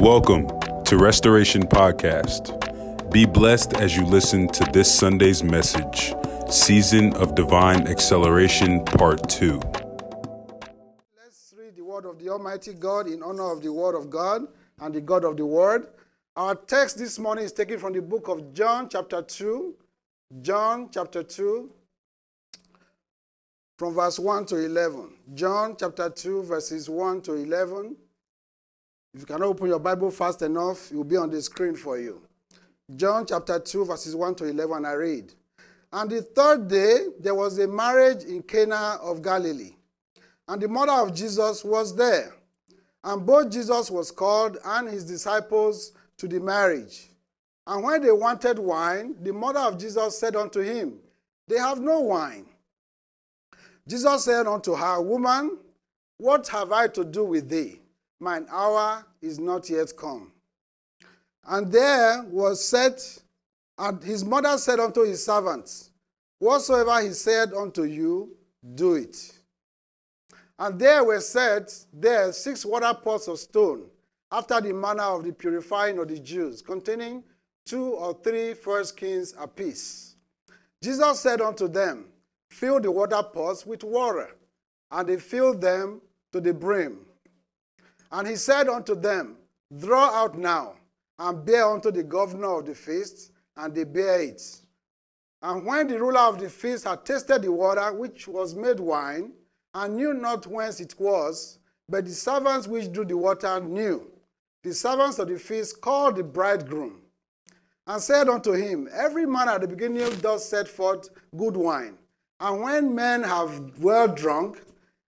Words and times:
Welcome 0.00 0.46
to 0.84 0.96
Restoration 0.96 1.64
Podcast. 1.64 3.10
Be 3.10 3.26
blessed 3.26 3.74
as 3.78 3.96
you 3.96 4.04
listen 4.04 4.46
to 4.46 4.64
this 4.72 4.96
Sunday's 4.96 5.42
message 5.42 6.14
Season 6.48 7.12
of 7.16 7.34
Divine 7.34 7.88
Acceleration, 7.88 8.84
Part 8.84 9.28
2. 9.28 9.60
Let's 11.20 11.52
read 11.58 11.74
the 11.74 11.82
word 11.82 12.04
of 12.04 12.20
the 12.20 12.28
Almighty 12.28 12.74
God 12.74 13.08
in 13.08 13.24
honor 13.24 13.50
of 13.50 13.60
the 13.60 13.72
word 13.72 13.96
of 13.96 14.08
God 14.08 14.46
and 14.80 14.94
the 14.94 15.00
God 15.00 15.24
of 15.24 15.36
the 15.36 15.44
word. 15.44 15.88
Our 16.36 16.54
text 16.54 16.96
this 16.96 17.18
morning 17.18 17.44
is 17.44 17.52
taken 17.52 17.80
from 17.80 17.92
the 17.92 18.00
book 18.00 18.28
of 18.28 18.54
John, 18.54 18.88
chapter 18.88 19.20
2. 19.20 19.74
John, 20.42 20.90
chapter 20.92 21.24
2, 21.24 21.70
from 23.76 23.94
verse 23.94 24.20
1 24.20 24.46
to 24.46 24.58
11. 24.58 25.14
John, 25.34 25.74
chapter 25.76 26.08
2, 26.08 26.44
verses 26.44 26.88
1 26.88 27.22
to 27.22 27.32
11. 27.32 27.96
If 29.14 29.20
you 29.20 29.26
cannot 29.26 29.46
open 29.46 29.68
your 29.68 29.78
Bible 29.78 30.10
fast 30.10 30.42
enough, 30.42 30.90
it 30.90 30.96
will 30.96 31.04
be 31.04 31.16
on 31.16 31.30
the 31.30 31.40
screen 31.40 31.74
for 31.74 31.98
you. 31.98 32.22
John 32.94 33.26
chapter 33.26 33.58
2, 33.58 33.84
verses 33.86 34.14
1 34.14 34.34
to 34.36 34.44
11, 34.44 34.84
I 34.84 34.92
read. 34.92 35.32
And 35.92 36.10
the 36.10 36.22
third 36.22 36.68
day, 36.68 37.06
there 37.18 37.34
was 37.34 37.58
a 37.58 37.66
marriage 37.66 38.24
in 38.24 38.42
Cana 38.42 38.98
of 39.02 39.22
Galilee. 39.22 39.74
And 40.46 40.60
the 40.60 40.68
mother 40.68 40.92
of 40.92 41.14
Jesus 41.14 41.64
was 41.64 41.94
there. 41.96 42.34
And 43.04 43.24
both 43.24 43.50
Jesus 43.50 43.90
was 43.90 44.10
called 44.10 44.58
and 44.64 44.88
his 44.88 45.04
disciples 45.04 45.92
to 46.18 46.28
the 46.28 46.40
marriage. 46.40 47.08
And 47.66 47.82
when 47.82 48.02
they 48.02 48.12
wanted 48.12 48.58
wine, 48.58 49.14
the 49.22 49.32
mother 49.32 49.60
of 49.60 49.78
Jesus 49.78 50.18
said 50.18 50.36
unto 50.36 50.60
him, 50.60 50.98
They 51.46 51.58
have 51.58 51.80
no 51.80 52.00
wine. 52.00 52.46
Jesus 53.86 54.24
said 54.24 54.46
unto 54.46 54.74
her, 54.74 55.00
Woman, 55.00 55.58
what 56.18 56.48
have 56.48 56.72
I 56.72 56.88
to 56.88 57.04
do 57.04 57.24
with 57.24 57.48
thee? 57.48 57.80
Mine 58.20 58.46
hour 58.50 59.04
is 59.22 59.38
not 59.38 59.68
yet 59.70 59.96
come. 59.96 60.32
And 61.44 61.70
there 61.70 62.24
was 62.24 62.66
set, 62.66 63.00
and 63.78 64.02
his 64.02 64.24
mother 64.24 64.58
said 64.58 64.80
unto 64.80 65.04
his 65.04 65.24
servants, 65.24 65.90
Whatsoever 66.38 67.00
he 67.02 67.12
said 67.12 67.52
unto 67.52 67.84
you, 67.84 68.36
do 68.74 68.94
it. 68.94 69.32
And 70.58 70.78
there 70.78 71.04
were 71.04 71.20
set 71.20 71.72
there 71.92 72.32
six 72.32 72.64
water 72.64 72.92
pots 72.92 73.28
of 73.28 73.38
stone, 73.38 73.84
after 74.30 74.60
the 74.60 74.74
manner 74.74 75.04
of 75.04 75.24
the 75.24 75.32
purifying 75.32 75.98
of 75.98 76.08
the 76.08 76.18
Jews, 76.18 76.60
containing 76.60 77.22
two 77.64 77.92
or 77.94 78.18
three 78.22 78.54
firkins 78.54 79.34
apiece. 79.38 80.16
Jesus 80.82 81.20
said 81.20 81.40
unto 81.40 81.68
them, 81.68 82.06
Fill 82.50 82.80
the 82.80 82.90
water 82.90 83.22
pots 83.22 83.66
with 83.66 83.84
water. 83.84 84.30
And 84.90 85.08
they 85.08 85.18
filled 85.18 85.60
them 85.60 86.00
to 86.32 86.40
the 86.40 86.54
brim. 86.54 87.00
And 88.10 88.26
he 88.26 88.36
said 88.36 88.68
unto 88.68 88.94
them, 88.94 89.36
Draw 89.76 90.10
out 90.10 90.38
now, 90.38 90.74
and 91.18 91.44
bear 91.44 91.66
unto 91.66 91.90
the 91.90 92.02
governor 92.02 92.58
of 92.58 92.66
the 92.66 92.74
feast, 92.74 93.32
and 93.56 93.74
they 93.74 93.84
bear 93.84 94.20
it. 94.20 94.42
And 95.42 95.64
when 95.64 95.88
the 95.88 96.00
ruler 96.00 96.20
of 96.20 96.40
the 96.40 96.48
feast 96.48 96.84
had 96.84 97.04
tasted 97.04 97.42
the 97.42 97.52
water 97.52 97.92
which 97.92 98.26
was 98.26 98.54
made 98.54 98.80
wine, 98.80 99.32
and 99.74 99.96
knew 99.96 100.14
not 100.14 100.46
whence 100.46 100.80
it 100.80 100.98
was, 100.98 101.58
but 101.88 102.04
the 102.04 102.12
servants 102.12 102.66
which 102.66 102.92
drew 102.92 103.04
the 103.04 103.16
water 103.16 103.60
knew, 103.60 104.10
the 104.62 104.72
servants 104.74 105.18
of 105.18 105.28
the 105.28 105.38
feast 105.38 105.80
called 105.80 106.16
the 106.16 106.24
bridegroom, 106.24 107.02
and 107.86 108.02
said 108.02 108.28
unto 108.28 108.52
him, 108.52 108.88
Every 108.92 109.26
man 109.26 109.48
at 109.48 109.60
the 109.60 109.68
beginning 109.68 110.14
doth 110.16 110.42
set 110.42 110.66
forth 110.66 111.08
good 111.36 111.56
wine, 111.56 111.96
and 112.40 112.62
when 112.62 112.94
men 112.94 113.22
have 113.22 113.78
well 113.78 114.08
drunk, 114.08 114.62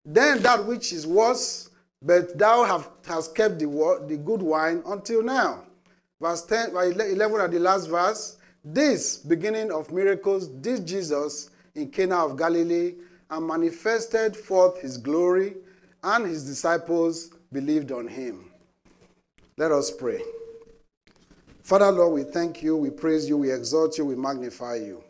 then 0.06 0.42
that 0.44 0.66
which 0.66 0.94
is 0.94 1.08
worse 1.08 1.69
but 2.02 2.38
thou 2.38 2.64
have, 2.64 2.90
hast 3.06 3.36
kept 3.36 3.60
the, 3.60 3.66
the 4.08 4.18
good 4.18 4.42
wine 4.42 4.82
until 4.86 5.22
now. 5.22 5.64
Verse 6.22 6.44
10, 6.46 6.76
uh, 6.76 6.80
11 6.80 7.42
at 7.42 7.52
the 7.52 7.60
last 7.60 7.88
verse. 7.88 8.38
This 8.64 9.18
beginning 9.18 9.72
of 9.72 9.92
miracles 9.92 10.48
did 10.48 10.86
Jesus 10.86 11.50
in 11.76 11.90
Cana 11.90 12.26
of 12.26 12.38
Galilee 12.38 12.96
and 13.30 13.48
manifested 13.48 14.36
forth 14.36 14.82
his 14.82 14.98
glory, 14.98 15.56
and 16.04 16.26
his 16.26 16.46
disciples 16.46 17.32
believed 17.52 17.92
on 17.92 18.08
him. 18.08 18.52
Let 19.58 19.72
us 19.72 19.92
pray. 19.92 20.22
Father, 21.62 21.92
Lord, 21.92 22.14
we 22.14 22.24
thank 22.24 22.64
you, 22.64 22.76
we 22.76 22.90
praise 22.90 23.30
you, 23.30 23.38
we 23.38 23.52
exalt 23.52 23.98
you, 23.98 24.06
we 24.06 24.16
magnify 24.16 24.76
you. 24.76 25.04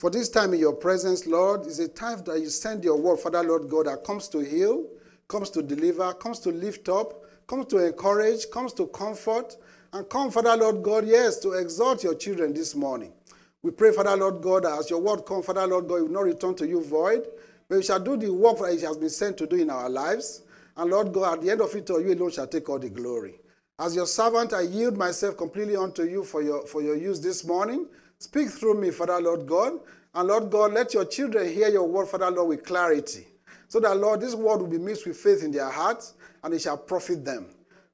For 0.00 0.10
this 0.10 0.28
time 0.28 0.52
in 0.52 0.60
your 0.60 0.72
presence, 0.72 1.26
Lord, 1.26 1.66
is 1.66 1.78
a 1.78 1.88
time 1.88 2.22
that 2.24 2.40
you 2.40 2.48
send 2.48 2.82
your 2.82 2.96
word, 2.96 3.20
Father, 3.20 3.42
Lord 3.42 3.68
God, 3.68 3.86
that 3.86 4.04
comes 4.04 4.28
to 4.28 4.40
heal, 4.40 4.86
comes 5.34 5.50
to 5.50 5.64
deliver, 5.64 6.14
comes 6.14 6.38
to 6.38 6.50
lift 6.50 6.88
up, 6.88 7.24
comes 7.48 7.66
to 7.66 7.84
encourage, 7.84 8.48
comes 8.52 8.72
to 8.72 8.86
comfort, 8.86 9.56
and 9.92 10.08
come, 10.08 10.30
Father 10.30 10.56
Lord 10.56 10.80
God, 10.84 11.08
yes, 11.08 11.40
to 11.40 11.54
exhort 11.54 12.04
your 12.04 12.14
children 12.14 12.54
this 12.54 12.76
morning. 12.76 13.12
We 13.60 13.72
pray, 13.72 13.90
Father 13.90 14.16
Lord 14.16 14.40
God, 14.40 14.64
as 14.64 14.90
your 14.90 15.00
word 15.00 15.26
comes, 15.26 15.46
Father 15.46 15.66
Lord 15.66 15.88
God, 15.88 15.96
it 15.96 16.02
will 16.02 16.10
not 16.10 16.22
return 16.22 16.54
to 16.54 16.68
you 16.68 16.84
void, 16.84 17.26
but 17.68 17.84
shall 17.84 17.98
do 17.98 18.16
the 18.16 18.32
work 18.32 18.58
that 18.58 18.74
it 18.74 18.82
has 18.82 18.96
been 18.96 19.10
sent 19.10 19.36
to 19.38 19.46
do 19.48 19.56
in 19.56 19.70
our 19.70 19.90
lives. 19.90 20.42
And 20.76 20.88
Lord 20.88 21.12
God, 21.12 21.38
at 21.38 21.44
the 21.44 21.50
end 21.50 21.62
of 21.62 21.74
it 21.74 21.90
all, 21.90 22.00
you 22.00 22.14
alone 22.14 22.30
shall 22.30 22.46
take 22.46 22.68
all 22.68 22.78
the 22.78 22.90
glory. 22.90 23.40
As 23.80 23.96
your 23.96 24.06
servant, 24.06 24.52
I 24.52 24.60
yield 24.60 24.96
myself 24.96 25.36
completely 25.36 25.74
unto 25.74 26.04
you 26.04 26.22
for 26.22 26.42
your, 26.42 26.64
for 26.64 26.80
your 26.80 26.94
use 26.94 27.20
this 27.20 27.44
morning. 27.44 27.88
Speak 28.20 28.50
through 28.50 28.80
me, 28.80 28.92
Father 28.92 29.20
Lord 29.20 29.46
God. 29.48 29.80
And 30.14 30.28
Lord 30.28 30.48
God, 30.48 30.74
let 30.74 30.94
your 30.94 31.06
children 31.06 31.52
hear 31.52 31.70
your 31.70 31.88
word, 31.88 32.06
Father 32.06 32.30
Lord, 32.30 32.50
with 32.50 32.64
clarity. 32.64 33.26
So 33.74 33.80
that, 33.80 33.96
Lord, 33.96 34.20
this 34.20 34.36
word 34.36 34.60
will 34.60 34.68
be 34.68 34.78
mixed 34.78 35.04
with 35.04 35.16
faith 35.16 35.42
in 35.42 35.50
their 35.50 35.68
hearts 35.68 36.14
and 36.44 36.54
it 36.54 36.60
shall 36.60 36.76
profit 36.78 37.24
them. 37.24 37.48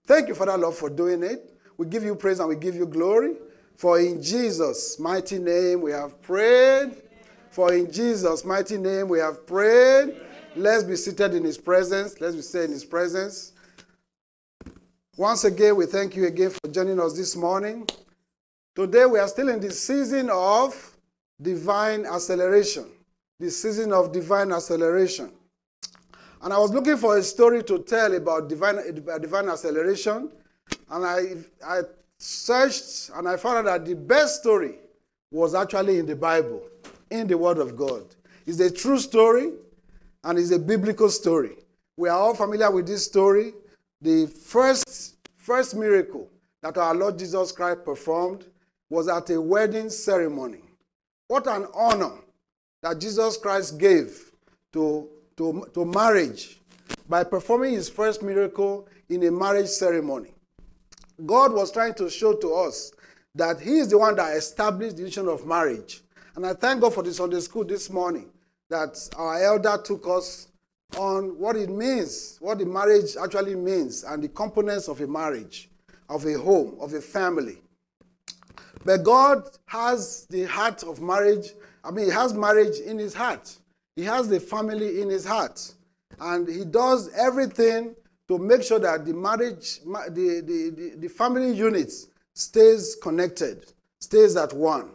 Thank 0.04 0.28
you, 0.28 0.34
Father, 0.34 0.58
Lord, 0.58 0.74
for 0.74 0.90
doing 0.90 1.22
it. 1.22 1.58
We 1.78 1.86
give 1.86 2.04
you 2.04 2.14
praise 2.14 2.38
and 2.38 2.50
we 2.50 2.56
give 2.56 2.74
you 2.74 2.84
glory. 2.84 3.36
For 3.76 3.98
in 3.98 4.20
Jesus' 4.20 4.98
mighty 4.98 5.38
name 5.38 5.80
we 5.80 5.92
have 5.92 6.20
prayed. 6.20 6.96
For 7.50 7.72
in 7.72 7.90
Jesus' 7.90 8.44
mighty 8.44 8.76
name 8.76 9.08
we 9.08 9.20
have 9.20 9.46
prayed. 9.46 10.20
Let's 10.54 10.84
be 10.84 10.96
seated 10.96 11.32
in 11.32 11.44
his 11.44 11.56
presence. 11.56 12.20
Let's 12.20 12.36
be 12.36 12.42
seated 12.42 12.64
in 12.66 12.72
his 12.72 12.84
presence. 12.84 13.52
Once 15.16 15.44
again, 15.44 15.76
we 15.76 15.86
thank 15.86 16.14
you 16.14 16.26
again 16.26 16.50
for 16.50 16.70
joining 16.70 17.00
us 17.00 17.16
this 17.16 17.34
morning. 17.34 17.88
Today 18.76 19.06
we 19.06 19.18
are 19.18 19.28
still 19.28 19.48
in 19.48 19.60
the 19.60 19.70
season 19.70 20.28
of 20.30 20.94
divine 21.40 22.04
acceleration. 22.04 22.84
The 23.38 23.50
season 23.50 23.94
of 23.94 24.12
divine 24.12 24.52
acceleration. 24.52 25.30
And 26.42 26.52
I 26.52 26.58
was 26.58 26.70
looking 26.72 26.96
for 26.96 27.18
a 27.18 27.22
story 27.22 27.62
to 27.64 27.80
tell 27.80 28.14
about 28.14 28.48
divine, 28.48 28.78
divine 29.20 29.48
acceleration. 29.48 30.30
And 30.90 31.04
I, 31.04 31.36
I 31.64 31.82
searched 32.18 33.10
and 33.14 33.28
I 33.28 33.36
found 33.36 33.58
out 33.58 33.64
that 33.64 33.84
the 33.84 33.94
best 33.94 34.40
story 34.40 34.76
was 35.30 35.54
actually 35.54 35.98
in 35.98 36.06
the 36.06 36.16
Bible, 36.16 36.62
in 37.10 37.26
the 37.26 37.36
Word 37.36 37.58
of 37.58 37.76
God. 37.76 38.04
It's 38.46 38.60
a 38.60 38.70
true 38.70 38.98
story 38.98 39.52
and 40.24 40.38
it's 40.38 40.50
a 40.50 40.58
biblical 40.58 41.10
story. 41.10 41.56
We 41.96 42.08
are 42.08 42.18
all 42.18 42.34
familiar 42.34 42.70
with 42.70 42.86
this 42.86 43.04
story. 43.04 43.52
The 44.00 44.26
first, 44.26 45.16
first 45.36 45.76
miracle 45.76 46.28
that 46.62 46.78
our 46.78 46.94
Lord 46.94 47.18
Jesus 47.18 47.52
Christ 47.52 47.84
performed 47.84 48.46
was 48.88 49.08
at 49.08 49.28
a 49.30 49.40
wedding 49.40 49.90
ceremony. 49.90 50.62
What 51.28 51.46
an 51.46 51.66
honor 51.74 52.12
that 52.82 52.98
Jesus 52.98 53.36
Christ 53.36 53.78
gave 53.78 54.32
to 54.72 55.08
to, 55.40 55.66
to 55.72 55.86
marriage 55.86 56.60
by 57.08 57.24
performing 57.24 57.72
his 57.72 57.88
first 57.88 58.22
miracle 58.22 58.86
in 59.08 59.22
a 59.26 59.30
marriage 59.30 59.68
ceremony. 59.68 60.34
God 61.24 61.54
was 61.54 61.72
trying 61.72 61.94
to 61.94 62.10
show 62.10 62.34
to 62.34 62.54
us 62.54 62.92
that 63.34 63.58
he 63.58 63.78
is 63.78 63.88
the 63.88 63.96
one 63.96 64.16
that 64.16 64.36
established 64.36 64.98
the 64.98 65.04
institution 65.04 65.32
of 65.32 65.46
marriage. 65.46 66.02
And 66.36 66.44
I 66.44 66.52
thank 66.52 66.82
God 66.82 66.92
for 66.92 67.02
the 67.02 67.14
Sunday 67.14 67.40
school 67.40 67.64
this 67.64 67.88
morning 67.88 68.28
that 68.68 68.98
our 69.16 69.42
elder 69.42 69.80
took 69.82 70.06
us 70.08 70.48
on 70.98 71.38
what 71.38 71.56
it 71.56 71.70
means, 71.70 72.36
what 72.40 72.58
the 72.58 72.66
marriage 72.66 73.16
actually 73.16 73.54
means, 73.54 74.04
and 74.04 74.22
the 74.22 74.28
components 74.28 74.88
of 74.88 75.00
a 75.00 75.06
marriage, 75.06 75.70
of 76.10 76.26
a 76.26 76.34
home, 76.34 76.76
of 76.80 76.92
a 76.92 77.00
family. 77.00 77.62
But 78.84 79.04
God 79.04 79.48
has 79.66 80.26
the 80.26 80.44
heart 80.44 80.82
of 80.82 81.00
marriage. 81.00 81.52
I 81.82 81.92
mean, 81.92 82.06
He 82.06 82.10
has 82.10 82.34
marriage 82.34 82.78
in 82.78 82.98
His 82.98 83.14
heart. 83.14 83.56
He 84.00 84.06
has 84.06 84.30
the 84.30 84.40
family 84.40 85.02
in 85.02 85.10
his 85.10 85.26
heart. 85.26 85.74
And 86.18 86.48
he 86.48 86.64
does 86.64 87.10
everything 87.14 87.94
to 88.28 88.38
make 88.38 88.62
sure 88.62 88.78
that 88.78 89.04
the 89.04 89.12
marriage, 89.12 89.80
the, 89.84 90.42
the, 90.42 90.70
the, 90.74 90.96
the 90.96 91.08
family 91.08 91.52
units 91.52 92.06
stays 92.32 92.96
connected, 93.02 93.70
stays 94.00 94.36
at 94.36 94.54
one. 94.54 94.92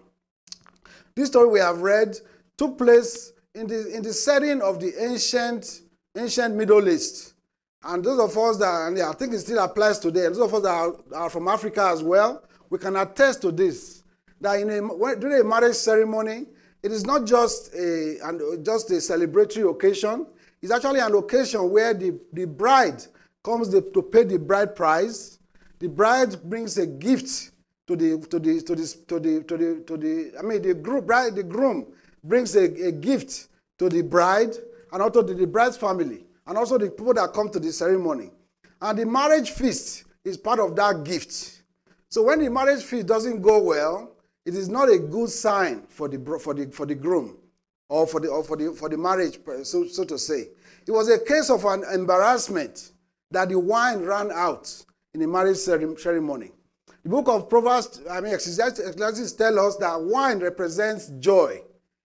This 1.13 1.27
story 1.27 1.49
we 1.49 1.59
have 1.59 1.81
read 1.81 2.17
took 2.57 2.79
place 2.79 3.31
in 3.53 3.67
the, 3.67 3.95
in 3.95 4.01
the 4.01 4.11
setting 4.11 4.59
of 4.63 4.79
the 4.79 4.91
ancient, 4.99 5.81
ancient 6.17 6.55
Middle 6.55 6.89
East. 6.89 7.35
And 7.83 8.03
those 8.03 8.19
of 8.19 8.35
us 8.35 8.57
that, 8.57 8.87
and 8.87 8.99
I 8.99 9.11
think 9.13 9.33
it 9.33 9.39
still 9.41 9.59
applies 9.59 9.99
today, 9.99 10.21
those 10.21 10.39
of 10.39 10.51
us 10.51 10.63
that 10.63 10.69
are, 10.69 10.95
are 11.13 11.29
from 11.29 11.47
Africa 11.47 11.89
as 11.91 12.01
well, 12.01 12.43
we 12.71 12.79
can 12.79 12.95
attest 12.95 13.43
to 13.43 13.51
this. 13.51 14.01
That 14.41 14.59
in 14.59 14.71
a, 14.71 15.15
during 15.15 15.41
a 15.41 15.43
marriage 15.43 15.75
ceremony, 15.75 16.47
it 16.85 16.91
is 16.91 17.03
not 17.03 17.25
just 17.25 17.73
a, 17.73 18.19
an, 18.23 18.63
just 18.63 18.91
a 18.91 18.95
celebratory 18.95 19.67
occasion. 19.67 20.27
It's 20.61 20.71
actually 20.71 20.99
an 20.99 21.15
occasion 21.15 21.71
where 21.71 21.95
the, 21.95 22.19
the 22.31 22.45
bride 22.45 23.03
comes 23.43 23.69
to 23.69 24.01
pay 24.03 24.23
the 24.23 24.37
bride 24.37 24.75
price. 24.75 25.39
the 25.79 25.87
bride 25.89 26.41
brings 26.43 26.77
a 26.77 26.85
gift 26.85 27.51
to 27.87 27.95
the 27.95 28.19
to 28.29 28.39
the 28.39 28.61
to 28.61 28.75
the 28.75 28.95
to 29.07 29.19
the 29.19 29.43
to 29.43 29.57
the, 29.57 29.83
to 29.85 29.97
the 29.97 30.31
I 30.39 30.43
mean 30.43 30.61
the 30.61 30.75
groom 30.75 31.05
bride 31.05 31.35
the 31.35 31.43
groom 31.43 31.87
brings 32.23 32.55
a, 32.55 32.65
a 32.87 32.91
gift 32.91 33.47
to 33.79 33.89
the 33.89 34.01
bride 34.01 34.55
and 34.91 35.01
also 35.01 35.23
to 35.23 35.33
the 35.33 35.47
bride's 35.47 35.77
family 35.77 36.25
and 36.47 36.57
also 36.57 36.77
the 36.77 36.89
people 36.91 37.13
that 37.15 37.33
come 37.33 37.49
to 37.49 37.59
the 37.59 37.71
ceremony. 37.71 38.29
And 38.81 38.99
the 38.99 39.05
marriage 39.07 39.51
feast 39.51 40.05
is 40.23 40.37
part 40.37 40.59
of 40.59 40.75
that 40.75 41.03
gift. 41.03 41.63
So 42.09 42.23
when 42.23 42.39
the 42.43 42.49
marriage 42.49 42.83
feast 42.83 43.07
doesn't 43.07 43.41
go 43.41 43.59
well, 43.61 44.14
it 44.45 44.55
is 44.55 44.69
not 44.69 44.89
a 44.89 44.99
good 44.99 45.29
sign 45.29 45.83
for 45.89 46.07
the 46.07 46.39
for 46.39 46.53
the 46.53 46.67
for 46.71 46.85
the 46.85 46.95
groom 46.95 47.37
or 47.89 48.05
for 48.05 48.19
the 48.19 48.27
or 48.27 48.43
for 48.43 48.55
the 48.57 48.71
for 48.73 48.89
the 48.89 48.97
marriage 48.97 49.39
so, 49.63 49.85
so 49.87 50.03
to 50.03 50.17
say. 50.17 50.49
It 50.87 50.91
was 50.91 51.09
a 51.09 51.19
case 51.19 51.49
of 51.49 51.65
an 51.65 51.83
embarrassment 51.93 52.91
that 53.31 53.49
the 53.49 53.59
wine 53.59 54.03
ran 54.03 54.31
out 54.31 54.71
in 55.13 55.21
the 55.21 55.27
marriage 55.27 55.57
ceremony. 55.57 56.51
The 57.03 57.09
book 57.09 57.27
of 57.27 57.49
Proverbs, 57.49 58.01
I 58.09 58.21
mean, 58.21 58.33
Ecclesiastes 58.33 59.31
tell 59.33 59.59
us 59.59 59.77
that 59.77 60.01
wine 60.01 60.39
represents 60.39 61.09
joy. 61.19 61.61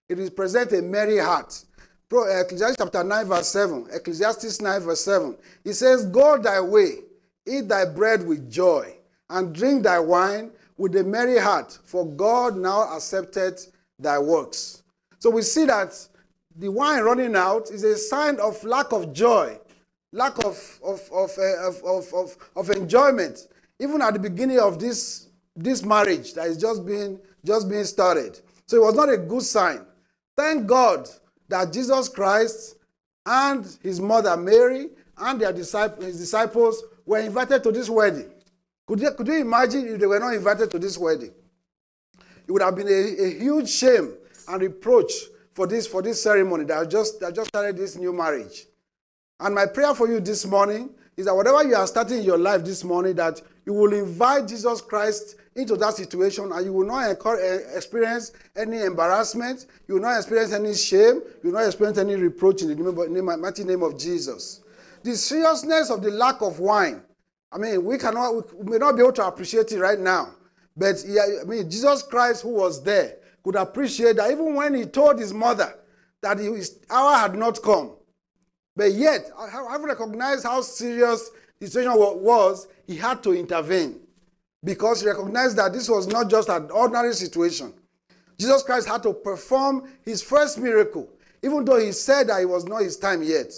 It 0.09 0.19
represents 0.19 0.73
a 0.75 0.83
merry 0.83 1.19
heart. 1.19 1.65
Ecclesiastes 2.13 2.77
chapter 2.77 3.05
9, 3.05 3.27
verse 3.27 3.49
7. 3.49 3.87
Ecclesiastes 3.93 4.61
9, 4.61 4.81
verse 4.81 5.01
7. 5.01 5.37
It 5.65 5.75
says, 5.75 6.07
Go 6.07 6.37
thy 6.39 6.61
way, 6.61 6.97
eat 7.47 7.69
thy 7.69 7.85
bread 7.87 8.27
with 8.27 8.51
joy, 8.51 8.95
and 9.29 9.55
drink 9.55 9.85
thy 9.85 10.01
wine 10.01 10.51
with 10.81 10.97
a 10.97 11.05
merry 11.05 11.39
heart, 11.39 11.79
for 11.85 12.07
God 12.07 12.57
now 12.57 12.83
accepted 12.97 13.61
thy 13.99 14.19
works. 14.19 14.83
So 15.19 15.31
we 15.31 15.43
see 15.43 15.67
that 15.67 15.95
the 16.57 16.71
wine 16.71 17.03
running 17.03 17.37
out 17.37 17.71
is 17.71 17.85
a 17.85 17.97
sign 17.97 18.41
of 18.41 18.63
lack 18.65 18.93
of 18.93 19.13
joy, 19.13 19.59
lack 20.13 20.39
of, 20.45 20.59
of, 20.83 21.01
of, 21.13 21.31
uh, 21.39 21.69
of, 21.69 21.83
of, 21.85 22.15
of, 22.15 22.37
of 22.57 22.71
enjoyment 22.71 23.47
even 23.81 24.03
at 24.03 24.13
the 24.13 24.21
beginning 24.21 24.61
of 24.61 24.79
this, 24.79 25.29
this 25.57 25.83
marriage 25.83 26.35
that 26.35 26.47
is 26.47 26.59
just 26.59 26.87
being, 26.87 27.19
just 27.45 27.69
being 27.69 27.85
started. 27.85 28.39
So 28.67 28.77
it 28.77 28.85
was 28.85 28.95
not 28.95 29.09
a 29.09 29.17
good 29.17 29.43
sign. 29.43 29.87
Thank 30.37 30.67
God 30.67 31.09
that 31.49 31.73
Jesus 31.73 32.09
Christ 32.09 32.77
and 33.27 33.67
his 33.83 34.01
mother 34.01 34.37
Mary 34.37 34.91
and 35.17 35.41
their 35.41 35.53
disciples, 35.53 36.05
his 36.05 36.19
disciples 36.19 36.85
were 37.07 37.19
invited 37.19 37.63
to 37.65 37.73
this 37.73 37.89
wedding. 37.89 38.31
Could 38.91 39.01
you, 39.03 39.11
could 39.13 39.29
you 39.29 39.35
imagine 39.35 39.87
if 39.87 40.01
they 40.01 40.07
were 40.07 40.19
not 40.19 40.35
invited 40.35 40.69
to 40.73 40.79
this 40.81 40.99
wedding? 40.99 41.31
It 42.49 42.51
would 42.51 42.61
have 42.61 42.75
been 42.75 42.89
a, 42.89 43.23
a 43.23 43.39
huge 43.39 43.69
shame 43.71 44.15
and 44.49 44.61
reproach 44.61 45.13
for 45.55 45.69
this, 45.69 45.87
for 45.87 46.03
this 46.03 46.21
ceremony 46.21 46.65
that 46.65 46.91
just, 46.91 47.21
that 47.21 47.33
just 47.33 47.51
started 47.51 47.77
this 47.77 47.95
new 47.95 48.13
marriage. 48.13 48.65
And 49.39 49.55
my 49.55 49.67
prayer 49.67 49.95
for 49.95 50.09
you 50.09 50.19
this 50.19 50.45
morning 50.45 50.91
is 51.17 51.27
that 51.27 51.37
whatever 51.37 51.63
you 51.63 51.77
are 51.77 51.87
starting 51.87 52.19
in 52.19 52.25
your 52.25 52.37
life 52.37 52.65
this 52.65 52.83
morning, 52.83 53.15
that 53.15 53.41
you 53.65 53.75
will 53.75 53.93
invite 53.93 54.49
Jesus 54.49 54.81
Christ 54.81 55.37
into 55.55 55.77
that 55.77 55.95
situation 55.95 56.51
and 56.51 56.67
you 56.67 56.73
will 56.73 56.87
not 56.89 57.05
eh, 57.05 57.59
experience 57.77 58.33
any 58.57 58.83
embarrassment, 58.83 59.67
you 59.87 59.95
will 59.95 60.03
not 60.03 60.17
experience 60.17 60.53
any 60.53 60.75
shame, 60.75 61.23
you 61.45 61.53
will 61.53 61.61
not 61.61 61.67
experience 61.67 61.99
any 61.99 62.17
reproach 62.17 62.63
in 62.63 62.71
the 62.77 63.23
mighty 63.23 63.63
name 63.63 63.85
of 63.85 63.97
Jesus. 63.97 64.63
The 65.05 65.15
seriousness 65.15 65.91
of 65.91 66.03
the 66.03 66.11
lack 66.11 66.43
of 66.43 66.59
wine, 66.59 67.03
I 67.53 67.59
mean, 67.59 67.85
we 67.85 67.99
cannot, 67.99 68.55
we 68.57 68.73
may 68.73 68.79
not 68.79 68.97
be 68.97 69.03
able 69.03 69.13
to 69.13 69.27
appreciate 69.27 69.73
it 69.73 69.81
right 69.81 69.99
now, 69.99 70.35
but 70.77 70.97
I 71.07 71.45
mean, 71.45 71.71
Jesus 71.71 72.03
Christ, 72.03 72.43
who 72.43 72.51
was 72.51 72.83
there, 72.83 73.17
could 73.43 73.57
appreciate 73.57 74.17
that 74.17 74.31
even 74.31 74.55
when 74.55 74.75
he 74.75 74.85
told 74.85 75.19
his 75.19 75.33
mother 75.33 75.75
that 76.23 76.39
his 76.39 76.79
hour 76.91 77.17
had 77.17 77.35
not 77.35 77.61
come, 77.63 77.93
but 78.77 78.93
yet, 78.93 79.31
having 79.51 79.87
recognized 79.87 80.45
how 80.45 80.61
serious 80.61 81.31
the 81.59 81.67
situation 81.67 81.93
was, 81.97 82.69
he 82.87 82.97
had 82.97 83.23
to 83.23 83.33
intervene 83.33 84.01
because 84.65 85.01
he 85.01 85.09
recognized 85.09 85.57
that 85.57 85.73
this 85.73 85.89
was 85.89 86.07
not 86.07 86.31
just 86.31 86.49
an 86.49 86.71
ordinary 86.71 87.15
situation. 87.15 87.73
Jesus 88.39 88.63
Christ 88.63 88.89
had 88.89 89.03
to 89.03 89.13
perform 89.13 89.91
his 90.03 90.23
first 90.23 90.59
miracle, 90.59 91.09
even 91.43 91.65
though 91.65 91.79
he 91.79 91.93
said 91.93 92.29
that 92.29 92.41
it 92.41 92.49
was 92.49 92.65
not 92.65 92.83
his 92.83 92.97
time 92.97 93.23
yet. 93.23 93.53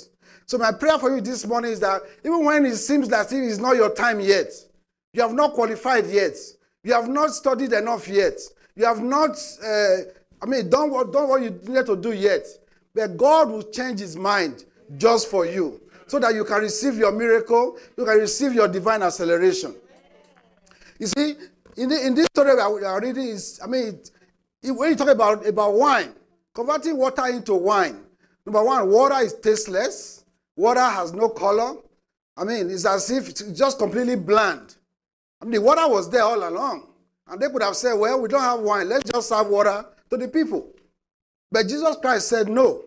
So, 0.46 0.58
my 0.58 0.72
prayer 0.72 0.98
for 0.98 1.14
you 1.14 1.20
this 1.20 1.46
morning 1.46 1.72
is 1.72 1.80
that 1.80 2.02
even 2.24 2.44
when 2.44 2.66
it 2.66 2.76
seems 2.76 3.08
that 3.08 3.32
it 3.32 3.42
is 3.42 3.58
not 3.58 3.76
your 3.76 3.94
time 3.94 4.20
yet, 4.20 4.50
you 5.12 5.22
have 5.22 5.32
not 5.32 5.52
qualified 5.52 6.06
yet, 6.06 6.36
you 6.82 6.92
have 6.92 7.08
not 7.08 7.30
studied 7.30 7.72
enough 7.72 8.08
yet, 8.08 8.38
you 8.74 8.84
have 8.84 9.02
not, 9.02 9.36
uh, 9.64 9.96
I 10.40 10.46
mean, 10.46 10.68
done 10.68 10.90
what, 10.90 11.12
done 11.12 11.28
what 11.28 11.42
you 11.42 11.50
need 11.66 11.86
to 11.86 11.96
do 11.96 12.12
yet, 12.12 12.46
but 12.94 13.16
God 13.16 13.50
will 13.50 13.62
change 13.62 14.00
his 14.00 14.16
mind 14.16 14.64
just 14.96 15.28
for 15.28 15.46
you 15.46 15.80
so 16.06 16.18
that 16.18 16.34
you 16.34 16.44
can 16.44 16.60
receive 16.60 16.96
your 16.96 17.12
miracle, 17.12 17.78
you 17.96 18.04
can 18.04 18.18
receive 18.18 18.52
your 18.52 18.68
divine 18.68 19.02
acceleration. 19.02 19.74
You 20.98 21.06
see, 21.06 21.36
in, 21.76 21.88
the, 21.88 22.06
in 22.06 22.14
this 22.14 22.26
story 22.26 22.54
we 22.54 22.84
are 22.84 23.00
reading 23.00 23.28
is, 23.28 23.60
I 23.62 23.66
mean, 23.66 23.98
it, 24.62 24.70
when 24.70 24.90
you 24.90 24.96
talk 24.96 25.08
about, 25.08 25.46
about 25.46 25.74
wine, 25.74 26.12
converting 26.54 26.96
water 26.96 27.26
into 27.26 27.54
wine, 27.54 28.00
number 28.44 28.62
one, 28.62 28.88
water 28.90 29.24
is 29.24 29.34
tasteless, 29.34 30.21
water 30.56 30.80
has 30.80 31.12
no 31.12 31.28
color. 31.28 31.76
I 32.36 32.44
mean, 32.44 32.70
it's 32.70 32.86
as 32.86 33.10
if 33.10 33.28
it's 33.28 33.42
just 33.42 33.78
completely 33.78 34.16
bland. 34.16 34.76
I 35.40 35.44
mean, 35.44 35.52
the 35.52 35.60
water 35.60 35.88
was 35.88 36.08
there 36.10 36.22
all 36.22 36.48
along. 36.48 36.88
And 37.26 37.40
they 37.40 37.48
could 37.48 37.62
have 37.62 37.76
said, 37.76 37.94
well, 37.94 38.20
we 38.20 38.28
don't 38.28 38.40
have 38.40 38.60
wine, 38.60 38.88
let's 38.88 39.10
just 39.10 39.28
serve 39.28 39.48
water 39.48 39.84
to 40.10 40.16
the 40.16 40.28
people. 40.28 40.70
But 41.50 41.68
Jesus 41.68 41.96
Christ 42.00 42.28
said, 42.28 42.48
no. 42.48 42.84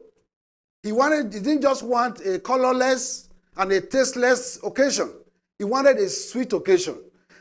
He 0.83 0.91
wanted, 0.91 1.33
he 1.33 1.39
didn't 1.39 1.61
just 1.61 1.83
want 1.83 2.19
a 2.25 2.39
colorless 2.39 3.29
and 3.57 3.71
a 3.71 3.81
tasteless 3.81 4.59
occasion. 4.63 5.11
He 5.57 5.63
wanted 5.63 5.97
a 5.97 6.09
sweet 6.09 6.53
occasion. 6.53 6.97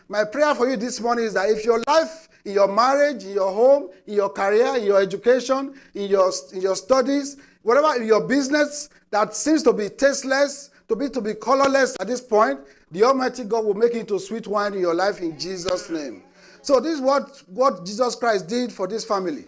My 0.08 0.24
prayer 0.24 0.54
for 0.54 0.68
you 0.68 0.76
this 0.76 1.00
morning 1.00 1.24
is 1.24 1.34
that 1.34 1.50
if 1.50 1.64
your 1.64 1.82
life, 1.86 2.28
in 2.44 2.52
your 2.52 2.68
marriage, 2.68 3.24
in 3.24 3.32
your 3.32 3.52
home, 3.52 3.88
in 4.06 4.14
your 4.14 4.28
career, 4.28 4.76
in 4.76 4.84
your 4.84 5.00
education, 5.00 5.74
in 5.94 6.10
your, 6.10 6.30
in 6.52 6.60
your 6.60 6.76
studies, 6.76 7.36
whatever 7.62 8.00
in 8.00 8.06
your 8.06 8.26
business 8.26 8.90
that 9.14 9.32
seems 9.32 9.62
to 9.62 9.72
be 9.72 9.88
tasteless, 9.90 10.70
to 10.88 10.96
be 10.96 11.08
to 11.08 11.20
be 11.20 11.34
colorless 11.34 11.96
at 12.00 12.08
this 12.08 12.20
point, 12.20 12.58
the 12.90 13.05
Almighty 13.05 13.44
God 13.44 13.64
will 13.64 13.75
make 13.75 13.93
it 13.93 14.00
into 14.00 14.19
sweet 14.19 14.49
wine 14.49 14.75
in 14.75 14.81
your 14.81 14.93
life 14.93 15.20
in 15.20 15.38
Jesus' 15.38 15.88
name. 15.88 16.25
So 16.62 16.81
this 16.81 16.94
is 16.94 17.00
what, 17.00 17.40
what 17.46 17.87
Jesus 17.87 18.16
Christ 18.16 18.49
did 18.49 18.72
for 18.72 18.88
this 18.88 19.05
family. 19.05 19.44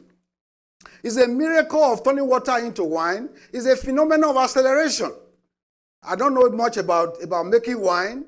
It's 1.02 1.16
a 1.16 1.26
miracle 1.26 1.82
of 1.82 2.04
turning 2.04 2.28
water 2.28 2.56
into 2.58 2.84
wine. 2.84 3.28
It's 3.52 3.66
a 3.66 3.74
phenomenon 3.74 4.30
of 4.30 4.36
acceleration. 4.36 5.12
I 6.00 6.14
don't 6.14 6.34
know 6.34 6.48
much 6.50 6.76
about, 6.76 7.20
about 7.20 7.46
making 7.46 7.80
wine, 7.80 8.24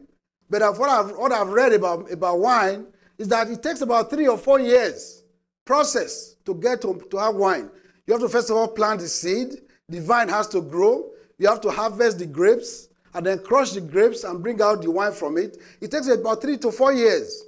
but 0.51 0.61
what 0.77 0.91
I've, 0.91 1.17
what 1.17 1.31
I've 1.31 1.51
read 1.51 1.73
about, 1.73 2.11
about 2.11 2.41
wine 2.41 2.85
is 3.17 3.29
that 3.29 3.49
it 3.49 3.63
takes 3.63 3.81
about 3.81 4.11
three 4.11 4.27
or 4.27 4.39
four 4.39 4.59
years 4.59 5.23
process 5.65 6.35
to 6.47 6.57
get 6.57 6.81
to, 6.81 7.01
to 7.13 7.17
have 7.17 7.37
wine. 7.37 7.71
You 8.09 8.15
have 8.15 8.23
to 8.23 8.29
first 8.29 8.51
of 8.51 8.57
all 8.57 8.67
plant 8.67 9.03
the 9.03 9.09
seed, 9.09 9.51
the 9.89 10.01
vine 10.01 10.29
has 10.31 10.49
to 10.49 10.61
grow, 10.61 11.13
you 11.39 11.49
have 11.49 11.61
to 11.63 11.71
harvest 11.71 12.19
the 12.19 12.27
grapes, 12.27 12.89
and 13.15 13.25
then 13.25 13.39
crush 13.39 13.73
the 13.73 13.81
grapes 13.81 14.25
and 14.25 14.43
bring 14.43 14.61
out 14.61 14.83
the 14.83 14.91
wine 14.91 15.13
from 15.13 15.39
it. 15.39 15.57
It 15.81 15.91
takes 15.91 16.09
about 16.09 16.43
three 16.43 16.59
to 16.59 16.71
four 16.71 16.93
years. 16.93 17.45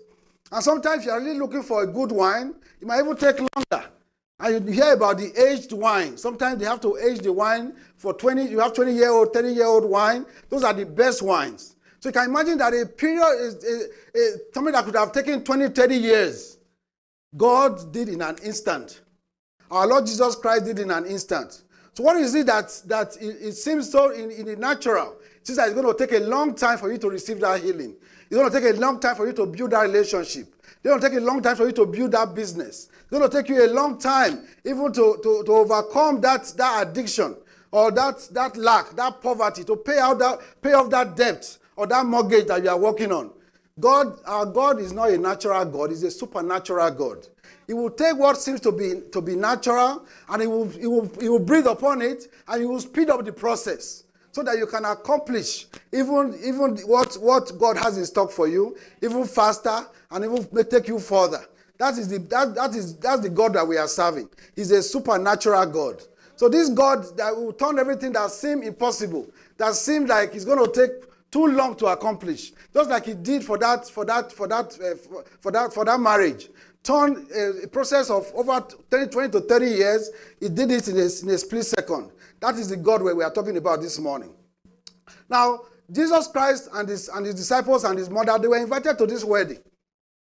And 0.51 0.63
sometimes 0.65 1.05
you're 1.05 1.21
really 1.21 1.39
looking 1.39 1.63
for 1.63 1.83
a 1.83 1.87
good 1.87 2.11
wine, 2.11 2.55
it 2.81 2.87
might 2.87 3.01
even 3.01 3.17
take 3.17 3.39
longer. 3.39 3.89
And 4.39 4.67
you 4.67 4.73
hear 4.73 4.95
about 4.95 5.19
the 5.19 5.33
aged 5.39 5.73
wine. 5.73 6.17
Sometimes 6.17 6.59
they 6.59 6.65
have 6.65 6.81
to 6.81 6.97
age 6.97 7.21
the 7.21 7.33
wine 7.33 7.75
for 7.97 8.15
20, 8.15 8.45
you 8.45 8.59
have 8.59 8.73
20 8.73 8.93
year 8.93 9.11
old, 9.11 9.35
30 9.35 9.53
year 9.53 9.67
old 9.67 9.85
wine. 9.85 10.25
Those 10.49 10.65
are 10.65 10.73
the 10.73 10.87
best 10.87 11.21
wines. 11.21 11.77
So 12.01 12.09
you 12.09 12.15
can 12.15 12.31
imagine 12.31 12.57
that 12.59 12.73
a 12.73 12.87
period 12.87 13.39
is, 13.39 13.55
is, 13.57 13.89
is 14.15 14.41
something 14.55 14.73
that 14.73 14.87
could 14.87 14.97
have 14.97 15.13
taken 15.13 15.45
20, 15.45 15.69
30 15.69 15.95
years. 15.95 16.59
God 17.37 17.93
did 17.93 18.09
in 18.09 18.23
an 18.23 18.37
instant. 18.43 19.03
Our 19.71 19.87
Lord 19.87 20.07
Jesus 20.07 20.35
Christ 20.37 20.65
did 20.65 20.79
in 20.79 20.91
an 20.91 21.05
instant. 21.05 21.63
So 22.01 22.05
what 22.05 22.17
is 22.17 22.35
it 22.35 22.47
that, 22.47 22.81
that 22.87 23.15
it, 23.21 23.49
it 23.49 23.53
seems 23.53 23.91
so 23.93 24.11
in, 24.11 24.31
in 24.31 24.47
the 24.47 24.57
natural? 24.57 25.17
It's 25.43 25.55
going 25.55 25.87
to 25.87 25.95
take 25.95 26.19
a 26.19 26.25
long 26.25 26.55
time 26.55 26.79
for 26.79 26.91
you 26.91 26.97
to 26.97 27.11
receive 27.11 27.41
that 27.41 27.61
healing. 27.61 27.95
It's 28.23 28.35
going 28.35 28.51
to 28.51 28.59
take 28.59 28.75
a 28.75 28.81
long 28.81 28.99
time 28.99 29.17
for 29.17 29.27
you 29.27 29.35
to 29.35 29.45
build 29.45 29.73
that 29.73 29.83
relationship. 29.83 30.47
It's 30.63 30.83
going 30.83 30.99
to 30.99 31.07
take 31.07 31.19
a 31.19 31.21
long 31.21 31.43
time 31.43 31.57
for 31.57 31.67
you 31.67 31.73
to 31.73 31.85
build 31.85 32.13
that 32.13 32.35
business. 32.35 32.89
It's 33.03 33.11
going 33.11 33.29
to 33.29 33.29
take 33.29 33.51
you 33.51 33.67
a 33.67 33.69
long 33.69 33.99
time 33.99 34.47
even 34.65 34.91
to, 34.95 35.19
to, 35.23 35.43
to 35.45 35.53
overcome 35.53 36.23
that, 36.23 36.45
that 36.57 36.89
addiction 36.89 37.37
or 37.71 37.91
that, 37.91 38.27
that 38.33 38.57
lack, 38.57 38.93
that 38.93 39.21
poverty, 39.21 39.65
to 39.65 39.77
pay 39.77 39.99
out 39.99 40.21
that 40.21 40.41
pay 40.63 40.73
off 40.73 40.89
that 40.89 41.15
debt 41.15 41.59
or 41.77 41.87
that 41.87 42.07
mortgage 42.07 42.47
that 42.47 42.63
you 42.65 42.71
are 42.71 42.79
working 42.79 43.13
on. 43.13 43.31
God, 43.79 44.19
our 44.25 44.47
God 44.47 44.81
is 44.81 44.95
not 44.95 45.11
a 45.11 45.19
natural 45.19 45.67
God, 45.67 45.91
He's 45.91 46.03
a 46.03 46.11
supernatural 46.11 46.93
God. 46.93 47.27
He 47.71 47.75
will 47.75 47.91
take 47.91 48.17
what 48.17 48.37
seems 48.37 48.59
to 48.63 48.73
be 48.73 49.01
to 49.13 49.21
be 49.21 49.37
natural 49.37 50.05
and 50.29 50.43
he 50.43 50.49
will, 50.49 50.67
he 50.71 50.89
will, 50.89 51.09
he 51.21 51.29
will 51.29 51.39
breathe 51.39 51.69
upon 51.69 52.03
it 52.03 52.27
and 52.49 52.61
he 52.61 52.67
will 52.67 52.81
speed 52.81 53.09
up 53.11 53.25
the 53.25 53.33
process 53.33 54.03
so 54.33 54.43
that 54.43 54.59
you 54.59 54.67
can 54.67 54.85
accomplish 54.85 55.67
even, 55.93 56.37
even 56.43 56.79
what, 56.79 57.15
what 57.21 57.57
God 57.61 57.77
has 57.77 57.97
in 57.97 58.05
stock 58.07 58.33
for 58.33 58.49
you, 58.49 58.77
even 59.01 59.25
faster 59.25 59.87
and 60.11 60.25
even 60.25 60.65
take 60.69 60.89
you 60.89 60.99
further. 60.99 61.47
That 61.79 61.97
is 61.97 62.09
the 62.09 62.19
that, 62.19 62.57
that 62.57 62.75
is 62.75 62.97
that's 62.97 63.23
the 63.23 63.31
God 63.31 63.53
that 63.53 63.69
we 63.69 63.77
are 63.77 63.87
serving. 63.87 64.31
He's 64.57 64.73
a 64.73 64.83
supernatural 64.83 65.65
God. 65.67 66.03
So 66.35 66.49
this 66.49 66.71
God 66.71 67.17
that 67.19 67.37
will 67.37 67.53
turn 67.53 67.79
everything 67.79 68.15
that 68.15 68.33
seemed 68.33 68.65
impossible, 68.65 69.31
that 69.59 69.77
seemed 69.77 70.09
like 70.09 70.35
it's 70.35 70.45
going 70.45 70.59
to 70.59 70.73
take 70.73 71.05
too 71.31 71.47
long 71.47 71.77
to 71.77 71.87
accomplish. 71.87 72.53
Just 72.73 72.91
like 72.91 73.07
he 73.07 73.15
did 73.15 73.45
for 73.45 73.59
that, 73.59 73.89
for 73.89 74.05
that, 74.05 74.33
for 74.33 74.49
that, 74.49 74.79
uh, 74.81 74.97
for, 74.97 75.25
for, 75.41 75.53
that, 75.53 75.73
for 75.73 75.85
that 75.85 76.01
marriage. 76.01 76.49
Turn 76.83 77.27
a, 77.35 77.65
a, 77.65 77.69
process 77.69 78.11
of 78.11 78.31
over 78.35 78.65
20, 78.89 79.07
20 79.09 79.33
to 79.33 79.41
30 79.41 79.67
years. 79.67 80.11
He 80.41 80.49
did 80.49 80.71
it 80.71 80.89
in 80.89 80.97
a, 80.97 81.01
in 81.01 81.35
a 81.35 81.39
split 81.39 81.67
second. 81.67 82.11
That 82.41 82.55
is 82.57 82.69
the 82.71 82.77
God 82.77 83.03
we 83.03 83.23
are 83.23 83.31
talking 83.31 83.57
about 83.57 83.83
this 83.83 83.99
morning. 83.99 84.35
Now, 85.29 85.61
Jesus 85.93 86.27
Christ 86.29 86.69
and 86.73 86.89
his, 86.89 87.09
and 87.09 87.27
his 87.27 87.35
disciples 87.35 87.85
and 87.85 87.99
his 87.99 88.09
mother, 88.09 88.39
they 88.39 88.49
were 88.49 88.59
invited 88.59 88.97
to 88.99 89.07
this 89.07 89.25
wedding. 89.25 89.59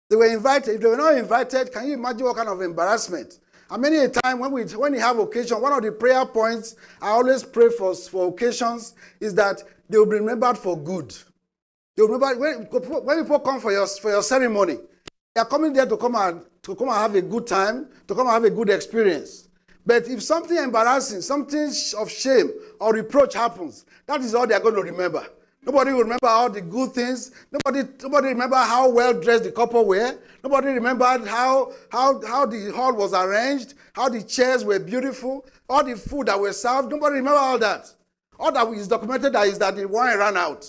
They 0.09 0.15
were 0.15 0.25
invited. 0.25 0.75
If 0.75 0.81
they 0.81 0.87
were 0.87 0.97
not 0.97 1.17
invited, 1.17 1.71
can 1.71 1.87
you 1.87 1.93
imagine 1.93 2.25
what 2.25 2.35
kind 2.35 2.49
of 2.49 2.61
embarrassment? 2.61 3.39
And 3.69 3.81
many 3.81 3.97
a 3.97 4.09
time 4.09 4.39
when 4.39 4.51
we 4.51 4.63
when 4.63 4.91
we 4.91 4.99
have 4.99 5.17
occasion, 5.17 5.61
one 5.61 5.71
of 5.71 5.81
the 5.81 5.93
prayer 5.93 6.25
points 6.25 6.75
I 7.01 7.09
always 7.09 7.43
pray 7.43 7.69
for, 7.69 7.95
for 7.95 8.27
occasions 8.27 8.93
is 9.21 9.33
that 9.35 9.63
they 9.91 9.97
will 9.97 10.05
be 10.05 10.17
remembered 10.17 10.57
for 10.57 10.77
good. 10.77 11.13
They 11.95 12.03
will 12.03 12.09
remember 12.09 12.39
when, 12.39 13.05
when 13.05 13.23
people 13.23 13.39
come 13.39 13.59
for 13.59 13.71
your 13.71 13.85
for 13.87 14.11
your 14.11 14.23
ceremony, 14.23 14.77
they 15.35 15.41
are 15.41 15.47
coming 15.47 15.73
there 15.73 15.85
to 15.85 15.97
come 15.97 16.15
and 16.15 16.41
to 16.63 16.75
come 16.75 16.87
and 16.87 16.97
have 16.97 17.15
a 17.15 17.21
good 17.21 17.47
time, 17.47 17.87
to 18.07 18.15
come 18.15 18.27
and 18.27 18.33
have 18.33 18.43
a 18.43 18.49
good 18.49 18.69
experience. 18.69 19.49
But 19.85 20.07
if 20.07 20.21
something 20.21 20.57
embarrassing, 20.57 21.21
something 21.21 21.71
of 21.97 22.09
shame 22.09 22.51
or 22.79 22.93
reproach 22.93 23.33
happens, 23.33 23.85
that 24.05 24.21
is 24.21 24.35
all 24.35 24.45
they 24.45 24.53
are 24.53 24.59
going 24.59 24.75
to 24.75 24.81
remember. 24.81 25.25
Nobody 25.63 25.91
will 25.91 26.03
remember 26.03 26.27
all 26.27 26.49
the 26.49 26.61
good 26.61 26.91
things. 26.91 27.31
Nobody, 27.51 27.87
nobody 28.01 28.27
remember 28.29 28.55
how 28.55 28.89
well 28.89 29.19
dressed 29.19 29.43
the 29.43 29.51
couple 29.51 29.85
were. 29.85 30.17
Nobody 30.43 30.69
remembered 30.69 31.27
how, 31.27 31.71
how, 31.91 32.19
how 32.25 32.45
the 32.45 32.71
hall 32.71 32.93
was 32.93 33.13
arranged, 33.13 33.75
how 33.93 34.09
the 34.09 34.23
chairs 34.23 34.65
were 34.65 34.79
beautiful, 34.79 35.45
all 35.69 35.83
the 35.83 35.95
food 35.95 36.27
that 36.27 36.39
was 36.39 36.59
served. 36.59 36.89
Nobody 36.89 37.15
remember 37.17 37.39
all 37.39 37.59
that. 37.59 37.91
All 38.41 38.51
that 38.51 38.67
is 38.73 38.87
documented 38.87 39.35
is 39.35 39.59
that 39.59 39.75
the 39.75 39.87
wine 39.87 40.17
ran 40.17 40.35
out. 40.35 40.65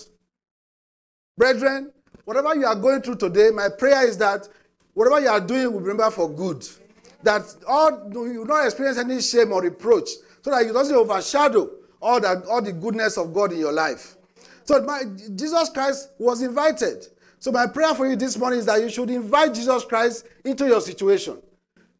Brethren, 1.35 1.91
whatever 2.23 2.55
you 2.55 2.67
are 2.67 2.75
going 2.75 3.01
through 3.01 3.15
today, 3.15 3.49
my 3.49 3.67
prayer 3.67 4.07
is 4.07 4.15
that 4.19 4.47
whatever 4.93 5.19
you 5.19 5.27
are 5.27 5.41
doing 5.41 5.73
will 5.73 5.79
remember 5.79 6.11
for 6.11 6.29
good. 6.29 6.63
That 7.23 7.41
all 7.67 8.11
you 8.13 8.41
will 8.41 8.45
not 8.45 8.65
experience 8.65 8.99
any 8.99 9.19
shame 9.21 9.51
or 9.51 9.63
reproach, 9.63 10.07
so 10.43 10.51
that 10.51 10.67
it 10.67 10.71
doesn't 10.71 10.95
overshadow 10.95 11.67
all 11.99 12.21
that 12.21 12.45
all 12.45 12.61
the 12.61 12.73
goodness 12.73 13.17
of 13.17 13.33
God 13.33 13.51
in 13.51 13.57
your 13.57 13.73
life. 13.73 14.17
So 14.65 14.79
my, 14.83 15.01
Jesus 15.33 15.69
Christ 15.69 16.11
was 16.19 16.43
invited. 16.43 17.07
So 17.39 17.51
my 17.51 17.65
prayer 17.65 17.95
for 17.95 18.07
you 18.07 18.15
this 18.15 18.37
morning 18.37 18.59
is 18.59 18.67
that 18.67 18.81
you 18.81 18.89
should 18.89 19.09
invite 19.09 19.55
Jesus 19.55 19.83
Christ 19.83 20.27
into 20.45 20.67
your 20.67 20.79
situation. 20.79 21.41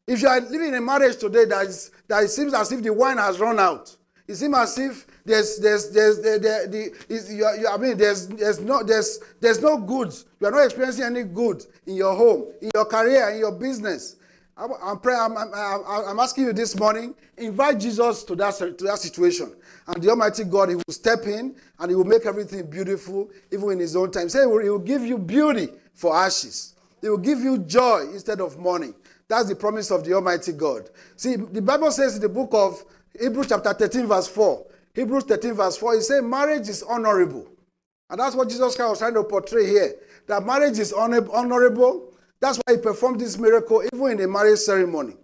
If 0.06 0.22
you 0.22 0.28
are 0.28 0.40
living 0.40 0.68
in 0.68 0.76
a 0.76 0.82
marriage 0.82 1.18
today 1.18 1.46
that, 1.46 1.66
is, 1.66 1.90
that 2.08 2.26
it 2.26 2.30
seems 2.30 2.54
as 2.54 2.72
if 2.72 2.84
the 2.84 2.94
wine 2.94 3.18
has 3.18 3.40
run 3.40 3.60
out, 3.60 3.96
it 4.28 4.36
seems 4.36 4.56
as 4.56 4.78
if 4.78 5.08
there's 5.26 5.58
there's 5.58 5.90
there's 5.90 6.18
the, 6.18 6.40
the, 6.40 6.68
the 6.70 7.14
is, 7.14 7.32
you, 7.32 7.48
you, 7.60 7.68
I 7.68 7.78
mean 7.78 7.98
there's 7.98 8.28
there's 8.28 8.60
no 8.60 8.82
there's 8.84 9.20
there's 9.42 9.62
no 9.62 9.78
goods. 9.78 10.26
You 10.40 10.48
are 10.48 10.52
not 10.52 10.66
experiencing 10.66 11.06
any 11.06 11.24
good 11.24 11.66
in 11.86 11.96
your 11.96 12.16
home, 12.16 12.46
in 12.62 12.72
your 12.74 12.86
career, 12.86 13.30
in 13.32 13.40
your 13.40 13.52
business. 13.52 14.16
I'm, 14.56 14.72
I'm, 14.84 15.00
I'm, 15.38 15.84
I'm, 16.08 16.20
asking 16.20 16.44
you 16.46 16.54
this 16.54 16.78
morning, 16.78 17.16
invite 17.38 17.80
Jesus 17.80 18.24
to 18.26 18.36
that, 18.36 18.56
to 18.56 18.84
that 18.84 19.00
situation. 19.00 19.52
And 19.88 20.02
the 20.02 20.12
Almighty 20.12 20.44
God, 20.44 20.70
He 20.70 20.76
will 20.76 20.84
step 20.92 21.26
in 21.26 21.56
and 21.80 21.90
He 21.90 21.96
will 21.96 22.04
make 22.04 22.28
everything 22.28 22.70
beautiful, 22.70 23.32
even 23.52 23.72
in 23.72 23.80
His 23.80 23.96
own 23.96 24.12
time. 24.12 24.30
Say, 24.30 24.42
He 24.42 24.46
will, 24.46 24.62
he 24.62 24.70
will 24.70 24.78
give 24.78 25.02
you 25.02 25.18
beauty 25.18 25.70
for 25.96 26.16
ashes, 26.16 26.76
He 27.02 27.10
will 27.10 27.18
give 27.18 27.40
you 27.40 27.58
joy 27.60 28.02
instead 28.12 28.42
of 28.42 28.60
mourning. 28.60 28.94
That's 29.28 29.50
the 29.50 29.56
promise 29.56 29.90
of 29.90 30.04
the 30.04 30.14
Almighty 30.14 30.52
God. 30.52 30.90
See, 31.16 31.36
the 31.36 31.62
Bible 31.62 31.90
says 31.92 32.16
in 32.16 32.22
the 32.22 32.30
book 32.30 32.50
of 32.54 32.84
Hebrews, 33.20 33.48
chapter 33.50 33.74
13, 33.74 34.08
verse 34.08 34.28
4, 34.28 34.66
Hebrews 34.96 35.24
13, 35.26 35.54
verse 35.54 35.78
4, 35.78 35.96
he 35.96 36.02
said, 36.02 36.24
Marriage 36.24 36.70
is 36.70 36.84
honorable. 36.84 37.48
And 38.10 38.20
that's 38.20 38.36
what 38.36 38.50
Jesus 38.50 38.76
Christ 38.76 38.90
was 38.90 39.00
trying 39.00 39.14
to 39.16 39.24
portray 39.24 39.66
here 39.68 39.96
that 40.28 40.46
marriage 40.46 40.80
is 40.80 40.94
honorable 40.94 42.14
that's 42.44 42.58
why 42.58 42.74
he 42.76 42.78
performed 42.78 43.22
this 43.22 43.38
miracle 43.38 43.82
even 43.94 44.12
in 44.12 44.18
the 44.18 44.28
marriage 44.28 44.60
ceremony. 44.60 45.16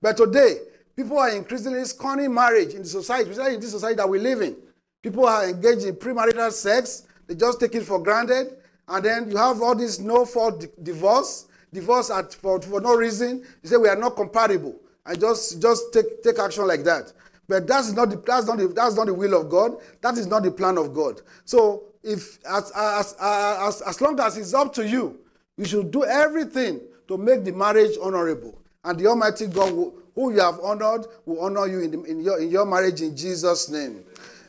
But 0.00 0.16
today, 0.16 0.58
people 0.94 1.18
are 1.18 1.30
increasingly 1.30 1.84
scorning 1.84 2.32
marriage 2.32 2.74
in 2.74 2.82
the 2.82 2.88
society, 2.88 3.30
especially 3.30 3.54
in 3.54 3.60
this 3.60 3.72
society 3.72 3.96
that 3.96 4.08
we 4.08 4.20
live 4.20 4.40
in. 4.40 4.56
People 5.02 5.26
are 5.26 5.48
engaged 5.48 5.82
in 5.84 5.96
premarital 5.96 6.52
sex, 6.52 7.08
they 7.26 7.34
just 7.34 7.58
take 7.58 7.74
it 7.74 7.82
for 7.82 8.00
granted. 8.00 8.56
And 8.86 9.04
then 9.04 9.30
you 9.32 9.36
have 9.36 9.60
all 9.60 9.74
this 9.74 9.98
no 9.98 10.24
fault 10.24 10.64
divorce, 10.84 11.48
divorce 11.72 12.08
at, 12.08 12.32
for, 12.32 12.62
for 12.62 12.80
no 12.80 12.94
reason. 12.94 13.44
You 13.64 13.68
say 13.68 13.76
we 13.76 13.88
are 13.88 13.96
not 13.96 14.14
compatible. 14.14 14.76
And 15.06 15.20
just, 15.20 15.60
just 15.60 15.92
take, 15.92 16.22
take 16.22 16.38
action 16.38 16.66
like 16.66 16.84
that. 16.84 17.12
But 17.48 17.66
that's 17.66 17.92
not, 17.92 18.10
the, 18.10 18.16
that's, 18.16 18.46
not 18.46 18.58
the, 18.58 18.68
that's 18.68 18.94
not 18.96 19.06
the 19.06 19.14
will 19.14 19.40
of 19.40 19.48
God. 19.48 19.72
That 20.00 20.16
is 20.16 20.26
not 20.26 20.42
the 20.42 20.50
plan 20.50 20.78
of 20.78 20.94
God. 20.94 21.20
So 21.44 21.84
if 22.02 22.38
as, 22.46 22.72
as, 22.76 23.16
as, 23.20 23.82
as 23.82 24.00
long 24.00 24.18
as 24.20 24.36
it's 24.36 24.54
up 24.54 24.72
to 24.74 24.86
you 24.86 25.18
you 25.56 25.64
should 25.64 25.90
do 25.90 26.04
everything 26.04 26.80
to 27.08 27.18
make 27.18 27.44
the 27.44 27.52
marriage 27.52 27.96
honorable. 28.02 28.58
And 28.84 28.98
the 28.98 29.06
Almighty 29.06 29.46
God, 29.46 29.72
will, 29.72 29.94
who 30.14 30.32
you 30.32 30.40
have 30.40 30.58
honored, 30.60 31.06
will 31.24 31.40
honor 31.40 31.66
you 31.66 31.80
in, 31.80 31.90
the, 31.90 32.02
in, 32.04 32.20
your, 32.20 32.40
in 32.40 32.50
your 32.50 32.66
marriage 32.66 33.00
in 33.02 33.16
Jesus' 33.16 33.68
name. 33.68 34.04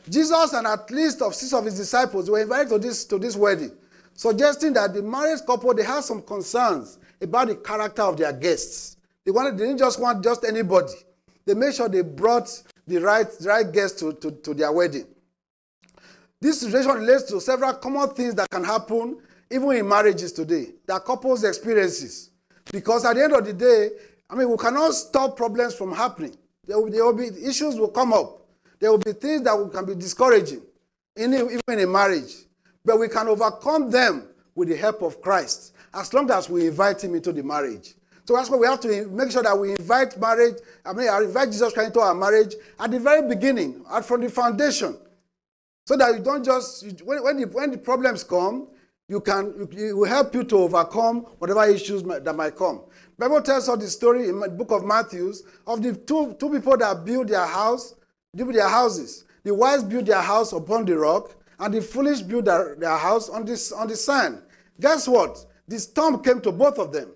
Jesus 0.08 0.52
and 0.52 0.66
at 0.66 0.90
least 0.90 1.22
of 1.22 1.34
six 1.34 1.52
of 1.52 1.64
his 1.64 1.76
disciples 1.76 2.30
were 2.30 2.40
invited 2.40 2.68
to 2.70 2.78
this, 2.78 3.04
to 3.06 3.18
this 3.18 3.36
wedding, 3.36 3.72
suggesting 4.14 4.72
that 4.74 4.92
the 4.92 5.02
married 5.02 5.40
couple 5.46 5.72
they 5.72 5.84
had 5.84 6.02
some 6.02 6.20
concerns 6.20 6.98
about 7.20 7.48
the 7.48 7.56
character 7.56 8.02
of 8.02 8.16
their 8.16 8.32
guests. 8.32 8.96
They, 9.24 9.30
wanted, 9.30 9.58
they 9.58 9.66
didn't 9.66 9.78
just 9.78 10.00
want 10.00 10.22
just 10.22 10.44
anybody. 10.44 10.92
They 11.46 11.54
made 11.54 11.74
sure 11.74 11.88
they 11.88 12.02
brought 12.02 12.48
the 12.86 12.98
right, 12.98 13.26
the 13.40 13.48
right 13.48 13.70
guests 13.70 14.00
to, 14.00 14.12
to, 14.14 14.30
to 14.30 14.54
their 14.54 14.72
wedding. 14.72 15.06
This 16.40 16.60
situation 16.60 16.92
relates 16.92 17.24
to 17.24 17.40
several 17.40 17.72
common 17.74 18.10
things 18.10 18.34
that 18.34 18.50
can 18.50 18.64
happen 18.64 19.18
even 19.50 19.72
in 19.72 19.88
marriages 19.88 20.32
today, 20.32 20.66
are 20.90 21.00
couples' 21.00 21.44
experiences. 21.44 22.30
Because 22.72 23.04
at 23.04 23.14
the 23.16 23.24
end 23.24 23.32
of 23.34 23.44
the 23.44 23.52
day, 23.52 23.90
I 24.28 24.34
mean, 24.34 24.50
we 24.50 24.56
cannot 24.56 24.94
stop 24.94 25.36
problems 25.36 25.74
from 25.74 25.94
happening. 25.94 26.36
There 26.66 26.78
will, 26.78 26.90
there 26.90 27.04
will 27.04 27.12
be 27.12 27.28
issues 27.46 27.76
will 27.76 27.88
come 27.88 28.12
up. 28.12 28.40
There 28.80 28.90
will 28.90 28.98
be 28.98 29.12
things 29.12 29.42
that 29.42 29.70
can 29.72 29.84
be 29.84 29.94
discouraging, 29.94 30.62
in, 31.16 31.34
even 31.34 31.78
in 31.78 31.92
marriage. 31.92 32.34
But 32.84 32.98
we 32.98 33.08
can 33.08 33.28
overcome 33.28 33.90
them 33.90 34.28
with 34.54 34.68
the 34.68 34.76
help 34.76 35.02
of 35.02 35.20
Christ, 35.20 35.74
as 35.92 36.12
long 36.12 36.30
as 36.30 36.48
we 36.48 36.66
invite 36.66 37.04
Him 37.04 37.14
into 37.14 37.32
the 37.32 37.42
marriage. 37.42 37.94
So 38.26 38.34
that's 38.34 38.48
why 38.48 38.56
we 38.56 38.66
have 38.66 38.80
to 38.80 39.06
make 39.08 39.30
sure 39.30 39.42
that 39.42 39.58
we 39.58 39.72
invite 39.72 40.18
marriage. 40.18 40.56
I 40.84 40.92
mean, 40.94 41.08
I 41.08 41.18
invite 41.18 41.50
Jesus 41.50 41.72
Christ 41.72 41.88
into 41.88 42.00
our 42.00 42.14
marriage 42.14 42.54
at 42.80 42.90
the 42.90 42.98
very 42.98 43.28
beginning, 43.28 43.84
at 43.90 44.04
from 44.04 44.22
the 44.22 44.30
foundation, 44.30 44.96
so 45.86 45.96
that 45.96 46.14
you 46.14 46.22
don't 46.22 46.44
just 46.44 47.02
when, 47.02 47.22
when 47.22 47.36
the, 47.38 47.46
when 47.48 47.70
the 47.70 47.78
problems 47.78 48.24
come, 48.24 48.68
you 49.08 49.20
can 49.20 49.68
it 49.72 49.94
will 49.94 50.08
help 50.08 50.34
you 50.34 50.42
to 50.44 50.56
overcome 50.56 51.20
whatever 51.38 51.64
issues 51.66 52.02
that 52.02 52.34
might 52.34 52.56
come. 52.56 52.80
Bible 53.18 53.42
tells 53.42 53.68
us 53.68 53.78
the 53.78 53.88
story 53.88 54.28
in 54.28 54.40
the 54.40 54.48
book 54.48 54.70
of 54.70 54.84
Matthew 54.84 55.32
of 55.66 55.82
the 55.82 55.94
two, 55.94 56.34
two 56.40 56.50
people 56.50 56.76
that 56.78 57.04
build 57.04 57.28
their 57.28 57.46
house, 57.46 57.94
build 58.34 58.54
their 58.54 58.68
houses. 58.68 59.24
The 59.44 59.54
wise 59.54 59.84
build 59.84 60.06
their 60.06 60.22
house 60.22 60.54
upon 60.54 60.86
the 60.86 60.96
rock, 60.96 61.36
and 61.58 61.74
the 61.74 61.82
foolish 61.82 62.22
build 62.22 62.46
their, 62.46 62.74
their 62.76 62.96
house 62.96 63.28
on 63.28 63.44
this 63.44 63.70
on 63.70 63.86
the 63.86 63.96
sand. 63.96 64.40
Guess 64.80 65.08
what? 65.08 65.44
The 65.68 65.78
storm 65.78 66.22
came 66.22 66.40
to 66.40 66.50
both 66.50 66.78
of 66.78 66.90
them. 66.90 67.10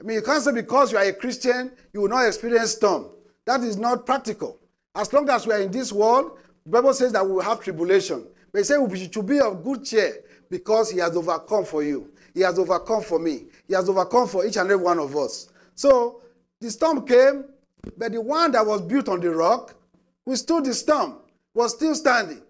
I 0.00 0.04
mean, 0.04 0.16
you 0.16 0.22
can't 0.22 0.42
say 0.42 0.52
because 0.52 0.92
you 0.92 0.98
are 0.98 1.04
a 1.04 1.12
Christian, 1.12 1.72
you 1.92 2.00
will 2.02 2.08
not 2.08 2.26
experience 2.26 2.72
storm. 2.72 3.10
That 3.44 3.60
is 3.60 3.76
not 3.76 4.06
practical. 4.06 4.58
As 4.94 5.12
long 5.12 5.28
as 5.28 5.46
we 5.46 5.52
are 5.52 5.60
in 5.60 5.70
this 5.70 5.92
world, 5.92 6.38
the 6.64 6.70
Bible 6.70 6.94
says 6.94 7.12
that 7.12 7.24
we 7.24 7.32
will 7.32 7.42
have 7.42 7.60
tribulation. 7.60 8.26
But 8.52 8.60
it 8.62 8.64
says 8.64 8.78
we 8.80 8.98
should 8.98 9.26
be 9.26 9.40
of 9.40 9.62
good 9.62 9.84
cheer 9.84 10.20
because 10.48 10.90
he 10.90 10.98
has 10.98 11.16
overcome 11.16 11.64
for 11.64 11.82
you. 11.82 12.10
He 12.34 12.40
has 12.40 12.58
overcome 12.58 13.02
for 13.02 13.18
me. 13.18 13.46
He 13.68 13.74
has 13.74 13.88
overcome 13.88 14.26
for 14.26 14.46
each 14.46 14.56
and 14.56 14.70
every 14.70 14.82
one 14.82 14.98
of 14.98 15.14
us. 15.16 15.48
So 15.74 16.22
the 16.60 16.70
storm 16.70 17.06
came, 17.06 17.44
but 17.96 18.12
the 18.12 18.20
one 18.20 18.52
that 18.52 18.66
was 18.66 18.80
built 18.82 19.08
on 19.08 19.20
the 19.20 19.30
rock 19.30 19.74
withstood 20.24 20.64
the 20.64 20.74
storm, 20.74 21.16
was 21.54 21.74
still 21.74 21.94
standing. 21.94 22.42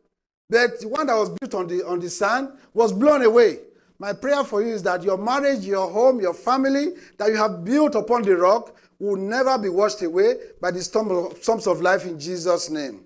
But 0.49 0.81
the 0.81 0.89
one 0.89 1.07
that 1.07 1.17
was 1.17 1.31
built 1.31 1.55
on 1.55 1.67
the, 1.67 1.87
on 1.87 2.01
the 2.01 2.11
sand 2.11 2.51
was 2.75 2.93
blown 2.93 3.23
away. 3.23 3.61
My 4.01 4.15
prayer 4.15 4.43
for 4.45 4.63
you 4.63 4.69
is 4.73 4.83
that 4.85 5.03
your 5.03 5.19
marriage, 5.19 5.61
your 5.61 5.91
home, 5.91 6.23
your 6.23 6.33
family 6.33 6.95
that 7.19 7.29
you 7.29 7.37
have 7.37 7.63
built 7.63 7.95
upon 7.95 8.23
the 8.23 8.35
rock 8.35 8.75
will 8.99 9.17
never 9.17 9.59
be 9.59 9.69
washed 9.69 10.01
away 10.01 10.37
by 10.59 10.71
the 10.71 10.83
storms 10.83 11.67
of 11.67 11.83
life 11.83 12.07
in 12.07 12.19
Jesus' 12.19 12.71
name. 12.71 13.05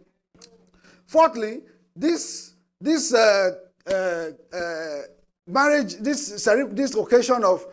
Fourthly, 1.06 1.62
this, 1.96 2.54
this 2.80 3.12
uh, 3.12 3.50
uh, 3.88 4.28
uh, 4.56 5.00
marriage, 5.48 5.96
this, 5.96 6.28
this 6.70 6.94
occasion 6.94 7.42
of 7.42 7.66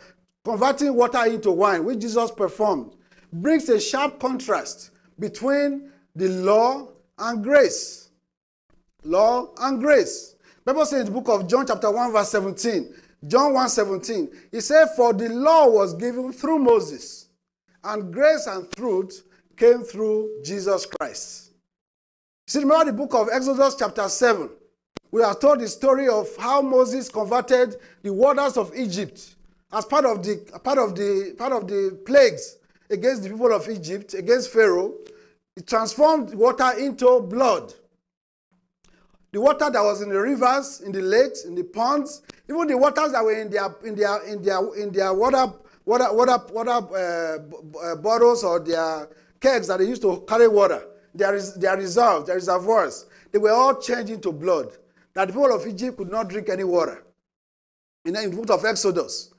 converting 0.43 0.95
water 0.95 1.23
into 1.27 1.51
wine, 1.51 1.85
which 1.85 1.99
Jesus 1.99 2.31
performed, 2.31 2.95
brings 3.31 3.69
a 3.69 3.79
sharp 3.79 4.19
contrast 4.19 4.89
between 5.19 5.91
the 6.15 6.27
law 6.27 6.87
and 7.19 7.43
grace. 7.43 8.09
Law 9.03 9.49
and 9.59 9.79
grace. 9.79 10.35
Bible 10.65 10.85
says 10.85 11.01
in 11.01 11.05
the 11.05 11.11
book 11.11 11.29
of 11.29 11.47
John 11.47 11.67
chapter 11.67 11.89
1 11.91 12.11
verse 12.11 12.29
17, 12.29 12.93
John 13.25 13.53
1 13.53 13.69
17, 13.69 14.29
he 14.51 14.61
said, 14.61 14.87
For 14.95 15.13
the 15.13 15.29
law 15.29 15.69
was 15.69 15.93
given 15.93 16.33
through 16.33 16.59
Moses, 16.59 17.27
and 17.83 18.11
grace 18.11 18.47
and 18.47 18.69
truth 18.71 19.23
came 19.55 19.83
through 19.83 20.41
Jesus 20.43 20.87
Christ. 20.87 21.51
See, 22.47 22.59
remember 22.59 22.85
the 22.85 22.93
book 22.97 23.13
of 23.13 23.29
Exodus 23.31 23.75
chapter 23.77 24.09
7, 24.09 24.49
we 25.11 25.21
are 25.21 25.35
told 25.35 25.59
the 25.59 25.67
story 25.67 26.07
of 26.07 26.27
how 26.37 26.61
Moses 26.61 27.09
converted 27.09 27.75
the 28.01 28.11
waters 28.11 28.57
of 28.57 28.75
Egypt 28.75 29.35
as 29.71 29.85
part 29.85 30.05
of 30.05 30.23
the 30.23 30.37
part 30.63 30.79
of 30.79 30.95
the 30.95 31.35
part 31.37 31.51
of 31.53 31.67
the 31.67 31.99
plagues 32.05 32.57
against 32.89 33.23
the 33.23 33.29
people 33.29 33.53
of 33.53 33.69
Egypt, 33.69 34.13
against 34.13 34.51
Pharaoh. 34.51 34.93
He 35.55 35.61
transformed 35.61 36.33
water 36.33 36.71
into 36.77 37.21
blood. 37.21 37.73
The 39.31 39.39
water 39.39 39.69
that 39.69 39.81
was 39.81 40.01
in 40.01 40.09
the 40.09 40.19
rivers, 40.19 40.81
in 40.81 40.91
the 40.91 41.01
lakes, 41.01 41.45
in 41.45 41.55
the 41.55 41.63
ponds, 41.63 42.21
even 42.49 42.67
the 42.67 42.77
waters 42.77 43.13
that 43.13 43.23
were 43.23 43.39
in 43.39 43.49
their 43.49 43.73
in 43.83 43.95
their 43.95 44.23
in 44.23 44.41
their 44.41 44.75
in 44.75 44.91
their 44.91 45.13
water 45.13 45.53
water 45.85 46.13
water 46.13 46.37
water 46.51 46.71
uh, 46.71 47.37
uh 47.79 47.95
bottles 47.95 48.43
or 48.43 48.59
their 48.59 49.07
kegs 49.39 49.67
that 49.67 49.79
they 49.79 49.85
used 49.85 50.01
to 50.01 50.23
carry 50.27 50.47
water, 50.47 50.85
their 51.15 51.39
their 51.39 51.77
reserves, 51.77 52.27
their 52.27 52.35
reservoirs, 52.35 53.05
they 53.31 53.39
were 53.39 53.51
all 53.51 53.79
changed 53.79 54.11
into 54.11 54.31
blood. 54.31 54.71
That 55.13 55.27
the 55.27 55.33
people 55.33 55.53
of 55.53 55.65
Egypt 55.65 55.97
could 55.97 56.11
not 56.11 56.29
drink 56.29 56.49
any 56.49 56.63
water. 56.63 57.03
In 58.05 58.13
the 58.13 58.29
book 58.29 58.49
of 58.49 58.65
Exodus. 58.65 59.33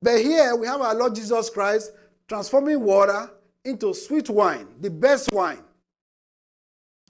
But 0.00 0.20
here 0.20 0.54
we 0.56 0.66
have 0.66 0.80
our 0.80 0.94
Lord 0.94 1.14
Jesus 1.14 1.50
Christ 1.50 1.92
transforming 2.28 2.80
water 2.80 3.30
into 3.64 3.94
sweet 3.94 4.30
wine, 4.30 4.68
the 4.80 4.90
best 4.90 5.32
wine. 5.32 5.62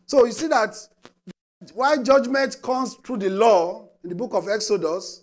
So 0.06 0.24
you 0.24 0.32
see 0.32 0.46
that 0.48 0.74
while 1.74 2.02
judgment 2.02 2.60
comes 2.62 2.94
through 2.94 3.18
the 3.18 3.30
law 3.30 3.88
in 4.02 4.10
the 4.10 4.14
book 4.16 4.34
of 4.34 4.48
Exodus, 4.48 5.22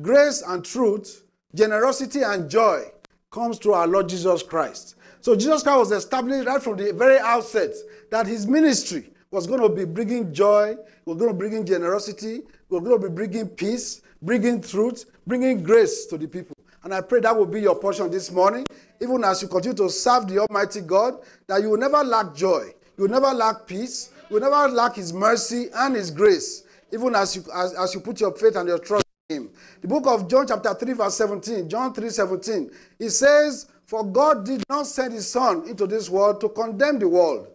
grace 0.00 0.42
and 0.46 0.64
truth, 0.64 1.24
generosity 1.54 2.22
and 2.22 2.48
joy 2.48 2.84
comes 3.30 3.58
through 3.58 3.74
our 3.74 3.86
Lord 3.86 4.08
Jesus 4.08 4.42
Christ. 4.42 4.96
So 5.20 5.34
Jesus 5.34 5.62
Christ 5.62 5.78
was 5.78 5.92
established 5.92 6.46
right 6.46 6.62
from 6.62 6.76
the 6.76 6.92
very 6.92 7.18
outset 7.18 7.74
that 8.10 8.26
his 8.26 8.46
ministry 8.46 9.10
was 9.30 9.46
going 9.46 9.60
to 9.60 9.68
be 9.68 9.84
bringing 9.84 10.32
joy, 10.32 10.76
was 11.04 11.16
going 11.16 11.30
to 11.30 11.34
be 11.34 11.38
bringing 11.38 11.66
generosity, 11.66 12.42
was 12.68 12.82
going 12.82 13.00
to 13.00 13.08
be 13.08 13.14
bringing 13.14 13.48
peace, 13.48 14.02
bringing 14.22 14.60
truth, 14.60 15.06
bringing 15.26 15.62
grace 15.62 16.06
to 16.06 16.16
the 16.16 16.28
people. 16.28 16.54
And 16.84 16.94
I 16.94 17.00
pray 17.00 17.20
that 17.20 17.36
will 17.36 17.46
be 17.46 17.62
your 17.62 17.74
portion 17.74 18.10
this 18.10 18.30
morning, 18.30 18.66
even 19.00 19.24
as 19.24 19.42
you 19.42 19.48
continue 19.48 19.76
to 19.78 19.90
serve 19.90 20.28
the 20.28 20.38
Almighty 20.38 20.82
God, 20.82 21.14
that 21.46 21.62
you 21.62 21.70
will 21.70 21.78
never 21.78 22.04
lack 22.04 22.34
joy, 22.34 22.72
you 22.96 23.04
will 23.04 23.10
never 23.10 23.32
lack 23.32 23.66
peace, 23.66 24.10
will 24.34 24.40
never 24.40 24.68
lack 24.74 24.96
His 24.96 25.12
mercy 25.12 25.68
and 25.74 25.94
His 25.94 26.10
grace, 26.10 26.64
even 26.92 27.14
as 27.14 27.36
you, 27.36 27.44
as, 27.54 27.74
as 27.74 27.94
you 27.94 28.00
put 28.00 28.20
your 28.20 28.32
faith 28.32 28.56
and 28.56 28.68
your 28.68 28.78
trust 28.78 29.04
in 29.28 29.36
Him. 29.36 29.50
The 29.80 29.88
book 29.88 30.06
of 30.06 30.28
John, 30.28 30.46
chapter 30.46 30.74
3, 30.74 30.92
verse 30.92 31.16
17, 31.16 31.68
John 31.68 31.94
3 31.94 32.08
17, 32.08 32.70
it 32.98 33.10
says, 33.10 33.66
For 33.86 34.04
God 34.04 34.44
did 34.44 34.62
not 34.68 34.86
send 34.86 35.14
His 35.14 35.30
Son 35.30 35.68
into 35.68 35.86
this 35.86 36.10
world 36.10 36.40
to 36.40 36.48
condemn 36.48 36.98
the 36.98 37.08
world, 37.08 37.48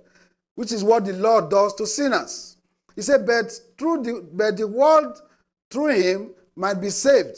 which 0.56 0.72
is 0.72 0.84
what 0.84 1.06
the 1.06 1.14
Lord 1.14 1.50
does 1.50 1.74
to 1.76 1.86
sinners. 1.86 2.58
He 2.96 3.02
said, 3.02 3.26
But 3.26 3.52
through 3.78 4.04
the, 4.04 4.28
but 4.34 4.58
the 4.58 4.68
world 4.68 5.22
through 5.72 5.94
Him 6.02 6.32
might 6.56 6.82
be 6.82 6.90
saved 6.90 7.38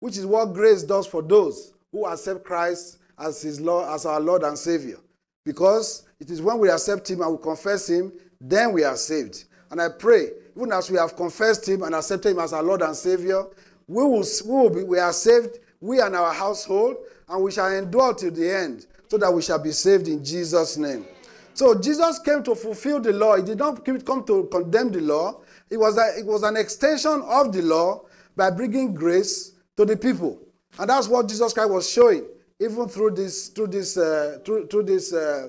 which 0.00 0.16
is 0.16 0.26
what 0.26 0.54
grace 0.54 0.82
does 0.82 1.06
for 1.06 1.22
those 1.22 1.72
who 1.92 2.06
accept 2.06 2.44
Christ 2.44 2.98
as 3.18 3.42
his 3.42 3.60
Lord, 3.60 3.88
as 3.88 4.06
our 4.06 4.20
Lord 4.20 4.42
and 4.42 4.58
Savior. 4.58 4.98
Because 5.44 6.04
it 6.20 6.30
is 6.30 6.42
when 6.42 6.58
we 6.58 6.70
accept 6.70 7.10
him 7.10 7.22
and 7.22 7.32
we 7.32 7.42
confess 7.42 7.88
him, 7.88 8.12
then 8.40 8.72
we 8.72 8.84
are 8.84 8.96
saved. 8.96 9.44
And 9.70 9.80
I 9.80 9.88
pray, 9.88 10.30
even 10.56 10.72
as 10.72 10.90
we 10.90 10.98
have 10.98 11.16
confessed 11.16 11.68
him 11.68 11.82
and 11.82 11.94
accepted 11.94 12.30
him 12.30 12.38
as 12.38 12.52
our 12.52 12.62
Lord 12.62 12.82
and 12.82 12.94
Savior, 12.94 13.44
we 13.88 14.02
will, 14.02 14.24
we 14.44 14.50
will 14.50 14.70
be, 14.70 14.82
we 14.84 14.98
are 14.98 15.12
saved, 15.12 15.58
we 15.80 16.00
and 16.00 16.14
our 16.16 16.32
household, 16.32 16.96
and 17.28 17.42
we 17.42 17.50
shall 17.50 17.70
endure 17.72 18.14
till 18.14 18.30
the 18.30 18.50
end, 18.50 18.86
so 19.08 19.18
that 19.18 19.32
we 19.32 19.42
shall 19.42 19.58
be 19.58 19.72
saved 19.72 20.08
in 20.08 20.24
Jesus' 20.24 20.76
name. 20.76 21.06
So 21.54 21.74
Jesus 21.74 22.18
came 22.18 22.42
to 22.42 22.54
fulfill 22.54 23.00
the 23.00 23.12
law. 23.12 23.36
He 23.36 23.42
did 23.42 23.58
not 23.58 23.84
come 23.84 24.24
to 24.24 24.48
condemn 24.50 24.92
the 24.92 25.00
law. 25.00 25.40
It 25.70 25.78
was, 25.78 25.96
a, 25.96 26.18
it 26.18 26.26
was 26.26 26.42
an 26.42 26.56
extension 26.56 27.22
of 27.26 27.52
the 27.52 27.62
law 27.62 28.02
by 28.36 28.50
bringing 28.50 28.92
grace 28.92 29.52
to 29.76 29.84
the 29.84 29.96
people. 29.96 30.38
And 30.78 30.90
that's 30.90 31.08
what 31.08 31.28
Jesus 31.28 31.52
Christ 31.54 31.70
was 31.70 31.90
showing, 31.90 32.24
even 32.60 32.88
through 32.88 33.12
this, 33.12 33.48
through 33.48 33.68
this, 33.68 33.96
uh, 33.96 34.38
through, 34.44 34.66
through 34.66 34.82
this, 34.82 35.12
uh, 35.12 35.48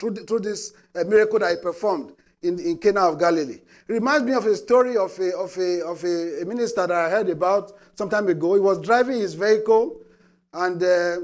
through, 0.00 0.14
through 0.14 0.40
this 0.40 0.72
uh, 0.96 1.04
miracle 1.04 1.38
that 1.38 1.50
he 1.50 1.56
performed 1.62 2.12
in, 2.42 2.58
in 2.58 2.78
Cana 2.78 3.02
of 3.02 3.18
Galilee. 3.18 3.60
It 3.88 3.92
reminds 3.92 4.24
me 4.24 4.32
of 4.32 4.46
a 4.46 4.56
story 4.56 4.96
of 4.96 5.16
a, 5.18 5.36
of 5.36 5.56
a, 5.58 5.84
of 5.84 6.02
a 6.04 6.44
minister 6.46 6.86
that 6.86 6.90
I 6.96 7.10
heard 7.10 7.28
about 7.28 7.72
some 7.94 8.08
time 8.08 8.28
ago. 8.28 8.54
He 8.54 8.60
was 8.60 8.80
driving 8.80 9.18
his 9.18 9.34
vehicle 9.34 10.00
and 10.52 10.82
uh, 10.82 11.16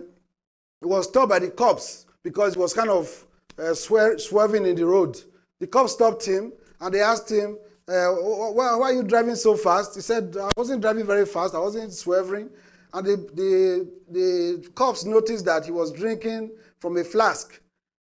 he 0.81 0.87
was 0.87 1.09
stopped 1.09 1.31
by 1.31 1.39
the 1.39 1.51
cops 1.51 2.07
because 2.23 2.55
he 2.55 2.61
was 2.61 2.75
kind 2.75 2.91
of 2.91 3.25
uh, 3.59 3.73
swer- 3.73 4.21
swerving 4.21 4.67
in 4.67 4.77
the 4.77 4.85
road. 4.85 5.21
The 5.59 5.67
cops 5.67 5.93
stopped 5.93 6.27
him 6.27 6.53
and 6.81 6.95
they 6.95 7.01
asked 7.01 7.31
him, 7.31 7.59
uh, 7.89 8.09
why, 8.09 8.75
why, 8.75 8.91
are 8.91 8.93
you 8.93 9.05
driving 9.05 9.37
so 9.37 9.57
fast? 9.57 9.95
He 9.95 10.01
said, 10.01 10.37
I 10.37 10.51
wasn't 10.57 10.83
driving 10.83 11.07
very 11.07 11.25
fast. 11.25 11.55
I 11.55 11.61
wasn't 11.61 11.93
swerving. 11.93 12.51
And 12.93 13.07
the, 13.07 13.17
the, 13.35 13.91
the 14.11 14.69
cops 14.75 15.05
noticed 15.05 15.45
that 15.45 15.65
he 15.65 15.71
was 15.71 15.93
drinking 15.93 16.51
from 16.81 16.97
a 16.97 17.05
flask. 17.05 17.61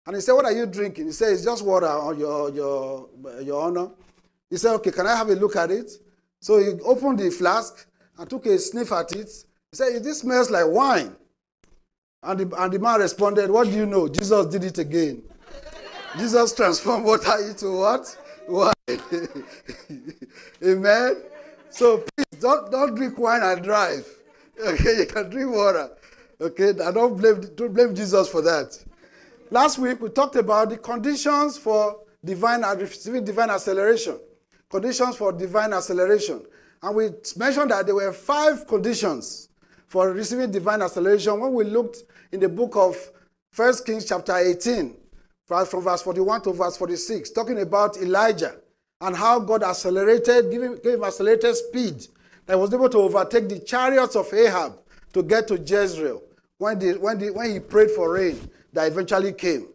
And 0.07 0.17
he 0.17 0.23
said, 0.23 0.33
what 0.33 0.45
are 0.45 0.53
you 0.53 0.67
drinking? 0.67 1.07
He 1.07 1.13
said, 1.13 1.33
it's 1.33 1.45
just 1.45 1.65
water, 1.65 1.87
on 1.87 2.19
your, 2.19 2.51
your, 2.51 3.09
your 3.43 3.63
honor. 3.63 3.91
He 4.51 4.57
said, 4.57 4.75
okay, 4.75 4.91
can 4.91 5.07
I 5.07 5.17
have 5.17 5.29
a 5.29 5.35
look 5.35 5.57
at 5.57 5.71
it? 5.71 5.91
So 6.41 6.59
he 6.59 6.71
opened 6.85 7.21
the 7.21 7.31
flask 7.31 7.87
and 8.19 8.29
took 8.29 8.47
a 8.47 8.59
sniff 8.59 8.91
at 8.93 9.13
it. 9.13 9.29
He 9.71 9.77
said, 9.77 10.03
this 10.03 10.21
smells 10.21 10.51
like 10.51 10.67
wine. 10.67 11.15
And 12.23 12.41
the, 12.41 12.57
and 12.63 12.73
the 12.73 12.79
man 12.79 13.01
responded, 13.01 13.51
what 13.51 13.65
do 13.67 13.73
you 13.73 13.87
know? 13.87 14.09
Jesus 14.09 14.47
did 14.47 14.65
it 14.65 14.79
again. 14.79 15.23
Jesus 16.19 16.55
transformed 16.55 17.05
water 17.05 17.49
into 17.49 17.79
what? 17.79 18.17
Wine. 18.49 18.73
Amen. 20.65 21.17
So 21.71 21.99
please 21.99 22.41
don't, 22.41 22.71
don't 22.71 22.95
drink 22.95 23.19
wine 23.19 23.43
and 23.43 23.63
drive. 23.63 24.07
Okay, 24.63 24.99
you 24.99 25.07
can 25.07 25.31
drink 25.31 25.51
water. 25.51 25.91
Okay, 26.41 26.71
I 26.85 26.93
don't 26.93 27.17
blame 27.17 27.41
don't 27.57 27.73
blame 27.73 27.95
Jesus 27.95 28.29
for 28.29 28.43
that. 28.43 28.79
Last 29.53 29.77
week 29.79 30.01
we 30.01 30.09
talked 30.09 30.37
about 30.37 30.71
the 30.71 30.79
conditions 30.79 31.59
for 31.59 32.01
divine 32.25 32.63
receiving 32.79 33.23
divine 33.23 33.51
acceleration. 33.51 34.19
Conditions 34.71 35.15
for 35.17 35.31
divine 35.31 35.75
acceleration. 35.75 36.41
And 36.83 36.97
we 36.97 37.11
mentioned 37.37 37.71
that 37.71 37.85
there 37.85 37.95
were 37.95 38.15
five 38.15 38.67
conditions 38.67 39.51
for 39.89 40.11
receiving 40.11 40.51
divine 40.51 40.81
acceleration 40.81 41.39
when 41.39 41.53
we 41.53 41.65
looked 41.65 41.99
in 42.33 42.41
the 42.41 42.49
book 42.49 42.77
of 42.77 42.97
1 43.55 43.75
Kings 43.85 44.07
chapter 44.07 44.35
18, 44.35 44.97
from 45.47 45.83
verse 45.83 46.01
41 46.01 46.41
to 46.45 46.53
verse 46.55 46.79
46, 46.79 47.29
talking 47.33 47.61
about 47.61 47.99
Elijah 47.99 48.55
and 49.03 49.15
how 49.15 49.39
God 49.39 49.65
accelerated, 49.65 50.51
gave 50.51 50.63
him, 50.63 50.79
gave 50.83 50.95
him 50.95 51.05
accelerated 51.05 51.55
speed 51.57 52.07
that 52.47 52.59
was 52.59 52.73
able 52.73 52.89
to 52.89 53.01
overtake 53.01 53.51
the 53.51 53.59
chariots 53.59 54.17
of 54.17 54.33
Ahab 54.33 54.79
to 55.13 55.23
get 55.23 55.47
to 55.49 55.59
Jezreel 55.59 56.23
when, 56.57 56.79
the, 56.79 56.95
when, 56.95 57.19
the, 57.19 57.29
when 57.29 57.53
he 57.53 57.61
prayed 57.61 57.91
for 57.91 58.15
rain 58.15 58.49
that 58.73 58.87
eventually 58.91 59.33
came. 59.33 59.69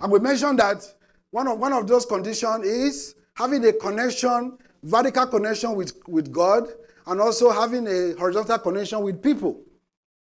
And 0.00 0.12
we 0.12 0.18
mentioned 0.18 0.58
that 0.58 0.84
one 1.30 1.48
of, 1.48 1.58
one 1.58 1.72
of 1.72 1.86
those 1.86 2.06
conditions 2.06 2.64
is 2.64 3.14
having 3.34 3.64
a 3.66 3.72
connection, 3.72 4.58
vertical 4.82 5.26
connection 5.26 5.74
with, 5.74 5.92
with 6.06 6.32
God, 6.32 6.68
and 7.06 7.20
also 7.20 7.50
having 7.50 7.86
a 7.86 8.14
horizontal 8.18 8.58
connection 8.58 9.00
with 9.02 9.22
people. 9.22 9.60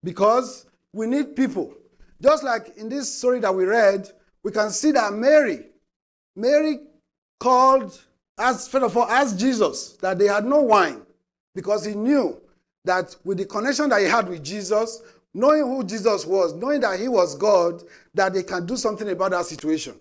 Because 0.03 0.65
we 0.93 1.07
need 1.07 1.35
people. 1.35 1.73
Just 2.21 2.43
like 2.43 2.77
in 2.77 2.89
this 2.89 3.13
story 3.17 3.39
that 3.39 3.53
we 3.53 3.65
read, 3.65 4.09
we 4.43 4.51
can 4.51 4.69
see 4.69 4.91
that 4.91 5.13
Mary, 5.13 5.67
Mary 6.35 6.79
called, 7.39 7.99
as 8.37 8.67
first 8.67 8.85
of 8.85 8.97
all, 8.97 9.07
asked 9.07 9.37
Jesus 9.37 9.93
that 10.01 10.17
they 10.17 10.27
had 10.27 10.45
no 10.45 10.61
wine 10.61 11.01
because 11.53 11.85
he 11.85 11.93
knew 11.93 12.39
that 12.85 13.15
with 13.23 13.37
the 13.37 13.45
connection 13.45 13.89
that 13.89 14.01
he 14.01 14.07
had 14.07 14.27
with 14.27 14.43
Jesus, 14.43 15.01
knowing 15.37 15.61
who 15.61 15.83
Jesus 15.83 16.25
was, 16.25 16.53
knowing 16.55 16.81
that 16.81 16.99
he 16.99 17.07
was 17.07 17.35
God, 17.35 17.83
that 18.15 18.33
they 18.33 18.41
can 18.41 18.65
do 18.65 18.75
something 18.75 19.07
about 19.07 19.31
that 19.31 19.45
situation. 19.45 19.93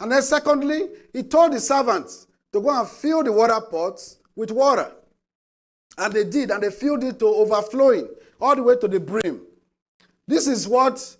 And 0.00 0.10
then, 0.10 0.22
secondly, 0.22 0.88
he 1.12 1.22
told 1.22 1.52
the 1.52 1.60
servants 1.60 2.26
to 2.54 2.60
go 2.60 2.70
and 2.70 2.88
fill 2.88 3.22
the 3.22 3.30
water 3.30 3.60
pots 3.60 4.18
with 4.34 4.50
water. 4.50 4.90
And 5.98 6.12
they 6.14 6.24
did, 6.24 6.50
and 6.50 6.62
they 6.62 6.70
filled 6.70 7.04
it 7.04 7.18
to 7.18 7.26
overflowing, 7.26 8.08
all 8.40 8.56
the 8.56 8.62
way 8.62 8.76
to 8.76 8.88
the 8.88 8.98
brim. 8.98 9.42
This 10.26 10.46
is 10.46 10.66
what 10.66 11.16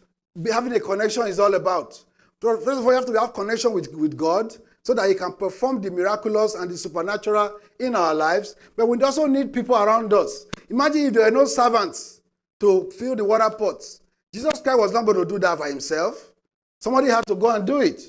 having 0.50 0.72
a 0.72 0.80
connection 0.80 1.26
is 1.26 1.38
all 1.38 1.54
about. 1.54 2.02
First 2.40 2.66
of 2.66 2.86
all, 2.86 2.92
you 2.92 2.92
have 2.92 3.06
to 3.06 3.20
have 3.20 3.34
connection 3.34 3.72
with, 3.72 3.92
with 3.92 4.16
God 4.16 4.56
so 4.82 4.94
that 4.94 5.08
He 5.08 5.14
can 5.14 5.34
perform 5.34 5.82
the 5.82 5.90
miraculous 5.90 6.54
and 6.54 6.70
the 6.70 6.76
supernatural 6.76 7.58
in 7.80 7.94
our 7.94 8.14
lives. 8.14 8.54
But 8.76 8.86
we 8.86 9.02
also 9.02 9.26
need 9.26 9.52
people 9.52 9.76
around 9.76 10.14
us. 10.14 10.46
Imagine 10.70 11.06
if 11.06 11.12
there 11.12 11.24
were 11.24 11.30
no 11.32 11.44
servants 11.44 12.17
to 12.60 12.90
fill 12.98 13.16
the 13.16 13.24
water 13.24 13.50
pots. 13.56 14.00
Jesus 14.32 14.60
Christ 14.60 14.78
was 14.78 14.92
not 14.92 15.04
going 15.04 15.18
to 15.18 15.24
do 15.24 15.38
that 15.38 15.58
by 15.58 15.68
himself. 15.68 16.32
Somebody 16.80 17.08
had 17.08 17.26
to 17.26 17.34
go 17.34 17.50
and 17.50 17.66
do 17.66 17.80
it. 17.80 18.00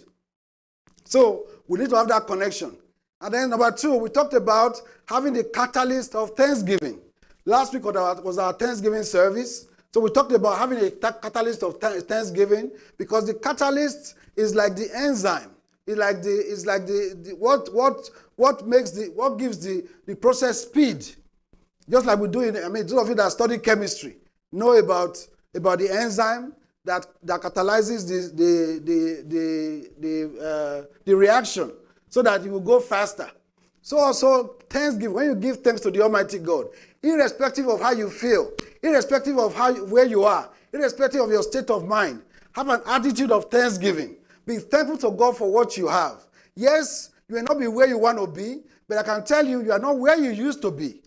So 1.06 1.48
we 1.68 1.80
need 1.80 1.90
to 1.90 1.96
have 1.96 2.08
that 2.10 2.28
connection. 2.28 2.76
And 3.22 3.34
then 3.34 3.50
number 3.50 3.72
two, 3.72 3.96
we 3.96 4.10
talked 4.10 4.34
about 4.34 4.82
having 5.08 5.34
the 5.34 5.44
catalyst 5.44 6.16
of 6.16 6.32
thanksgiving. 6.32 7.00
Last 7.46 7.74
week 7.74 7.84
was 7.84 8.38
our 8.38 8.54
Thanksgiving 8.54 9.04
service. 9.04 9.68
So 9.92 10.02
we 10.02 10.12
talked 10.12 10.32
about 10.32 10.60
having 10.60 10.80
a 10.80 10.92
catalyst 10.92 11.64
of 11.64 11.80
thanksgiving 11.80 12.72
because 12.98 13.26
the 13.26 13.34
catalyst 13.34 14.16
is 14.36 14.54
like 14.54 14.76
the 14.76 14.88
enzyme 14.96 15.52
It's 15.88 15.98
like 15.98 16.22
the 16.22 16.30
is 16.30 16.66
like 16.68 16.86
the, 16.86 17.18
the 17.24 17.32
what 17.32 17.74
what 17.74 18.10
what 18.36 18.68
makes 18.68 18.92
the 18.92 19.06
what 19.16 19.40
gives 19.40 19.58
the 19.64 19.84
the 20.06 20.16
process 20.16 20.62
speed. 20.62 21.04
Just 21.90 22.06
like 22.06 22.20
we 22.20 22.28
do 22.28 22.42
in 22.42 22.56
I 22.58 22.68
mean 22.70 22.86
those 22.86 23.02
of 23.02 23.10
you 23.10 23.16
that 23.16 23.32
study 23.32 23.58
chemistry 23.58 24.18
know 24.52 24.78
about 24.78 25.18
about 25.56 25.80
the 25.80 25.90
enzyme 25.92 26.54
that 26.86 27.06
that 27.24 27.42
catalyzes 27.42 28.08
the 28.08 28.32
the 28.36 28.82
the 28.84 29.24
the 29.28 29.90
the, 30.00 30.46
uh, 30.46 30.86
the 31.06 31.16
reaction 31.16 31.72
so 32.10 32.22
that 32.22 32.46
it 32.46 32.50
will 32.50 32.60
go 32.60 32.80
faster. 32.80 33.30
So 33.82 33.98
also 33.98 34.56
thanksgiving 34.70 35.14
when 35.14 35.26
you 35.26 35.36
give 35.36 35.64
thanks 35.64 35.82
to 35.82 35.92
the 35.92 36.02
Almighty 36.02 36.40
God, 36.40 36.68
irrespective 37.02 37.68
of 37.68 37.82
how 37.82 37.92
you 37.92 38.10
feel, 38.10 38.52
irrespective 38.84 39.38
of 39.38 39.56
how 39.56 39.74
where 39.86 40.06
you 40.06 40.24
are, 40.24 40.50
irrespective 40.74 41.22
of 41.22 41.30
your 41.30 41.44
state 41.44 41.70
of 41.70 41.88
mind, 41.88 42.22
have 42.54 42.70
an 42.70 42.82
attitude 42.86 43.32
of 43.32 43.46
thanksgiving. 43.50 44.16
Be 44.46 44.58
thankful 44.58 44.98
to 44.98 45.12
God 45.16 45.38
for 45.38 45.52
what 45.52 45.78
you 45.78 45.88
have. 45.88 46.26
Yes, 46.56 47.12
you 47.28 47.36
may 47.36 47.42
not 47.42 47.60
be 47.60 47.68
where 47.68 47.88
you 47.88 47.98
want 47.98 48.18
to 48.18 48.28
be, 48.28 48.62
but 48.88 48.98
I 48.98 49.04
can 49.04 49.24
tell 49.24 49.46
you, 49.46 49.64
you 49.64 49.72
are 49.72 49.80
not 49.80 49.98
where 49.98 50.18
you 50.18 50.32
used 50.32 50.62
to 50.64 50.72
be. 50.72 51.02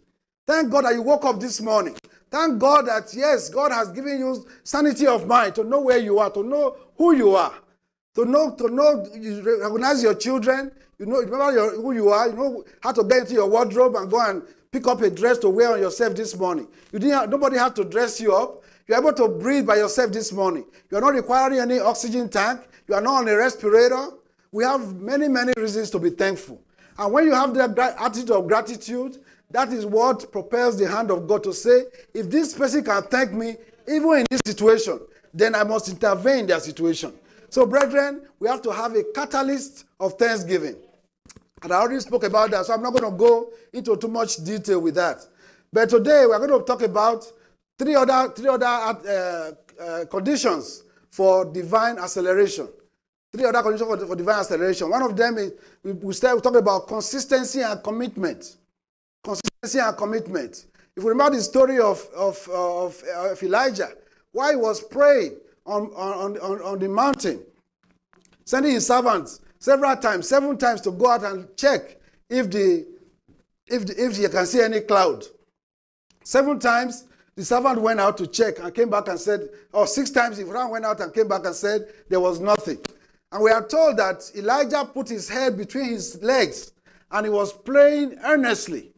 Thank 0.47 0.71
God 0.71 0.85
that 0.85 0.95
you 0.95 1.03
woke 1.03 1.25
up 1.25 1.41
this 1.41 1.61
morning. 1.61 1.97
Thank 2.33 2.59
God 2.61 2.87
that, 2.87 3.13
yes, 3.13 3.51
God 3.51 3.73
has 3.73 3.89
given 3.93 4.19
you 4.19 4.47
sanity 4.65 5.07
of 5.07 5.27
mind 5.27 5.55
to 5.57 5.65
know 5.65 5.83
where 5.83 5.99
you 5.99 6.19
are, 6.19 6.31
to 6.31 6.43
know 6.43 6.79
who 6.97 7.15
you 7.15 7.37
are, 7.37 7.53
to 8.15 8.25
know, 8.25 8.55
to 8.55 8.69
know, 8.69 9.07
you 9.15 9.43
recognize 9.61 10.03
your 10.03 10.15
children, 10.15 10.73
you 10.99 11.05
know, 11.05 11.19
remember 11.19 11.53
your, 11.53 11.77
who 11.77 11.93
you 11.93 12.09
are, 12.09 12.31
you 12.31 12.35
know 12.35 12.65
how 12.81 12.91
to 12.91 13.05
get 13.05 13.19
into 13.19 13.35
your 13.35 13.51
wardrobe 13.51 13.97
and 13.97 14.11
go 14.11 14.19
and 14.19 14.43
pick 14.71 14.87
up 14.87 15.03
a 15.03 15.11
dress 15.11 15.37
to 15.41 15.51
wear 15.51 15.75
on 15.75 15.81
yourself 15.81 16.15
this 16.15 16.35
morning. 16.35 16.67
You 16.91 16.99
didn't 17.01 17.19
have, 17.19 17.29
nobody 17.29 17.59
had 17.59 17.77
to 17.77 17.85
dress 17.85 18.19
you 18.19 18.35
up. 18.35 18.63
You're 18.89 18.99
able 18.99 19.13
to 19.13 19.29
breathe 19.29 19.67
by 19.67 19.77
yourself 19.77 20.11
this 20.11 20.33
morning. 20.33 20.65
You're 20.91 21.03
not 21.03 21.13
requiring 21.13 21.61
any 21.61 21.81
oxygen 21.81 22.31
tank. 22.31 22.63
You 22.89 22.95
are 22.95 23.03
not 23.03 23.13
on 23.13 23.29
a 23.29 23.37
respirator. 23.37 24.09
We 24.53 24.65
have 24.65 24.95
many, 24.95 25.29
many 25.29 25.53
reasons 25.59 25.91
to 25.91 25.99
be 25.99 26.09
thankful. 26.09 26.63
And 26.99 27.13
when 27.13 27.27
you 27.27 27.35
have 27.35 27.53
that 27.55 27.79
attitude 27.79 28.31
of 28.31 28.49
gratitude, 28.49 29.22
that 29.53 29.73
is 29.73 29.87
what 29.87 30.33
propels 30.33 30.79
the 30.79 30.89
hand 30.89 31.11
of 31.11 31.29
God 31.29 31.45
to 31.45 31.53
say, 31.53 31.85
if 32.15 32.31
this 32.31 32.55
person 32.55 32.83
can 32.83 33.03
thank 33.05 33.33
me, 33.33 33.57
even 33.87 34.19
in 34.19 34.27
this 34.31 34.41
situation, 34.47 34.99
then 35.33 35.55
I 35.55 35.63
must 35.65 35.89
intervene 35.89 36.41
in 36.41 36.47
their 36.47 36.61
situation. 36.61 37.13
So, 37.49 37.67
brethren, 37.67 38.23
we 38.41 38.49
have 38.49 38.63
to 38.63 38.71
have 38.73 38.95
a 38.95 39.05
catalyst 39.15 39.85
of 40.01 40.15
thanksgiving. 40.19 40.77
And 41.63 41.73
I 41.73 41.77
already 41.77 42.01
spoke 42.01 42.25
about 42.25 42.51
that, 42.51 42.67
so 42.67 42.75
I'm 42.75 42.83
not 42.83 42.93
going 42.93 43.11
to 43.11 43.17
go 43.17 43.51
into 43.73 43.97
too 43.97 44.09
much 44.09 44.43
detail 44.43 44.81
with 44.81 44.95
that. 44.97 45.27
But 45.73 45.91
today 45.91 46.25
we're 46.27 46.39
going 46.39 46.59
to 46.59 46.67
talk 46.67 46.83
about 46.83 47.31
three 47.79 47.95
other, 47.95 48.33
three 48.35 48.49
other 48.49 48.67
uh, 48.67 49.53
uh, 49.83 50.05
conditions 50.07 50.83
for 51.11 51.45
divine 51.45 51.99
acceleration. 51.99 52.69
Three 53.33 53.45
other 53.45 53.63
conditions 53.63 53.89
for, 53.89 54.07
for 54.07 54.17
divine 54.17 54.41
acceleration. 54.41 54.91
One 54.91 55.03
of 55.03 55.17
them 55.17 55.39
is 55.39 55.53
we, 55.83 55.93
we 55.93 56.13
start 56.15 56.43
talking 56.43 56.59
about 56.59 56.89
consistency 56.89 57.61
and 57.61 57.83
commitment. 57.83 58.57
Consistency 59.25 59.79
and 59.79 59.97
commitment. 59.97 60.67
If 60.97 61.05
we 61.05 61.11
remember 61.11 61.37
the 61.37 61.43
story 61.43 61.79
of, 61.79 62.07
of, 62.15 62.49
of, 62.49 63.03
uh, 63.09 63.33
of 63.33 63.43
Elijah, 63.43 63.91
why 64.33 64.51
he 64.51 64.57
was 64.57 64.83
praying 64.83 65.37
on, 65.65 65.87
on, 65.95 66.37
on, 66.39 66.61
on 66.63 66.79
the 66.79 66.89
mountain, 66.89 67.41
sending 68.45 68.73
his 68.73 68.87
servants 68.87 69.41
several 69.59 69.97
times, 69.97 70.29
seven 70.29 70.59
times 70.59 70.81
to 70.83 70.91
go 70.91 71.11
out 71.11 71.25
and 71.25 71.49
check 71.57 71.97
if 72.29 72.51
the 72.51 72.87
if 73.69 73.87
the, 73.87 74.05
if 74.05 74.19
you 74.19 74.29
can 74.29 74.45
see 74.45 74.61
any 74.61 74.81
cloud. 74.81 75.25
Seven 76.25 76.59
times 76.59 77.05
the 77.37 77.45
servant 77.45 77.81
went 77.81 78.01
out 78.01 78.19
to 78.19 78.27
check 78.27 78.59
and 78.59 78.75
came 78.75 78.91
back 78.91 79.09
and 79.09 79.19
said, 79.19 79.49
or 79.73 79.87
six 79.87 80.11
times 80.11 80.37
he 80.37 80.45
went 80.45 80.85
out 80.85 81.01
and 81.01 81.15
came 81.15 81.29
back 81.29 81.47
and 81.47 81.55
said 81.55 81.87
there 82.09 82.21
was 82.21 82.41
nothing. 82.41 82.79
And 83.31 83.43
we 83.43 83.51
are 83.51 83.67
told 83.67 83.97
that 83.97 84.31
Elijah 84.37 84.85
put 84.85 85.09
his 85.09 85.29
head 85.29 85.57
between 85.57 85.87
his 85.87 86.23
legs 86.23 86.73
and 87.11 87.25
he 87.25 87.31
was 87.31 87.53
praying 87.53 88.19
earnestly. 88.25 88.93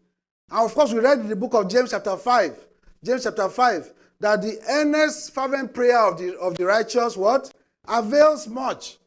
And 0.51 0.61
of 0.61 0.75
course, 0.75 0.93
we 0.93 1.01
read 1.01 1.21
in 1.21 1.29
the 1.29 1.37
book 1.37 1.55
of 1.55 1.69
James, 1.69 1.91
chapter 1.91 2.17
5, 2.17 2.59
James 3.03 3.25
chapter 3.25 3.49
5, 3.49 3.93
that 4.21 4.43
the 4.43 4.59
earnest, 4.69 5.35
fervent 5.35 5.75
prayer 5.75 6.01
of 6.01 6.19
the, 6.19 6.39
of 6.39 6.57
the 6.57 6.65
righteous, 6.65 7.17
what? 7.17 7.53
Avails 7.87 8.49
much. 8.49 8.99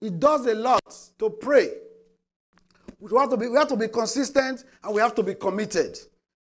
It 0.00 0.18
does 0.18 0.46
a 0.46 0.54
lot 0.54 0.80
to 1.18 1.30
pray. 1.30 1.70
We 2.98 3.18
have, 3.18 3.30
to 3.30 3.36
be, 3.36 3.48
we 3.48 3.56
have 3.56 3.68
to 3.68 3.76
be 3.76 3.88
consistent 3.88 4.64
and 4.82 4.94
we 4.94 5.00
have 5.00 5.14
to 5.16 5.22
be 5.22 5.34
committed 5.34 5.98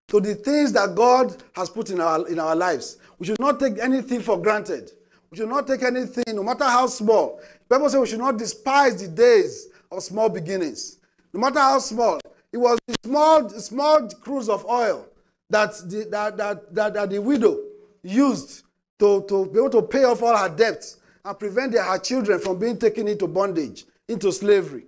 to 0.09 0.19
the 0.19 0.35
things 0.35 0.71
that 0.73 0.93
God 0.93 1.41
has 1.53 1.69
put 1.69 1.89
in 1.89 1.99
our, 1.99 2.27
in 2.27 2.39
our 2.39 2.55
lives. 2.55 2.97
We 3.17 3.25
should 3.25 3.39
not 3.39 3.59
take 3.59 3.79
anything 3.79 4.19
for 4.19 4.39
granted. 4.39 4.91
We 5.31 5.37
should 5.37 5.49
not 5.49 5.65
take 5.65 5.81
anything, 5.83 6.23
no 6.35 6.43
matter 6.43 6.65
how 6.65 6.87
small. 6.87 7.39
The 7.69 7.77
Bible 7.77 7.89
says 7.89 7.99
we 8.01 8.07
should 8.07 8.19
not 8.19 8.37
despise 8.37 9.01
the 9.01 9.07
days 9.07 9.69
of 9.91 10.03
small 10.03 10.29
beginnings. 10.29 10.97
No 11.33 11.39
matter 11.39 11.59
how 11.59 11.79
small. 11.79 12.19
It 12.53 12.57
was 12.57 12.79
the 12.85 12.95
small, 13.03 13.49
small 13.49 14.07
cruse 14.09 14.49
of 14.49 14.65
oil 14.65 15.07
that 15.49 15.73
the, 15.89 16.07
that, 16.11 16.37
that, 16.37 16.75
that, 16.75 16.93
that 16.93 17.09
the 17.09 17.19
widow 17.19 17.59
used 18.03 18.63
to, 18.99 19.23
to 19.27 19.45
be 19.45 19.59
able 19.59 19.69
to 19.69 19.81
pay 19.81 20.03
off 20.03 20.21
all 20.21 20.35
her 20.35 20.49
debts 20.49 20.97
and 21.23 21.37
prevent 21.39 21.73
her 21.73 21.97
children 21.99 22.39
from 22.39 22.59
being 22.59 22.77
taken 22.77 23.07
into 23.07 23.27
bondage, 23.27 23.85
into 24.07 24.31
slavery. 24.31 24.85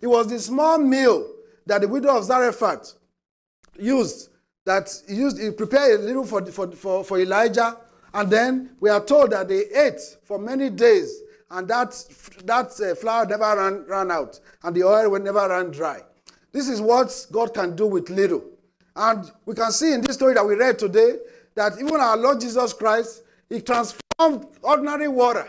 It 0.00 0.06
was 0.06 0.28
the 0.28 0.38
small 0.38 0.78
meal 0.78 1.30
that 1.66 1.80
the 1.80 1.88
widow 1.88 2.16
of 2.16 2.24
Zarephath 2.24 2.94
used, 3.78 4.30
that 4.64 4.90
used, 5.08 5.40
he 5.40 5.50
prepared 5.50 6.00
a 6.00 6.02
little 6.02 6.24
for, 6.24 6.44
for, 6.46 6.70
for, 6.72 7.04
for 7.04 7.18
Elijah, 7.18 7.76
and 8.12 8.30
then 8.30 8.70
we 8.80 8.90
are 8.90 9.04
told 9.04 9.30
that 9.32 9.48
they 9.48 9.64
ate 9.74 10.00
for 10.24 10.38
many 10.38 10.70
days, 10.70 11.22
and 11.50 11.68
that, 11.68 11.90
that 12.44 12.80
uh, 12.80 12.94
flour 12.94 13.26
never 13.26 13.56
ran, 13.56 13.84
ran 13.86 14.10
out, 14.10 14.40
and 14.62 14.74
the 14.74 14.82
oil 14.82 15.18
never 15.18 15.48
ran 15.48 15.70
dry. 15.70 16.00
This 16.54 16.68
is 16.68 16.80
what 16.80 17.26
God 17.32 17.52
can 17.52 17.74
do 17.74 17.84
with 17.86 18.08
little. 18.08 18.44
And 18.94 19.28
we 19.44 19.56
can 19.56 19.72
see 19.72 19.92
in 19.92 20.00
this 20.00 20.14
story 20.14 20.34
that 20.34 20.46
we 20.46 20.54
read 20.54 20.78
today 20.78 21.16
that 21.56 21.72
even 21.80 21.96
our 21.96 22.16
Lord 22.16 22.40
Jesus 22.40 22.72
Christ, 22.72 23.24
He 23.48 23.60
transformed 23.60 24.46
ordinary 24.62 25.08
water. 25.08 25.48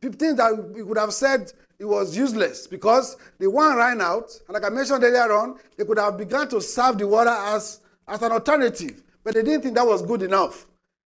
Things 0.00 0.36
that 0.36 0.70
we 0.72 0.82
could 0.82 0.96
have 0.96 1.12
said 1.12 1.52
it 1.78 1.84
was 1.84 2.16
useless 2.16 2.66
because 2.66 3.16
the 3.38 3.50
one 3.50 3.76
ran 3.76 4.00
out, 4.00 4.30
and 4.48 4.54
like 4.54 4.64
I 4.64 4.70
mentioned 4.70 5.04
earlier 5.04 5.30
on, 5.32 5.58
they 5.76 5.84
could 5.84 5.98
have 5.98 6.16
begun 6.16 6.48
to 6.48 6.60
serve 6.60 6.96
the 6.96 7.06
water 7.06 7.30
as, 7.30 7.80
as 8.08 8.22
an 8.22 8.32
alternative, 8.32 9.02
but 9.22 9.34
they 9.34 9.42
didn't 9.42 9.62
think 9.62 9.74
that 9.74 9.86
was 9.86 10.00
good 10.00 10.22
enough. 10.22 10.66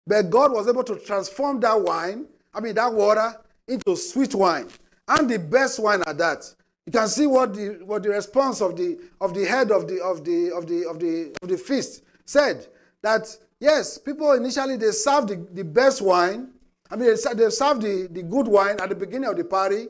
But 0.06 0.30
God 0.30 0.52
was 0.52 0.68
able 0.68 0.84
to 0.84 0.96
transform 0.96 1.60
that 1.60 1.80
wine, 1.80 2.26
I 2.54 2.60
mean 2.60 2.74
that 2.76 2.92
water, 2.92 3.34
into 3.68 3.94
sweet 3.96 4.34
wine, 4.34 4.68
and 5.08 5.28
the 5.28 5.38
best 5.38 5.78
wine 5.78 6.02
at 6.06 6.16
that. 6.18 6.54
You 6.86 6.92
can 6.92 7.08
see 7.08 7.26
what 7.26 7.54
the 7.54 7.80
what 7.84 8.02
the 8.02 8.10
response 8.10 8.60
of 8.60 8.76
the 8.76 8.98
of 9.20 9.34
the 9.34 9.44
head 9.44 9.70
of 9.70 9.86
the 9.86 10.02
of 10.02 10.24
the 10.24 10.52
of 10.52 10.66
the 10.66 10.86
of 10.88 10.98
the 10.98 11.36
of 11.42 11.48
the 11.48 11.56
feast 11.56 12.02
said 12.24 12.66
that 13.02 13.36
yes, 13.60 13.98
people 13.98 14.32
initially 14.32 14.76
they 14.76 14.90
served 14.90 15.28
the, 15.28 15.46
the 15.52 15.64
best 15.64 16.02
wine. 16.02 16.50
I 16.90 16.96
mean 16.96 17.08
they, 17.14 17.34
they 17.34 17.50
served 17.50 17.82
the, 17.82 18.08
the 18.10 18.22
good 18.22 18.48
wine 18.48 18.80
at 18.80 18.88
the 18.88 18.96
beginning 18.96 19.30
of 19.30 19.36
the 19.36 19.44
party, 19.44 19.86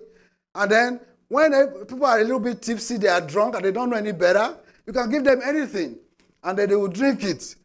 and 0.54 0.70
then 0.70 1.00
when 1.28 1.52
people 1.86 2.04
are 2.04 2.20
a 2.20 2.22
little 2.22 2.38
bit 2.38 2.60
tipsy, 2.60 2.98
they 2.98 3.08
are 3.08 3.22
drunk 3.22 3.54
and 3.54 3.64
they 3.64 3.72
don't 3.72 3.88
know 3.88 3.96
any 3.96 4.12
better, 4.12 4.54
you 4.86 4.92
can 4.92 5.08
give 5.08 5.24
them 5.24 5.40
anything, 5.42 5.96
and 6.44 6.58
then 6.58 6.68
they 6.68 6.76
will 6.76 6.88
drink 6.88 7.24
it. 7.24 7.56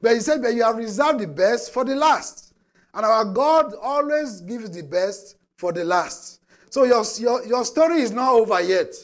But 0.00 0.14
he 0.14 0.20
said, 0.20 0.40
but 0.40 0.54
you 0.54 0.62
have 0.62 0.76
reserved 0.76 1.18
the 1.18 1.26
best 1.26 1.72
for 1.72 1.84
the 1.84 1.96
last. 1.96 2.54
And 2.94 3.04
our 3.04 3.24
God 3.24 3.74
always 3.82 4.40
gives 4.42 4.70
the 4.70 4.84
best 4.84 5.36
for 5.56 5.72
the 5.72 5.84
last. 5.84 6.37
So 6.70 6.84
your, 6.84 7.04
your, 7.18 7.46
your 7.46 7.64
story 7.64 8.00
is 8.00 8.12
not 8.12 8.32
over 8.32 8.60
yet. 8.60 8.94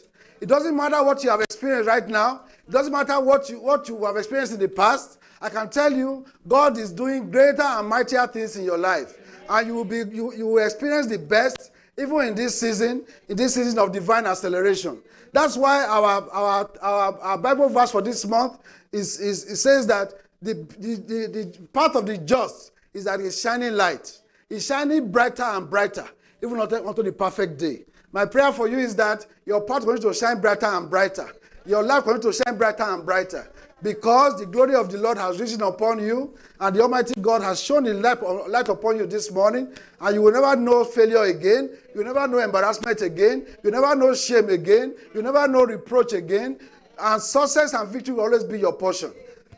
It 0.40 0.46
doesn't 0.46 0.76
matter 0.76 1.02
what 1.02 1.22
you 1.24 1.30
have 1.30 1.40
experienced 1.40 1.88
right 1.88 2.06
now. 2.06 2.42
It 2.66 2.70
doesn't 2.70 2.92
matter 2.92 3.20
what 3.20 3.48
you, 3.48 3.60
what 3.60 3.88
you 3.88 4.04
have 4.04 4.16
experienced 4.16 4.52
in 4.52 4.60
the 4.60 4.68
past. 4.68 5.18
I 5.40 5.48
can 5.48 5.68
tell 5.68 5.92
you, 5.92 6.24
God 6.46 6.78
is 6.78 6.92
doing 6.92 7.30
greater 7.30 7.62
and 7.62 7.88
mightier 7.88 8.26
things 8.26 8.56
in 8.56 8.64
your 8.64 8.78
life. 8.78 9.18
And 9.48 9.66
you 9.66 9.74
will, 9.74 9.84
be, 9.84 9.96
you, 9.96 10.34
you 10.34 10.46
will 10.46 10.64
experience 10.64 11.06
the 11.06 11.18
best 11.18 11.70
even 11.98 12.20
in 12.28 12.34
this 12.34 12.58
season, 12.58 13.04
in 13.28 13.36
this 13.36 13.54
season 13.54 13.78
of 13.78 13.92
divine 13.92 14.26
acceleration. 14.26 15.00
That's 15.32 15.56
why 15.56 15.84
our, 15.84 16.28
our, 16.30 16.70
our, 16.80 17.20
our 17.20 17.38
Bible 17.38 17.68
verse 17.68 17.90
for 17.90 18.02
this 18.02 18.26
month 18.26 18.58
is, 18.92 19.20
is 19.20 19.44
it 19.44 19.56
says 19.56 19.86
that 19.88 20.14
the, 20.40 20.54
the, 20.78 20.94
the, 20.96 21.26
the 21.28 21.58
path 21.72 21.94
of 21.96 22.06
the 22.06 22.18
just 22.18 22.72
is 22.92 23.04
that 23.04 23.20
it's 23.20 23.40
shining 23.40 23.74
light. 23.74 24.18
It's 24.48 24.66
shining 24.66 25.10
brighter 25.10 25.42
and 25.42 25.68
brighter, 25.68 26.06
even 26.44 26.60
unto 26.60 27.02
the 27.02 27.12
perfect 27.12 27.58
day. 27.58 27.84
My 28.12 28.26
prayer 28.26 28.52
for 28.52 28.68
you 28.68 28.78
is 28.78 28.94
that 28.96 29.26
your 29.44 29.62
path 29.62 29.84
going 29.84 30.00
to 30.02 30.14
shine 30.14 30.40
brighter 30.40 30.66
and 30.66 30.88
brighter. 30.88 31.28
Your 31.66 31.82
life 31.82 32.04
going 32.04 32.20
to 32.20 32.32
shine 32.32 32.56
brighter 32.56 32.84
and 32.84 33.04
brighter. 33.04 33.50
Because 33.82 34.38
the 34.38 34.46
glory 34.46 34.74
of 34.74 34.90
the 34.90 34.98
Lord 34.98 35.18
has 35.18 35.38
risen 35.40 35.60
upon 35.62 35.98
you, 35.98 36.34
and 36.60 36.74
the 36.74 36.80
Almighty 36.80 37.20
God 37.20 37.42
has 37.42 37.60
shown 37.60 37.84
the 37.84 37.92
light, 37.92 38.22
light 38.48 38.68
upon 38.68 38.96
you 38.96 39.06
this 39.06 39.30
morning, 39.30 39.74
and 40.00 40.14
you 40.14 40.22
will 40.22 40.32
never 40.32 40.56
know 40.56 40.84
failure 40.84 41.24
again. 41.24 41.70
You 41.94 42.04
never 42.04 42.26
know 42.28 42.38
embarrassment 42.38 43.02
again. 43.02 43.46
You 43.62 43.70
never 43.70 43.94
know 43.94 44.14
shame 44.14 44.48
again. 44.48 44.94
You 45.14 45.22
never 45.22 45.46
know 45.48 45.64
reproach 45.64 46.12
again. 46.12 46.58
And 46.98 47.20
success 47.20 47.74
and 47.74 47.88
victory 47.88 48.14
will 48.14 48.22
always 48.22 48.44
be 48.44 48.58
your 48.58 48.72
portion. 48.72 49.12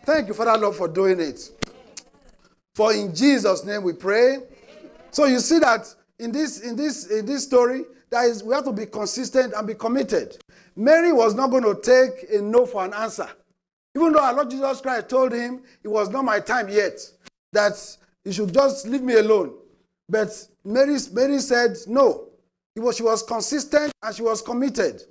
Thank 0.05 0.29
you, 0.29 0.35
Father 0.35 0.59
Lord, 0.59 0.77
for 0.77 0.89
doing 0.89 1.21
it. 1.21 1.51
For 2.75 2.93
in 2.93 3.15
Jesus' 3.15 3.65
name 3.65 3.83
we 3.83 3.93
pray. 3.93 4.39
So 5.11 5.27
you 5.27 5.41
see 5.41 5.59
that 5.61 5.95
in 6.19 6.33
this 6.33 6.61
in 6.61 6.77
this 6.77 7.07
in 7.07 7.27
this 7.27 7.45
story, 7.45 7.85
that 8.11 8.27
is, 8.27 8.43
we 8.43 8.55
have 8.55 8.65
to 8.65 8.73
be 8.73 8.87
consistent 8.87 9.53
and 9.55 9.67
be 9.67 9.75
committed. 9.75 10.39
Mary 10.75 11.13
was 11.13 11.35
not 11.35 11.51
going 11.51 11.65
to 11.65 11.81
take 11.81 12.31
a 12.31 12.41
no 12.41 12.67
for 12.67 12.85
an 12.85 12.95
answer. 12.95 13.29
Even 13.97 14.13
though 14.13 14.23
our 14.23 14.35
Lord 14.35 14.51
Jesus 14.51 14.81
Christ 14.81 15.09
told 15.09 15.33
him 15.33 15.63
it 15.83 15.89
was 15.89 16.11
not 16.11 16.25
my 16.25 16.39
time 16.39 16.69
yet, 16.69 16.99
that 17.53 17.75
you 18.25 18.33
should 18.33 18.53
just 18.53 18.87
leave 18.87 19.03
me 19.03 19.15
alone. 19.15 19.55
But 20.09 20.31
Mary, 20.65 20.99
Mary 21.13 21.39
said 21.39 21.77
no. 21.87 22.29
It 22.75 22.81
was, 22.81 22.97
she 22.97 23.03
was 23.03 23.23
consistent 23.23 23.93
and 24.03 24.15
she 24.15 24.23
was 24.23 24.43
committed. 24.43 25.03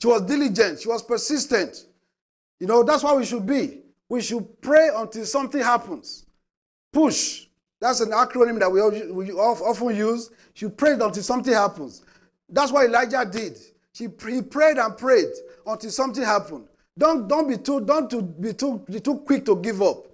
She 0.00 0.08
was 0.08 0.22
diligent. 0.22 0.80
She 0.80 0.88
was 0.88 1.02
persistent. 1.02 1.84
You 2.58 2.66
know, 2.66 2.82
that's 2.82 3.02
what 3.02 3.16
we 3.16 3.26
should 3.26 3.46
be. 3.46 3.82
We 4.08 4.22
should 4.22 4.60
pray 4.62 4.88
until 4.94 5.26
something 5.26 5.60
happens. 5.62 6.24
Push. 6.92 7.46
That's 7.80 8.00
an 8.00 8.10
acronym 8.10 8.58
that 8.60 8.70
we, 8.70 9.10
we 9.10 9.32
often 9.32 9.96
use. 9.96 10.30
She 10.54 10.68
prayed 10.68 11.00
until 11.00 11.22
something 11.22 11.52
happens. 11.52 12.02
That's 12.48 12.70
what 12.70 12.86
Elijah 12.86 13.24
did. 13.30 13.58
She, 13.92 14.08
he 14.28 14.42
prayed 14.42 14.78
and 14.78 14.96
prayed 14.96 15.30
until 15.66 15.90
something 15.90 16.22
happened. 16.22 16.66
Don't, 16.98 17.26
don't, 17.26 17.48
be, 17.48 17.56
too, 17.56 17.80
don't 17.80 18.10
to 18.10 18.22
be, 18.22 18.52
too, 18.52 18.84
be 18.90 19.00
too 19.00 19.18
quick 19.20 19.46
to 19.46 19.56
give 19.56 19.80
up. 19.80 20.06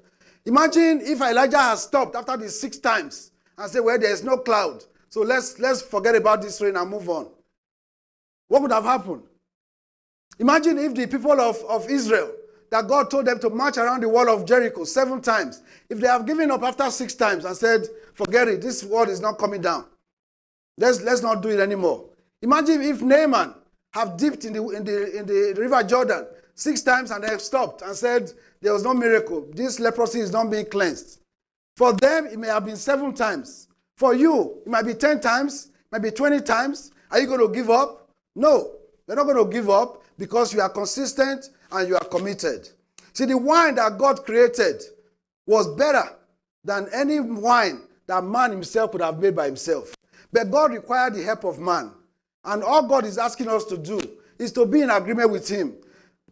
Imagine 0.45 1.01
if 1.03 1.21
Elijah 1.21 1.59
had 1.59 1.79
stopped 1.79 2.15
after 2.15 2.37
the 2.37 2.49
six 2.49 2.79
times 2.79 3.33
and 3.59 3.69
said, 3.69 3.81
Well, 3.81 3.99
there 3.99 4.13
is 4.13 4.23
no 4.23 4.37
cloud. 4.39 4.85
So 5.09 5.23
let's, 5.23 5.59
let's 5.59 5.83
forget 5.83 6.15
about 6.15 6.43
this 6.43 6.61
rain 6.61 6.77
and 6.77 6.89
move 6.89 7.09
on. 7.09 7.29
What 8.49 8.63
would 8.63 8.71
have 8.71 8.85
happened? 8.85 9.23
Imagine 10.39 10.79
if 10.79 10.95
the 10.95 11.07
people 11.07 11.41
of, 11.41 11.57
of 11.69 11.89
Israel 11.91 12.31
that 12.71 12.89
God 12.89 13.11
told 13.11 13.27
them 13.27 13.39
to 13.41 13.51
march 13.51 13.77
around 13.77 14.03
the 14.03 14.09
wall 14.09 14.29
of 14.29 14.45
Jericho 14.47 14.85
seven 14.85 15.21
times, 15.21 15.63
if 15.89 15.99
they 15.99 16.09
have 16.09 16.27
given 16.27 16.51
up 16.51 16.63
after 16.63 16.91
six 16.91 17.15
times 17.15 17.45
and 17.45 17.57
said, 17.57 17.87
forget 18.15 18.49
it, 18.49 18.61
this 18.61 18.83
wall 18.85 19.09
is 19.09 19.21
not 19.21 19.39
coming 19.39 19.61
down. 19.61 19.85
Let's, 20.79 21.01
let's 21.03 21.23
not 21.23 21.43
do 21.43 21.49
it 21.51 21.61
anymore. 21.61 22.05
Imagine 22.43 22.83
if 22.83 23.03
Naaman 23.03 23.55
have 23.95 24.17
dipped 24.17 24.45
in 24.45 24.53
the, 24.53 24.69
in, 24.71 24.85
the, 24.85 25.19
in 25.19 25.27
the 25.27 25.55
river 25.59 25.83
Jordan 25.83 26.27
six 26.55 26.83
times 26.83 27.11
and 27.11 27.25
they 27.25 27.29
have 27.29 27.41
stopped 27.41 27.83
and 27.83 27.95
said, 27.95 28.31
there 28.61 28.73
was 28.73 28.83
no 28.83 28.95
miracle. 28.95 29.47
This 29.53 29.79
leprosy 29.81 30.21
is 30.21 30.33
not 30.33 30.51
being 30.51 30.67
cleansed. 30.67 31.21
For 31.77 31.93
them, 31.93 32.27
it 32.27 32.39
may 32.39 32.49
have 32.49 32.65
been 32.65 32.77
seven 32.77 33.15
times. 33.15 33.69
For 33.97 34.15
you, 34.15 34.59
it 34.65 34.69
might 34.69 34.85
be 34.85 34.95
10 34.95 35.21
times, 35.21 35.71
might 35.93 36.03
be 36.03 36.11
20 36.11 36.41
times. 36.41 36.91
Are 37.11 37.21
you 37.21 37.27
going 37.27 37.41
to 37.41 37.49
give 37.55 37.71
up? 37.71 38.09
No, 38.35 38.73
you're 39.07 39.17
not 39.17 39.25
going 39.25 39.45
to 39.45 39.51
give 39.51 39.71
up 39.71 40.03
because 40.19 40.53
you 40.53 40.61
are 40.61 40.69
consistent 40.69 41.51
and 41.77 41.89
you 41.89 41.95
are 41.95 42.05
committed. 42.05 42.69
See, 43.13 43.25
the 43.25 43.39
wine 43.39 43.77
that 43.77 43.99
God 43.99 44.25
created 44.25 44.83
was 45.47 45.69
better 45.77 46.05
than 46.65 46.89
any 46.93 47.21
wine 47.21 47.83
that 48.07 48.25
man 48.25 48.51
himself 48.51 48.93
could 48.93 49.01
have 49.01 49.19
made 49.19 49.35
by 49.35 49.47
himself. 49.47 49.95
But 50.33 50.51
God 50.51 50.73
required 50.73 51.15
the 51.15 51.23
help 51.23 51.45
of 51.45 51.59
man. 51.59 51.93
And 52.45 52.63
all 52.63 52.87
God 52.87 53.05
is 53.05 53.19
asking 53.19 53.49
us 53.49 53.65
to 53.67 53.77
do 53.79 54.01
is 54.39 54.53
to 54.53 54.67
be 54.67 54.83
in 54.83 54.91
agreement 54.91 55.31
with 55.31 55.49
him. 55.49 55.75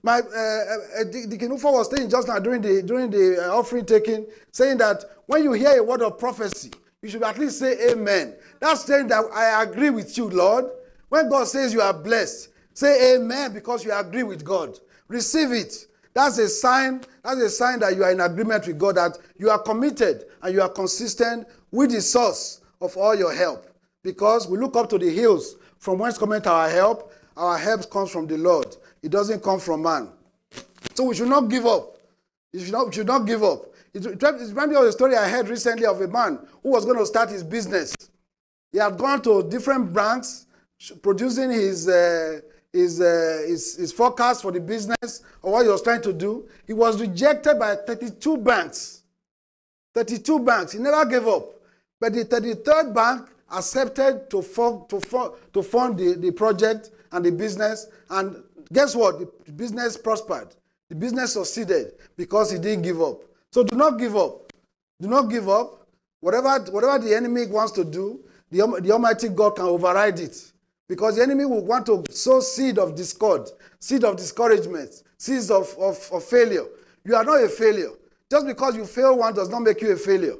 My 0.02 0.18
uh, 0.18 0.20
uh, 0.20 1.00
uh 1.00 1.04
Deacon 1.04 1.50
was 1.50 1.90
saying 1.90 2.10
just 2.10 2.28
now 2.28 2.38
during 2.38 2.60
the 2.60 2.82
during 2.82 3.10
the 3.10 3.38
uh, 3.42 3.56
offering 3.58 3.86
taking, 3.86 4.26
saying 4.52 4.76
that 4.78 5.02
when 5.26 5.42
you 5.42 5.52
hear 5.52 5.78
a 5.78 5.82
word 5.82 6.02
of 6.02 6.18
prophecy, 6.18 6.70
you 7.00 7.08
should 7.08 7.22
at 7.22 7.38
least 7.38 7.58
say 7.58 7.90
amen. 7.90 8.34
That's 8.60 8.84
saying 8.84 9.08
that 9.08 9.24
I 9.32 9.62
agree 9.62 9.90
with 9.90 10.16
you, 10.18 10.28
Lord. 10.28 10.66
When 11.08 11.30
God 11.30 11.48
says 11.48 11.72
you 11.72 11.80
are 11.80 11.94
blessed, 11.94 12.50
say 12.74 13.14
amen 13.16 13.54
because 13.54 13.84
you 13.84 13.92
agree 13.92 14.24
with 14.24 14.44
God. 14.44 14.78
Receive 15.08 15.52
it. 15.52 15.86
That's 16.14 16.38
a 16.38 16.48
sign, 16.48 17.02
that's 17.22 17.40
a 17.40 17.50
sign 17.50 17.80
that 17.80 17.96
you 17.96 18.04
are 18.04 18.12
in 18.12 18.20
agreement 18.20 18.66
with 18.66 18.78
God, 18.78 18.96
that 18.96 19.18
you 19.36 19.50
are 19.50 19.58
committed 19.58 20.26
and 20.42 20.54
you 20.54 20.62
are 20.62 20.68
consistent 20.68 21.46
with 21.70 21.90
the 21.90 22.00
source 22.00 22.60
of 22.80 22.96
all 22.96 23.14
your 23.14 23.34
help. 23.34 23.66
Because 24.02 24.46
we 24.46 24.58
look 24.58 24.76
up 24.76 24.88
to 24.90 24.98
the 24.98 25.10
hills 25.10 25.56
from 25.78 25.98
whence 25.98 26.16
cometh 26.18 26.46
our 26.46 26.68
help. 26.68 27.12
Our 27.36 27.58
help 27.58 27.90
comes 27.90 28.10
from 28.10 28.26
the 28.26 28.36
Lord. 28.36 28.76
It 29.02 29.10
doesn't 29.10 29.42
come 29.42 29.58
from 29.58 29.82
man. 29.82 30.08
So 30.94 31.04
we 31.04 31.16
should 31.16 31.28
not 31.28 31.48
give 31.48 31.66
up. 31.66 31.98
You 32.52 32.60
should 32.60 32.72
not, 32.72 32.94
should 32.94 33.06
not 33.08 33.26
give 33.26 33.42
up. 33.42 33.66
It, 33.92 34.06
it 34.06 34.22
reminds 34.22 34.68
me 34.68 34.76
of 34.76 34.84
a 34.84 34.92
story 34.92 35.16
I 35.16 35.28
heard 35.28 35.48
recently 35.48 35.86
of 35.86 36.00
a 36.00 36.06
man 36.06 36.38
who 36.62 36.70
was 36.70 36.84
going 36.84 36.98
to 36.98 37.06
start 37.06 37.30
his 37.30 37.42
business. 37.42 37.94
He 38.70 38.78
had 38.78 38.96
gone 38.96 39.22
to 39.22 39.42
different 39.48 39.92
banks, 39.92 40.46
producing 41.02 41.50
his, 41.50 41.88
uh, 41.88 42.40
his, 42.74 43.00
uh, 43.00 43.94
forecast 43.96 44.42
for 44.42 44.50
the 44.50 44.60
business 44.60 45.22
or 45.42 45.52
what 45.52 45.64
he 45.64 45.70
was 45.70 45.80
trying 45.80 46.02
to 46.02 46.12
do. 46.12 46.46
He 46.66 46.72
was 46.72 47.00
rejected 47.00 47.58
by 47.58 47.76
32 47.76 48.36
banks. 48.38 49.02
32 49.94 50.40
banks. 50.40 50.72
He 50.72 50.80
never 50.80 51.04
gave 51.08 51.26
up. 51.26 51.46
But 52.00 52.12
the 52.12 52.24
33rd 52.24 52.92
bank 52.92 53.28
accepted 53.50 54.28
to, 54.30 54.42
to, 54.42 55.34
to 55.52 55.62
fund 55.62 55.98
the, 55.98 56.16
the 56.18 56.32
project 56.32 56.90
and 57.12 57.24
the 57.24 57.30
business. 57.30 57.86
And 58.10 58.42
guess 58.72 58.96
what? 58.96 59.20
The 59.46 59.52
business 59.52 59.96
prospered. 59.96 60.48
The 60.88 60.96
business 60.96 61.34
succeeded 61.34 61.92
because 62.16 62.50
he 62.50 62.58
didn't 62.58 62.82
give 62.82 63.00
up. 63.00 63.20
So 63.52 63.62
do 63.62 63.76
not 63.76 63.98
give 63.98 64.16
up. 64.16 64.52
Do 65.00 65.08
not 65.08 65.30
give 65.30 65.48
up. 65.48 65.86
Whatever, 66.20 66.58
whatever 66.72 66.98
the 66.98 67.14
enemy 67.14 67.46
wants 67.46 67.72
to 67.72 67.84
do, 67.84 68.20
the, 68.50 68.80
the 68.82 68.90
Almighty 68.90 69.28
God 69.28 69.56
can 69.56 69.66
override 69.66 70.18
it. 70.18 70.52
Because 70.88 71.16
the 71.16 71.22
enemy 71.22 71.44
will 71.46 71.64
want 71.64 71.86
to 71.86 72.04
sow 72.10 72.40
seed 72.40 72.78
of 72.78 72.94
discord, 72.94 73.48
seed 73.80 74.04
of 74.04 74.16
discouragement, 74.16 75.02
seeds 75.16 75.50
of, 75.50 75.74
of, 75.78 76.08
of 76.12 76.24
failure. 76.24 76.64
You 77.04 77.16
are 77.16 77.24
not 77.24 77.42
a 77.42 77.48
failure. 77.48 77.90
Just 78.30 78.46
because 78.46 78.76
you 78.76 78.84
fail 78.84 79.16
one 79.16 79.34
does 79.34 79.48
not 79.48 79.60
make 79.60 79.80
you 79.80 79.92
a 79.92 79.96
failure. 79.96 80.36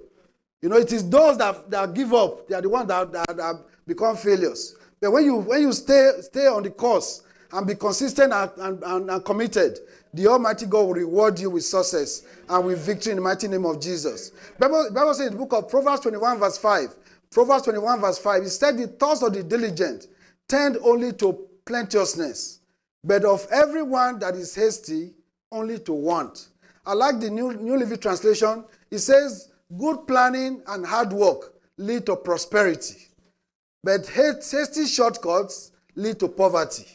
You 0.61 0.69
know, 0.69 0.77
it 0.77 0.93
is 0.93 1.09
those 1.09 1.39
that, 1.39 1.71
that 1.71 1.95
give 1.95 2.13
up, 2.15 2.49
they 2.49 2.55
are 2.55 2.63
the 2.63 2.69
ones 2.69 2.89
that, 2.89 3.13
that, 3.13 3.37
that 3.37 3.61
become 3.87 4.17
failures. 4.17 4.77
But 5.01 5.13
when 5.13 5.25
you, 5.25 5.37
when 5.37 5.61
you 5.61 5.73
stay, 5.73 6.11
stay 6.21 6.47
on 6.47 6.63
the 6.63 6.71
course 6.71 7.23
and 7.53 7.67
be 7.67 7.75
consistent 7.75 8.33
and, 8.33 8.51
and, 8.57 8.83
and, 8.83 9.11
and 9.11 9.25
committed, 9.25 9.79
the 10.15 10.27
Almighty 10.27 10.67
God 10.67 10.83
will 10.87 10.95
reward 10.95 11.39
you 11.39 11.51
with 11.51 11.65
success 11.65 12.23
and 12.49 12.65
with 12.65 12.79
victory 12.79 13.13
in 13.13 13.17
the 13.17 13.23
mighty 13.23 13.49
name 13.49 13.67
of 13.67 13.81
Jesus. 13.81 14.33
Bible, 14.59 14.89
Bible 14.93 15.13
says 15.15 15.27
in 15.27 15.33
the 15.35 15.39
book 15.39 15.53
of 15.53 15.69
Proverbs 15.69 16.01
21, 16.01 16.39
verse 16.39 16.57
5, 16.57 16.95
Proverbs 17.31 17.65
21, 17.65 18.01
verse 18.01 18.19
5, 18.19 18.43
it 18.45 18.51
said, 18.51 18.79
The 18.79 18.87
thoughts 18.87 19.23
of 19.23 19.35
the 19.35 19.43
diligent 19.43 20.07
tend 20.49 20.77
only 20.83 21.13
to 21.15 21.47
plenteousness, 21.65 22.61
but 23.03 23.25
of 23.25 23.47
everyone 23.51 24.19
that 24.21 24.35
is 24.35 24.55
hasty, 24.55 25.15
only 25.53 25.79
to 25.81 25.93
want. 25.93 26.49
I 26.87 26.93
like 26.95 27.21
the 27.21 27.31
New, 27.31 27.55
New 27.55 27.77
Living 27.77 27.99
Translation. 27.99 28.65
It 28.91 28.99
says, 28.99 29.49
Good 29.79 30.07
planning 30.07 30.63
and 30.67 30.85
hard 30.85 31.13
work 31.13 31.55
lead 31.79 32.07
to 32.07 32.17
prosperity, 32.17 33.09
but 33.83 34.07
hasty 34.07 34.87
shortcuts 34.87 35.73
lead 35.95 36.21
to 36.21 36.29
poverty. 36.29 36.87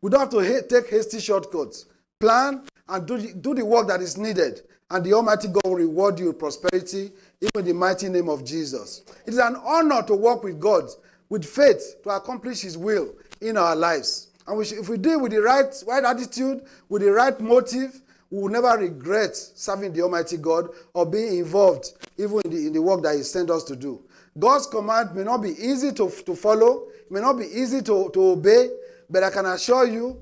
We 0.00 0.10
don't 0.10 0.20
have 0.20 0.30
to 0.30 0.62
take 0.62 0.90
hasty 0.90 1.20
shortcuts. 1.20 1.86
Plan 2.18 2.62
and 2.88 3.06
do 3.06 3.18
the, 3.18 3.34
do 3.34 3.54
the 3.54 3.64
work 3.64 3.88
that 3.88 4.00
is 4.00 4.16
needed, 4.16 4.62
and 4.90 5.04
the 5.04 5.12
Almighty 5.12 5.48
God 5.48 5.64
will 5.64 5.76
reward 5.76 6.18
you 6.18 6.28
with 6.28 6.38
prosperity, 6.38 7.12
even 7.40 7.50
in 7.60 7.64
the 7.66 7.74
mighty 7.74 8.08
name 8.08 8.28
of 8.28 8.44
Jesus. 8.44 9.02
It 9.26 9.34
is 9.34 9.38
an 9.38 9.56
honor 9.56 10.02
to 10.04 10.14
work 10.14 10.42
with 10.42 10.58
God 10.58 10.88
with 11.28 11.44
faith 11.44 12.02
to 12.02 12.10
accomplish 12.10 12.60
His 12.62 12.76
will 12.78 13.14
in 13.40 13.56
our 13.56 13.76
lives. 13.76 14.28
And 14.46 14.56
we 14.58 14.64
should, 14.64 14.78
if 14.78 14.88
we 14.88 14.96
do 14.96 15.12
it 15.12 15.20
with 15.20 15.32
the 15.32 15.42
right, 15.42 15.72
right 15.86 16.04
attitude, 16.04 16.62
with 16.88 17.02
the 17.02 17.10
right 17.10 17.38
motive, 17.40 18.00
we 18.30 18.40
will 18.40 18.48
never 18.48 18.76
regret 18.78 19.36
serving 19.36 19.92
the 19.92 20.02
Almighty 20.02 20.36
God 20.36 20.68
or 20.94 21.06
being 21.06 21.38
involved 21.38 21.92
even 22.18 22.40
in 22.44 22.50
the, 22.50 22.66
in 22.68 22.72
the 22.72 22.82
work 22.82 23.02
that 23.02 23.16
He 23.16 23.22
sent 23.22 23.50
us 23.50 23.64
to 23.64 23.76
do. 23.76 24.02
God's 24.38 24.66
command 24.66 25.14
may 25.14 25.24
not 25.24 25.38
be 25.38 25.50
easy 25.50 25.92
to, 25.92 26.10
to 26.10 26.34
follow, 26.34 26.88
may 27.10 27.20
not 27.20 27.38
be 27.38 27.46
easy 27.46 27.80
to, 27.82 28.10
to 28.12 28.22
obey, 28.30 28.68
but 29.08 29.22
I 29.22 29.30
can 29.30 29.46
assure 29.46 29.86
you, 29.86 30.20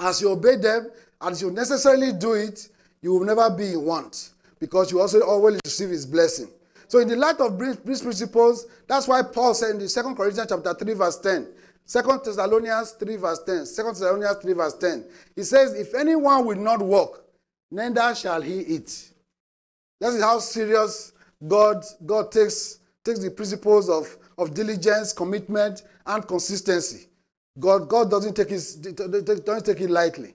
as 0.00 0.20
you 0.20 0.30
obey 0.30 0.56
them, 0.56 0.90
as 1.20 1.42
you 1.42 1.50
necessarily 1.50 2.12
do 2.12 2.34
it, 2.34 2.68
you 3.02 3.12
will 3.12 3.24
never 3.24 3.50
be 3.50 3.72
in 3.72 3.84
want 3.84 4.30
because 4.58 4.90
you 4.90 5.00
also 5.00 5.20
always 5.22 5.60
receive 5.64 5.90
His 5.90 6.06
blessing. 6.06 6.48
So 6.94 7.00
in 7.00 7.08
the 7.08 7.16
light 7.16 7.40
of 7.40 7.58
these 7.84 8.02
principles, 8.02 8.68
that's 8.86 9.08
why 9.08 9.20
Paul 9.22 9.52
said 9.52 9.70
in 9.70 9.78
the 9.80 9.88
2 9.88 10.14
Corinthians 10.14 10.48
chapter 10.48 10.72
3, 10.74 10.94
verse 10.94 11.18
10, 11.18 11.48
2 11.88 12.20
Thessalonians 12.24 12.92
3, 12.92 13.16
verse 13.16 13.40
10, 13.44 13.56
2 13.56 13.64
Thessalonians 13.64 14.36
3, 14.40 14.52
verse 14.52 14.74
10, 14.74 15.04
he 15.34 15.42
says, 15.42 15.74
If 15.74 15.92
anyone 15.96 16.46
will 16.46 16.54
not 16.54 16.80
work, 16.80 17.24
neither 17.68 18.14
shall 18.14 18.40
he 18.40 18.60
eat. 18.60 19.10
That 20.00 20.12
is 20.12 20.22
how 20.22 20.38
serious 20.38 21.12
God, 21.48 21.84
God 22.06 22.30
takes, 22.30 22.78
takes 23.04 23.18
the 23.18 23.32
principles 23.32 23.90
of, 23.90 24.16
of 24.38 24.54
diligence, 24.54 25.12
commitment, 25.12 25.82
and 26.06 26.24
consistency. 26.28 27.08
God, 27.58 27.88
God 27.88 28.08
doesn't 28.08 28.34
take, 28.34 28.50
his, 28.50 28.76
doesn't 28.76 29.66
take 29.66 29.80
it 29.80 29.90
lightly. 29.90 30.32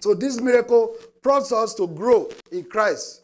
So 0.00 0.12
this 0.12 0.38
miracle 0.38 0.94
prompts 1.22 1.50
us 1.50 1.74
to 1.76 1.86
grow 1.86 2.28
in 2.50 2.64
Christ 2.64 3.22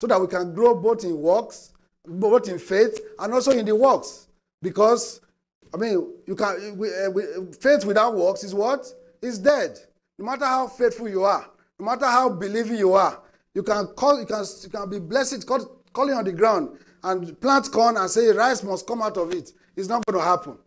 so 0.00 0.06
that 0.06 0.18
we 0.18 0.28
can 0.28 0.54
grow 0.54 0.74
both 0.74 1.04
in 1.04 1.20
works 1.20 1.69
both 2.06 2.48
in 2.48 2.58
faith 2.58 2.98
and 3.18 3.32
also 3.32 3.52
in 3.52 3.66
the 3.66 3.74
works. 3.74 4.28
Because, 4.62 5.20
I 5.72 5.76
mean, 5.76 6.12
you 6.26 6.34
can 6.34 6.76
we, 6.76 6.88
uh, 6.88 7.10
we, 7.10 7.22
faith 7.58 7.84
without 7.84 8.14
works 8.14 8.44
is 8.44 8.54
what? 8.54 8.86
Is 9.22 9.38
dead. 9.38 9.78
No 10.18 10.26
matter 10.26 10.44
how 10.44 10.66
faithful 10.66 11.08
you 11.08 11.24
are, 11.24 11.46
no 11.78 11.86
matter 11.86 12.06
how 12.06 12.28
believing 12.28 12.76
you 12.76 12.92
are, 12.94 13.20
you 13.54 13.62
can 13.62 13.86
call, 13.88 14.20
you 14.20 14.26
can, 14.26 14.44
you 14.62 14.68
can 14.68 14.88
be 14.88 14.98
blessed, 14.98 15.46
call, 15.46 15.80
calling 15.92 16.14
on 16.14 16.24
the 16.24 16.32
ground 16.32 16.78
and 17.02 17.40
plant 17.40 17.70
corn 17.72 17.96
and 17.96 18.10
say 18.10 18.28
rice 18.28 18.62
must 18.62 18.86
come 18.86 19.02
out 19.02 19.16
of 19.16 19.32
it. 19.32 19.52
It's 19.76 19.88
not 19.88 20.04
going 20.06 20.22
to 20.22 20.24
happen. 20.24 20.58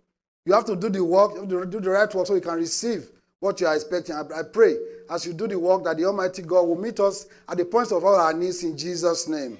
You 0.45 0.53
have 0.53 0.65
to 0.65 0.75
do 0.75 0.89
the 0.89 1.03
work, 1.03 1.33
you 1.35 1.41
have 1.41 1.49
to 1.49 1.65
do 1.65 1.79
the 1.79 1.89
right 1.89 2.13
work 2.13 2.27
so 2.27 2.35
you 2.35 2.41
can 2.41 2.55
receive 2.55 3.09
what 3.39 3.59
you 3.61 3.67
are 3.67 3.75
expecting. 3.75 4.15
I, 4.15 4.21
I 4.39 4.43
pray 4.43 4.75
as 5.09 5.25
you 5.25 5.33
do 5.33 5.47
the 5.47 5.59
work 5.59 5.83
that 5.83 5.97
the 5.97 6.05
Almighty 6.05 6.41
God 6.41 6.63
will 6.63 6.79
meet 6.79 6.99
us 6.99 7.27
at 7.47 7.57
the 7.57 7.65
points 7.65 7.91
of 7.91 8.03
all 8.03 8.15
our 8.15 8.33
needs 8.33 8.63
in 8.63 8.77
Jesus' 8.77 9.27
name. 9.27 9.57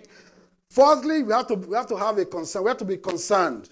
Fourthly, 0.74 1.22
we 1.22 1.32
have 1.32 1.46
to, 1.46 1.54
we 1.54 1.76
have 1.76 1.86
to 1.86 1.96
have 1.96 2.18
a 2.18 2.26
concern. 2.26 2.64
We 2.64 2.70
have 2.70 2.80
to 2.80 2.86
be 2.86 2.98
concerned. 2.98 3.70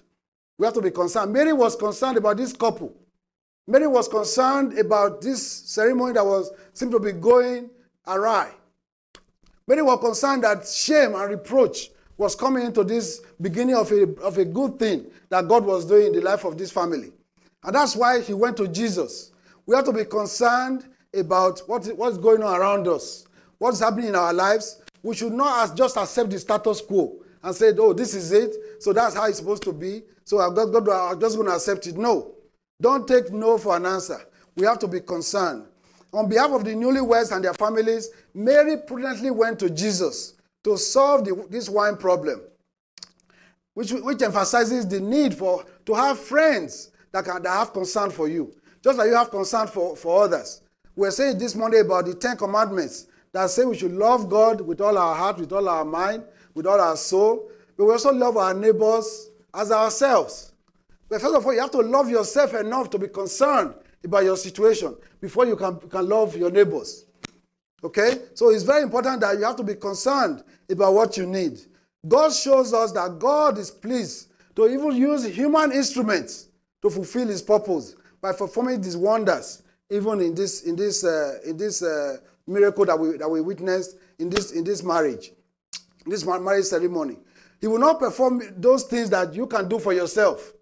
We 0.60 0.66
have 0.66 0.76
to 0.76 0.84
be 0.84 0.92
concerned. 0.92 1.34
Mary 1.34 1.52
was 1.52 1.76
concerned 1.76 2.18
about 2.18 2.38
this 2.38 2.54
couple. 2.54 2.96
Mary 3.68 3.88
was 3.88 4.08
concerned 4.08 4.78
about 4.78 5.20
this 5.20 5.42
ceremony 5.42 6.14
that 6.14 6.24
was 6.24 6.52
seemed 6.74 6.92
to 6.92 7.00
be 7.00 7.12
going 7.12 7.72
awry. 8.06 8.52
Many 9.66 9.82
were 9.82 9.98
concerned 9.98 10.44
that 10.44 10.68
shame 10.68 11.16
and 11.16 11.28
reproach 11.28 11.90
was 12.18 12.36
coming 12.36 12.68
into 12.68 12.84
this 12.84 13.22
beginning 13.42 13.76
of 13.76 13.92
a, 13.92 14.04
of 14.22 14.38
a 14.38 14.46
good 14.46 14.78
thing 14.78 15.08
that 15.30 15.48
God 15.48 15.66
was 15.66 15.86
doing 15.86 16.08
in 16.08 16.14
the 16.14 16.22
life 16.22 16.46
of 16.46 16.56
this 16.56 16.70
family. 16.72 17.12
And 17.64 17.74
that's 17.74 17.96
why 17.96 18.22
he 18.22 18.36
went 18.36 18.58
to 18.58 18.68
Jesus. 18.68 19.32
We 19.66 19.76
have 19.76 19.86
to 19.86 19.94
be 19.94 20.06
concerned 20.06 20.86
about 21.16 21.62
what, 21.66 21.88
what's 21.98 22.20
going 22.20 22.44
on 22.44 22.60
around 22.60 22.88
us, 22.88 23.26
what's 23.58 23.80
happening 23.80 24.10
in 24.10 24.16
our 24.16 24.34
lives. 24.34 24.81
We 25.04 25.16
should 25.16 25.34
not 25.34 25.76
just 25.76 25.98
accept 25.98 26.30
the 26.30 26.40
status 26.40 26.82
quo 26.82 27.18
and 27.44 27.56
say, 27.56 27.74
oh, 27.78 27.94
this 27.94 28.14
is 28.14 28.32
it, 28.32 28.56
so 28.80 28.94
that's 28.94 29.16
how 29.16 29.26
it's 29.26 29.40
supposed 29.40 29.64
to 29.64 29.74
be, 29.74 30.04
so 30.24 30.40
I'm 30.40 30.56
just 30.56 31.36
going 31.36 31.48
to 31.48 31.56
accept 31.56 31.88
it. 31.88 31.98
No. 31.98 32.36
Don't 32.80 33.08
take 33.08 33.32
no 33.32 33.58
for 33.58 33.76
an 33.76 33.86
answer. 33.86 34.20
We 34.56 34.66
have 34.66 34.80
to 34.80 34.88
be 34.88 35.00
concerned. 35.00 35.66
On 36.14 36.28
behalf 36.28 36.52
of 36.52 36.66
the 36.66 36.72
newlyweds 36.72 37.34
and 37.34 37.44
their 37.44 37.54
families, 37.54 38.10
Mary 38.34 38.78
prudently 38.86 39.32
went 39.32 39.60
to 39.60 39.70
Jesus 39.70 40.34
to 40.64 40.78
solve 40.78 41.26
the, 41.26 41.46
this 41.50 41.70
wine 41.70 41.96
problem, 41.96 42.42
which, 43.74 43.92
which 43.92 44.22
emphasizes 44.22 44.88
the 44.88 45.00
need 45.00 45.34
for 45.34 45.66
to 45.86 45.94
have 45.94 46.20
friends 46.20 46.92
that, 47.12 47.26
can, 47.26 47.42
that 47.44 47.50
have 47.50 47.74
concern 47.74 48.10
for 48.12 48.28
you, 48.28 48.54
just 48.84 48.98
like 48.98 49.08
you 49.08 49.16
have 49.16 49.32
concern 49.32 49.68
for, 49.68 49.96
for 49.96 50.24
others. 50.26 50.62
We're 50.96 51.12
saying 51.12 51.38
this 51.38 51.56
Monday 51.56 51.80
about 51.80 52.06
the 52.06 52.14
Ten 52.14 52.36
Commandments 52.36 53.08
that 53.34 53.50
say 53.50 53.64
we 53.64 53.78
should 53.78 53.94
love 53.94 54.30
God 54.30 54.62
with 54.62 54.82
all 54.82 54.98
our 54.98 55.16
heart, 55.16 55.38
with 55.38 55.52
all 55.52 55.68
our 55.70 55.86
mind, 55.86 56.24
with 56.54 56.66
all 56.66 56.80
our 56.80 56.98
soul, 56.98 57.50
but 57.78 57.86
we 57.86 57.92
also 57.92 58.14
love 58.14 58.38
our 58.38 58.54
neighbors 58.54 59.30
as 59.54 59.72
ourselves. 59.72 60.54
But 61.10 61.22
first 61.22 61.36
of 61.36 61.46
all, 61.46 61.54
you 61.54 61.60
have 61.60 61.72
to 61.72 61.80
love 61.80 62.10
yourself 62.10 62.54
enough 62.54 62.90
to 62.92 63.00
be 63.00 63.08
concerned 63.08 63.74
about 64.04 64.24
your 64.24 64.38
situation 64.38 64.96
before 65.20 65.46
you 65.46 65.56
can, 65.56 65.78
can 65.80 66.08
love 66.08 66.36
your 66.36 66.52
neighbors. 66.52 67.06
Okay? 67.84 68.20
So 68.34 68.50
it's 68.50 68.64
very 68.64 68.84
important 68.84 69.22
that 69.22 69.38
you 69.38 69.44
have 69.44 69.56
to 69.58 69.64
be 69.64 69.76
concerned 69.76 70.44
about 70.70 70.94
what 70.94 71.18
you 71.18 71.26
need. 71.26 71.60
God 72.08 72.34
shows 72.34 72.74
us 72.74 72.92
that 72.94 73.20
God 73.20 73.58
is 73.58 73.70
pleased 73.70 74.30
to 74.56 74.68
even 74.68 74.96
use 74.96 75.26
human 75.26 75.72
instruments 75.72 76.48
to 76.82 76.90
fulfill 76.90 77.28
his 77.28 77.42
purpose 77.42 77.96
by 78.22 78.34
performing 78.34 78.82
these 78.82 78.98
wonders, 78.98 79.64
even 79.90 80.20
in 80.22 80.36
this, 80.36 80.64
in 80.64 80.76
this, 80.76 81.04
uh, 81.04 81.40
in 81.46 81.58
this 81.58 81.84
uh, 81.84 82.18
miracle 82.48 82.86
that 82.86 82.98
we, 83.00 83.18
that 83.18 83.30
we 83.30 83.42
witnessed 83.42 83.98
in 84.20 84.30
this, 84.30 84.52
in 84.52 84.64
this 84.64 84.84
marriage, 84.84 85.32
this 86.06 86.26
marriage 86.26 86.66
ceremony. 86.66 87.18
He 87.60 87.68
will 87.68 87.80
not 87.80 88.00
perform 88.00 88.42
those 88.58 88.84
things 88.84 89.10
that 89.12 89.34
you 89.34 89.46
can 89.46 89.70
do 89.70 89.78
for 89.80 89.94
yourself. 89.94 90.54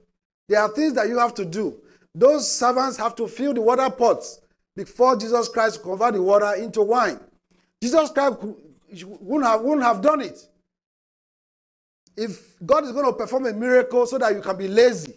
There 0.48 0.60
are 0.60 0.70
things 0.70 0.94
that 0.94 1.08
you 1.08 1.18
have 1.18 1.34
to 1.36 1.46
do. 1.46 1.80
Those 2.14 2.50
servants 2.52 2.98
have 2.98 3.16
to 3.16 3.28
fill 3.28 3.54
the 3.54 3.62
water 3.62 3.90
pots 3.90 4.42
before 4.76 5.16
Jesus 5.16 5.48
Christ 5.48 5.82
convert 5.82 6.14
the 6.14 6.22
water 6.22 6.54
into 6.56 6.82
wine. 6.82 7.20
Jesus 7.82 8.10
Christ 8.12 8.38
wouldn't 8.42 9.50
have, 9.50 9.62
wouldn't 9.62 9.84
have 9.84 10.02
done 10.02 10.22
it. 10.22 10.40
If 12.18 12.56
God 12.66 12.84
is 12.84 12.92
going 12.92 13.06
to 13.06 13.14
perform 13.14 13.46
a 13.46 13.54
miracle 13.54 14.06
so 14.06 14.18
that 14.18 14.34
you 14.34 14.42
can 14.42 14.58
be 14.58 14.68
lazy, 14.68 15.16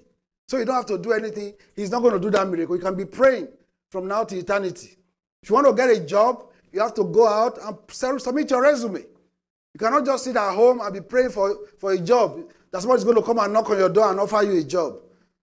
so 0.48 0.58
you 0.58 0.64
don't 0.64 0.76
have 0.76 0.86
to 0.86 0.98
do 0.98 1.12
anything, 1.12 1.54
He's 1.74 1.90
not 1.90 2.02
going 2.02 2.14
to 2.14 2.20
do 2.20 2.30
that 2.30 2.46
miracle. 2.46 2.76
You 2.76 2.82
can 2.82 2.94
be 2.94 3.04
praying 3.04 3.48
from 3.90 4.06
now 4.06 4.22
to 4.24 4.36
eternity. 4.36 4.96
If 5.42 5.48
you 5.48 5.54
want 5.54 5.66
to 5.66 5.72
get 5.72 5.90
a 5.90 6.00
job, 6.00 6.44
you 6.72 6.80
have 6.80 6.94
to 6.94 7.04
go 7.04 7.28
out 7.28 7.58
and 7.62 8.20
submit 8.20 8.50
your 8.50 8.62
resume. 8.62 9.00
You 9.00 9.78
cannot 9.78 10.04
just 10.04 10.24
sit 10.24 10.36
at 10.36 10.54
home 10.54 10.80
and 10.80 10.92
be 10.92 11.00
praying 11.00 11.30
for, 11.30 11.56
for 11.78 11.92
a 11.92 11.98
job. 11.98 12.50
That 12.70 12.80
somebody's 12.80 13.04
going 13.04 13.16
to 13.16 13.22
come 13.22 13.38
and 13.38 13.52
knock 13.52 13.70
on 13.70 13.78
your 13.78 13.88
door 13.88 14.10
and 14.10 14.20
offer 14.20 14.42
you 14.42 14.58
a 14.58 14.64
job. 14.64 14.96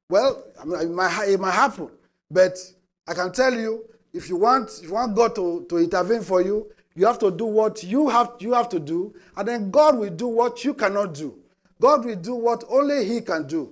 Well, 0.09 0.43
I 0.59 0.65
mean, 0.65 0.81
it, 0.81 0.89
might, 0.89 1.25
it 1.27 1.39
might 1.39 1.51
happen. 1.51 1.89
But 2.29 2.57
I 3.07 3.13
can 3.13 3.31
tell 3.31 3.53
you, 3.53 3.85
if 4.13 4.29
you 4.29 4.37
want, 4.37 4.69
if 4.81 4.89
you 4.89 4.93
want 4.93 5.15
God 5.15 5.35
to, 5.35 5.65
to 5.69 5.77
intervene 5.77 6.21
for 6.21 6.41
you, 6.41 6.71
you 6.95 7.05
have 7.05 7.19
to 7.19 7.31
do 7.31 7.45
what 7.45 7.83
you 7.83 8.09
have, 8.09 8.33
you 8.39 8.53
have 8.53 8.69
to 8.69 8.79
do, 8.79 9.13
and 9.37 9.47
then 9.47 9.71
God 9.71 9.97
will 9.97 10.09
do 10.09 10.27
what 10.27 10.63
you 10.65 10.73
cannot 10.73 11.13
do. 11.13 11.37
God 11.79 12.05
will 12.05 12.15
do 12.15 12.35
what 12.35 12.63
only 12.67 13.05
He 13.05 13.21
can 13.21 13.47
do, 13.47 13.71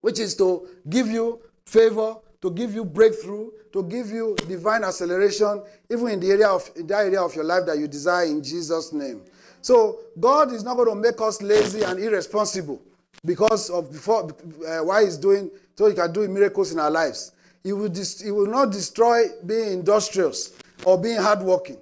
which 0.00 0.18
is 0.18 0.34
to 0.36 0.68
give 0.88 1.08
you 1.08 1.40
favor, 1.66 2.16
to 2.44 2.50
give 2.50 2.74
you 2.74 2.84
breakthrough, 2.84 3.50
to 3.72 3.82
give 3.84 4.10
you 4.10 4.36
divine 4.46 4.84
acceleration, 4.84 5.62
even 5.90 6.08
in 6.08 6.20
the 6.20 6.30
area 6.30 6.46
of 6.46 6.70
in 6.76 6.86
that 6.86 7.06
area 7.06 7.22
of 7.22 7.34
your 7.34 7.42
life 7.42 7.64
that 7.64 7.78
you 7.78 7.88
desire 7.88 8.26
in 8.26 8.42
Jesus' 8.44 8.92
name. 8.92 9.22
So 9.62 10.00
God 10.20 10.52
is 10.52 10.62
not 10.62 10.76
going 10.76 10.90
to 10.90 10.94
make 10.94 11.18
us 11.22 11.40
lazy 11.40 11.84
and 11.84 11.98
irresponsible 11.98 12.82
because 13.24 13.70
of 13.70 13.90
before 13.90 14.28
uh, 14.68 14.80
why 14.80 15.04
he's 15.04 15.16
doing 15.16 15.50
so 15.74 15.88
he 15.88 15.94
can 15.94 16.12
do 16.12 16.28
miracles 16.28 16.70
in 16.70 16.78
our 16.78 16.90
lives. 16.90 17.32
He 17.62 17.72
will, 17.72 17.88
dis- 17.88 18.20
he 18.20 18.30
will 18.30 18.46
not 18.46 18.70
destroy 18.70 19.24
being 19.46 19.72
industrious 19.72 20.52
or 20.84 21.00
being 21.00 21.16
hardworking. 21.16 21.78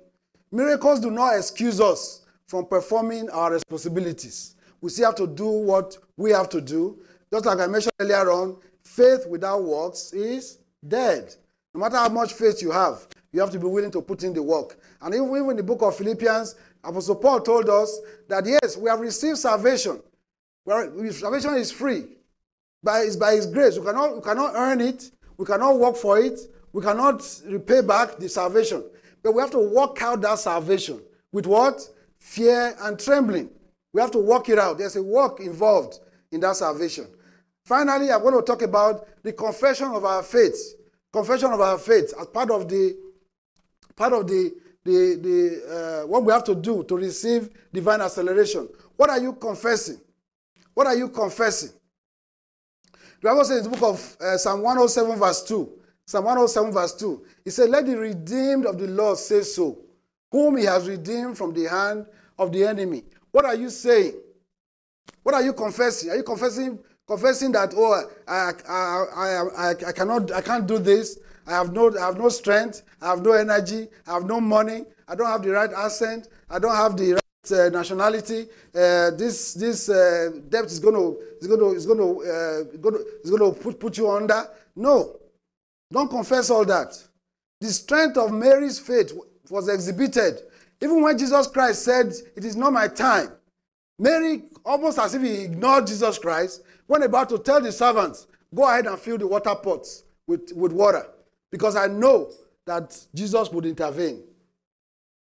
Miracles 0.53 1.01
do 1.01 1.11
not 1.11 1.37
excuse 1.37 1.81
us 1.81 2.21
from 2.47 2.67
performing 2.67 3.29
our 3.31 3.51
responsibilities. 3.51 4.55
We 4.81 4.91
still 4.91 5.07
have 5.07 5.17
to 5.17 5.27
do 5.27 5.49
what 5.49 5.99
we 6.17 6.31
have 6.31 6.49
to 6.51 6.61
do. 6.61 7.01
Just 7.33 7.47
like 7.47 7.59
I 7.59 7.67
mentioned 7.67 7.95
earlier 7.99 8.31
on, 8.31 8.59
faith 8.97 9.27
without 9.27 9.63
works 9.65 10.13
is 10.13 10.59
dead. 10.87 11.35
No 11.75 11.81
matter 11.81 11.97
how 11.97 12.09
much 12.09 12.35
faith 12.35 12.61
you 12.61 12.71
have, 12.71 13.07
you 13.33 13.41
have 13.41 13.51
to 13.51 13.59
be 13.59 13.67
willing 13.67 13.91
to 13.93 14.03
put 14.03 14.23
in 14.23 14.35
the 14.35 14.43
work. 14.43 14.79
And 15.01 15.15
even, 15.15 15.51
in 15.51 15.57
the 15.57 15.63
book 15.63 15.83
of 15.83 15.97
Philippians, 15.97 16.55
Apostle 16.85 17.17
Paul 17.17 17.41
told 17.41 17.69
us 17.69 18.01
that 18.29 18.45
yes, 18.45 18.77
we 18.77 18.91
have 18.91 19.01
received 19.01 19.39
salvation, 19.39 20.01
salvation 20.67 21.55
is 21.55 21.73
free. 21.73 22.05
By, 22.83 23.01
it's 23.01 23.17
by 23.17 23.33
His 23.35 23.47
grace. 23.47 23.79
We 23.79 23.87
cannot, 23.87 24.17
we 24.17 24.23
cannot 24.23 24.53
earn 24.55 24.81
it. 24.81 25.11
We 25.39 25.47
cannot 25.47 25.79
work 25.79 25.97
for 25.97 26.19
it. 26.19 26.39
We 26.73 26.83
cannot 26.83 27.23
repay 27.47 27.81
back 27.81 28.19
the 28.19 28.29
salvation. 28.29 28.85
But 29.23 29.33
we 29.33 29.41
have 29.41 29.53
to 29.53 29.59
work 29.59 30.03
out 30.03 30.21
that 30.23 30.39
salvation 30.41 31.01
with 31.31 31.47
what? 31.47 31.81
Fear 32.19 32.77
and 32.81 32.99
trembling. 32.99 33.51
We 33.93 34.01
have 34.01 34.11
to 34.13 34.19
work 34.19 34.49
it 34.49 34.59
out. 34.59 34.79
There's 34.79 34.97
a 34.97 35.03
work 35.03 35.41
involved 35.41 36.01
in 36.33 36.41
that 36.41 36.57
salvation. 36.57 37.07
Finally, 37.65 38.11
I'm 38.11 38.23
going 38.23 38.35
to 38.35 38.43
talk 38.43 38.63
about 38.63 39.07
the 39.23 39.33
confession 39.33 39.89
of 39.89 40.05
our 40.05 40.23
faith. 40.23 40.75
Confession 41.13 41.53
of 41.53 41.61
our 41.61 41.79
faith 41.79 42.13
as 42.19 42.27
part 42.29 42.51
of 42.51 42.69
the 42.69 42.97
part 43.95 44.13
of 44.13 44.27
the 44.27 44.53
the, 44.85 45.19
the 45.23 46.03
uh, 46.03 46.07
what 46.07 46.25
we 46.25 46.33
have 46.33 46.43
to 46.45 46.55
do 46.55 46.83
to 46.85 46.97
receive 46.97 47.51
divine 47.73 48.01
acceleration. 48.01 48.69
What 48.97 49.11
are 49.11 49.19
you 49.21 49.35
confessing? 49.35 50.01
What 50.75 50.87
are 50.87 50.97
you 50.97 51.09
confessing? 51.09 51.71
The 53.21 53.29
Bible 53.29 53.45
says 53.45 53.65
in 53.65 53.71
the 53.71 53.79
book 53.79 53.95
of 53.95 54.17
uh, 54.21 54.37
Psalm 54.37 54.63
107, 54.63 55.19
verse 55.19 55.45
2. 55.45 55.71
Psalm 56.07 56.25
107, 56.25 56.73
verse 56.73 56.95
2. 56.95 57.25
He 57.45 57.51
said, 57.51 57.71
Let 57.71 57.87
the 57.87 57.97
redeemed 57.97 58.67
of 58.67 58.79
the 58.79 58.89
Lord 58.89 59.19
say 59.19 59.43
so, 59.43 59.79
whom 60.31 60.57
he 60.57 60.65
has 60.65 60.89
redeemed 60.89 61.39
from 61.39 61.53
the 61.55 61.69
hand 61.69 62.07
of 62.39 62.51
the 62.51 62.65
enemy. 62.65 63.05
What 63.31 63.45
are 63.45 63.55
you 63.55 63.71
saying? 63.71 64.15
What 65.23 65.37
are 65.37 65.43
you 65.43 65.53
confessing? 65.53 66.11
Are 66.11 66.17
you 66.17 66.25
confessing 66.25 66.79
confessing 67.07 67.53
that 67.53 67.75
oh 67.77 68.03
I, 68.29 68.53
I, 68.69 69.41
I, 69.57 69.71
I, 69.89 69.93
cannot 69.93 70.33
I 70.33 70.41
can't 70.41 70.67
do 70.67 70.79
this. 70.79 71.19
I 71.47 71.53
have 71.53 71.73
no 71.73 71.97
I 71.97 72.07
have 72.07 72.19
no 72.19 72.29
strength. 72.29 72.83
I 73.01 73.09
have 73.09 73.23
no 73.23 73.33
energy. 73.33 73.89
I 74.07 74.15
have 74.15 74.27
no 74.27 74.41
money. 74.41 74.85
I 75.09 75.15
don't 75.15 75.27
have 75.27 75.43
the 75.43 75.51
right 75.51 75.71
accent. 75.73 76.29
I 76.49 76.59
don't 76.59 76.75
have 76.75 76.97
the 76.97 77.23
uh, 77.51 77.69
nationality, 77.71 78.47
uh, 78.75 79.11
this 79.11 79.55
this 79.55 79.89
uh, 79.89 80.31
debt 80.49 80.67
is 80.67 80.79
going 80.79 80.95
to 80.95 81.19
is 81.41 81.49
going 81.49 81.59
to 81.59 81.71
is 81.71 81.87
going 81.87 81.99
to 81.99 82.23
uh, 82.23 82.63
going 82.79 82.95
to 82.95 83.05
is 83.25 83.31
going 83.31 83.53
to 83.53 83.61
put 83.61 83.81
put 83.81 83.99
you 83.99 84.09
under. 84.09 84.47
No, 84.77 85.17
don't 85.91 86.09
confess 86.09 86.51
all 86.51 86.65
that. 86.67 86.97
The 87.61 87.69
strength 87.69 88.17
of 88.17 88.33
Mary's 88.33 88.79
faith 88.79 89.13
was 89.51 89.69
exhibited 89.69 90.41
even 90.81 91.03
when 91.03 91.19
Jesus 91.19 91.49
Christ 91.49 91.85
said, 91.85 92.13
"It 92.37 92.45
is 92.45 92.55
not 92.55 92.73
my 92.73 92.87
time." 92.87 93.33
Mary, 93.99 94.45
almost 94.65 94.99
as 94.99 95.15
if 95.15 95.23
he 95.23 95.43
ignored 95.43 95.87
Jesus 95.87 96.19
Christ, 96.19 96.63
when 96.93 97.03
about 97.03 97.31
to 97.31 97.39
tell 97.39 97.61
the 97.61 97.73
servants, 97.73 98.27
"Go 98.55 98.65
ahead 98.69 98.87
and 98.87 98.99
fill 98.99 99.17
the 99.17 99.27
water 99.27 99.55
pots 99.55 100.05
with 100.27 100.53
with 100.55 100.73
water," 100.73 101.07
because 101.51 101.75
I 101.75 101.87
know 101.87 102.31
that 102.67 102.97
Jesus 103.15 103.51
would 103.51 103.65
intervene. 103.65 104.23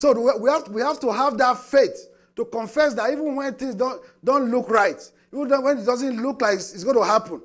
So 0.01 0.37
we 0.37 0.49
have, 0.49 0.67
we 0.67 0.81
have 0.81 0.99
to 0.99 1.11
have 1.13 1.37
that 1.37 1.57
faith 1.57 2.09
to 2.35 2.43
confess 2.43 2.93
that 2.95 3.11
even 3.11 3.35
when 3.37 3.53
things 3.53 3.75
don't, 3.75 4.01
don't 4.21 4.51
look 4.51 4.69
right, 4.69 4.99
even 5.33 5.63
when 5.63 5.77
it 5.77 5.85
doesn't 5.85 6.21
look 6.21 6.41
like 6.41 6.55
it's 6.55 6.83
going 6.83 6.97
to 6.97 7.05
happen, 7.05 7.41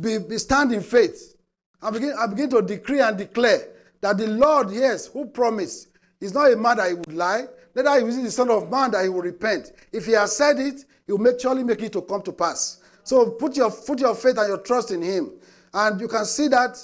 be, 0.00 0.16
be 0.16 0.38
stand 0.38 0.72
in 0.72 0.80
faith. 0.80 1.36
I 1.82 1.90
begin, 1.90 2.14
I 2.18 2.26
begin 2.26 2.48
to 2.50 2.62
decree 2.62 3.00
and 3.00 3.18
declare 3.18 3.68
that 4.00 4.16
the 4.16 4.28
Lord, 4.28 4.70
yes, 4.70 5.06
who 5.08 5.26
promised, 5.26 5.88
is 6.20 6.32
not 6.32 6.50
a 6.50 6.56
man 6.56 6.78
that 6.78 6.88
he 6.88 6.94
would 6.94 7.12
lie, 7.12 7.44
neither 7.74 8.06
is 8.06 8.16
he 8.16 8.22
the 8.22 8.30
son 8.30 8.48
of 8.50 8.70
man 8.70 8.90
that 8.92 9.02
he 9.02 9.10
will 9.10 9.20
repent. 9.20 9.72
If 9.92 10.06
he 10.06 10.12
has 10.12 10.34
said 10.34 10.58
it, 10.58 10.86
he 11.06 11.12
will 11.12 11.18
make, 11.18 11.38
surely 11.38 11.62
make 11.64 11.82
it 11.82 11.92
to 11.92 12.00
come 12.00 12.22
to 12.22 12.32
pass. 12.32 12.80
So 13.04 13.30
put 13.30 13.56
your, 13.56 13.70
put 13.70 14.00
your 14.00 14.14
faith 14.14 14.38
and 14.38 14.48
your 14.48 14.58
trust 14.58 14.90
in 14.90 15.02
him. 15.02 15.32
And 15.72 16.00
you 16.00 16.08
can 16.08 16.24
see 16.24 16.48
that 16.48 16.76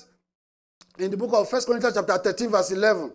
in 0.98 1.10
the 1.10 1.16
book 1.16 1.32
of 1.32 1.50
1 1.50 1.62
Corinthians 1.62 1.94
chapter 1.94 2.18
13, 2.18 2.50
verse 2.50 2.70
11. 2.70 3.12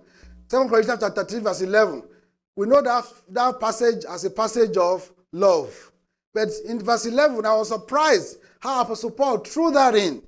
2 0.49 0.67
Corinthians 0.67 0.99
chapter 0.99 1.23
13, 1.23 1.43
verse 1.43 1.61
11. 1.61 2.03
We 2.55 2.67
know 2.67 2.81
that, 2.81 3.05
that 3.29 3.59
passage 3.59 4.05
as 4.09 4.25
a 4.25 4.29
passage 4.29 4.75
of 4.77 5.11
love. 5.31 5.91
But 6.33 6.49
in 6.67 6.79
verse 6.79 7.05
11, 7.05 7.45
I 7.45 7.53
was 7.53 7.69
surprised 7.69 8.39
how 8.59 8.81
Apostle 8.81 9.11
Paul 9.11 9.37
threw 9.39 9.71
that 9.71 9.95
in. 9.95 10.21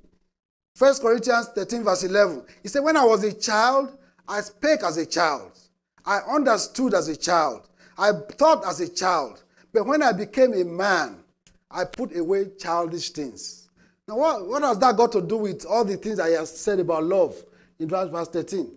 1 0.78 0.94
Corinthians 1.00 1.48
13, 1.48 1.82
verse 1.82 2.04
11. 2.04 2.44
He 2.62 2.68
said, 2.68 2.84
When 2.84 2.96
I 2.96 3.04
was 3.04 3.24
a 3.24 3.32
child, 3.32 3.98
I 4.28 4.40
spake 4.42 4.82
as 4.84 4.96
a 4.96 5.06
child. 5.06 5.58
I 6.04 6.18
understood 6.18 6.94
as 6.94 7.08
a 7.08 7.16
child. 7.16 7.68
I 7.96 8.12
thought 8.12 8.64
as 8.64 8.80
a 8.80 8.88
child. 8.88 9.42
But 9.72 9.86
when 9.86 10.02
I 10.02 10.12
became 10.12 10.54
a 10.54 10.64
man, 10.64 11.24
I 11.70 11.84
put 11.84 12.16
away 12.16 12.46
childish 12.58 13.10
things. 13.10 13.68
Now, 14.06 14.16
what, 14.16 14.46
what 14.46 14.62
has 14.62 14.78
that 14.78 14.96
got 14.96 15.12
to 15.12 15.20
do 15.22 15.36
with 15.36 15.66
all 15.66 15.84
the 15.84 15.96
things 15.96 16.18
I 16.18 16.30
have 16.30 16.48
said 16.48 16.80
about 16.80 17.04
love 17.04 17.36
in 17.78 17.88
verse 17.88 18.28
13? 18.28 18.70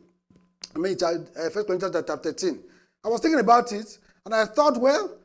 I 0.76 0.80
mean, 0.80 0.98
uh, 1.02 1.50
1 1.50 1.66
Corinthians 1.66 1.96
chapter 1.96 2.18
13. 2.18 2.60
I 3.04 3.08
was 3.08 3.22
thinking 3.22 3.40
about 3.40 3.72
it, 3.72 3.98
and 4.26 4.36
I 4.36 4.46
thought, 4.46 4.80
well, 4.80 5.18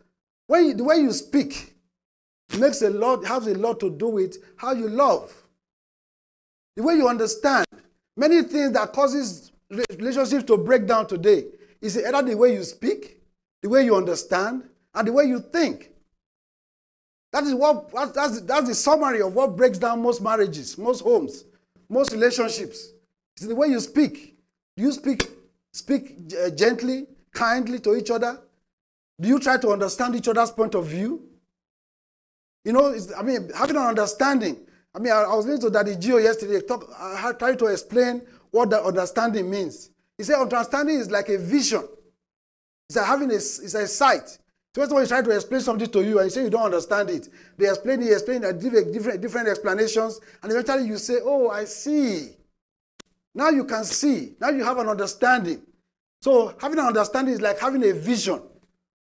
when 0.46 0.66
you, 0.66 0.74
the 0.74 0.84
way 0.84 0.96
you 0.98 1.12
speak 1.12 1.74
makes 2.58 2.82
a 2.82 2.90
lot, 2.90 3.24
has 3.26 3.46
a 3.48 3.54
lot 3.54 3.80
to 3.80 3.90
do 3.90 4.08
with 4.08 4.38
how 4.56 4.72
you 4.72 4.88
love. 4.88 5.32
The 6.76 6.82
way 6.82 6.94
you 6.94 7.08
understand. 7.08 7.66
Many 8.16 8.42
things 8.42 8.72
that 8.72 8.92
causes 8.92 9.50
relationships 9.70 10.44
to 10.44 10.56
break 10.56 10.86
down 10.86 11.06
today 11.06 11.46
is 11.80 11.98
either 11.98 12.22
the 12.22 12.36
way 12.36 12.54
you 12.54 12.62
speak, 12.62 13.20
the 13.62 13.68
way 13.68 13.84
you 13.84 13.96
understand, 13.96 14.62
and 14.94 15.08
the 15.08 15.12
way 15.12 15.24
you 15.24 15.40
think. 15.40 15.90
That 17.36 17.44
is 17.44 17.54
what 17.54 17.92
that's, 18.14 18.40
that's 18.40 18.66
the 18.66 18.74
summary 18.74 19.20
of 19.20 19.34
what 19.34 19.58
breaks 19.58 19.76
down 19.76 20.00
most 20.00 20.22
marriages, 20.22 20.78
most 20.78 21.02
homes, 21.02 21.44
most 21.86 22.12
relationships. 22.12 22.94
It's 23.36 23.46
the 23.46 23.54
way 23.54 23.68
you 23.68 23.78
speak. 23.78 24.38
Do 24.74 24.84
you 24.84 24.90
speak 24.90 25.28
speak 25.70 26.32
uh, 26.42 26.48
gently, 26.48 27.06
kindly 27.34 27.78
to 27.80 27.94
each 27.94 28.10
other? 28.10 28.40
Do 29.20 29.28
you 29.28 29.38
try 29.38 29.58
to 29.58 29.68
understand 29.68 30.16
each 30.16 30.28
other's 30.28 30.50
point 30.50 30.74
of 30.74 30.86
view? 30.86 31.28
You 32.64 32.72
know, 32.72 32.96
I 33.18 33.22
mean, 33.22 33.50
having 33.54 33.76
an 33.76 33.82
understanding. 33.82 34.56
I 34.94 34.98
mean, 34.98 35.12
I, 35.12 35.24
I 35.24 35.34
was 35.36 35.44
listening 35.44 35.70
to 35.70 35.78
Daddy 35.78 35.96
G.O. 35.96 36.16
yesterday, 36.16 36.66
talk, 36.66 36.88
I 36.98 37.34
tried 37.38 37.58
to 37.58 37.66
explain 37.66 38.22
what 38.50 38.70
the 38.70 38.82
understanding 38.82 39.50
means. 39.50 39.90
He 40.16 40.24
said 40.24 40.40
understanding 40.40 40.96
is 40.96 41.10
like 41.10 41.28
a 41.28 41.36
vision. 41.36 41.86
It's 42.88 42.96
like 42.96 43.04
having 43.04 43.30
a, 43.30 43.34
it's 43.34 43.74
a 43.74 43.86
sight. 43.86 44.38
So 44.76 44.82
when 44.82 44.88
someone 44.90 45.02
is 45.04 45.08
trying 45.08 45.24
to 45.24 45.30
explain 45.30 45.60
something 45.62 45.88
to 45.88 46.04
you 46.04 46.18
and 46.18 46.26
you 46.26 46.30
say 46.30 46.42
you 46.42 46.50
don't 46.50 46.64
understand 46.64 47.08
it, 47.08 47.30
they 47.56 47.66
explain 47.66 48.02
it, 48.02 48.12
explain 48.12 48.44
it, 48.44 48.60
give 48.60 48.74
different, 48.92 49.22
different 49.22 49.48
explanations, 49.48 50.20
and 50.42 50.52
eventually 50.52 50.86
you 50.86 50.98
say, 50.98 51.14
oh, 51.24 51.48
I 51.48 51.64
see. 51.64 52.32
Now 53.34 53.48
you 53.48 53.64
can 53.64 53.84
see. 53.84 54.34
Now 54.38 54.50
you 54.50 54.62
have 54.62 54.76
an 54.76 54.86
understanding. 54.86 55.62
So 56.20 56.54
having 56.60 56.78
an 56.78 56.84
understanding 56.84 57.32
is 57.32 57.40
like 57.40 57.58
having 57.58 57.88
a 57.88 57.94
vision 57.94 58.42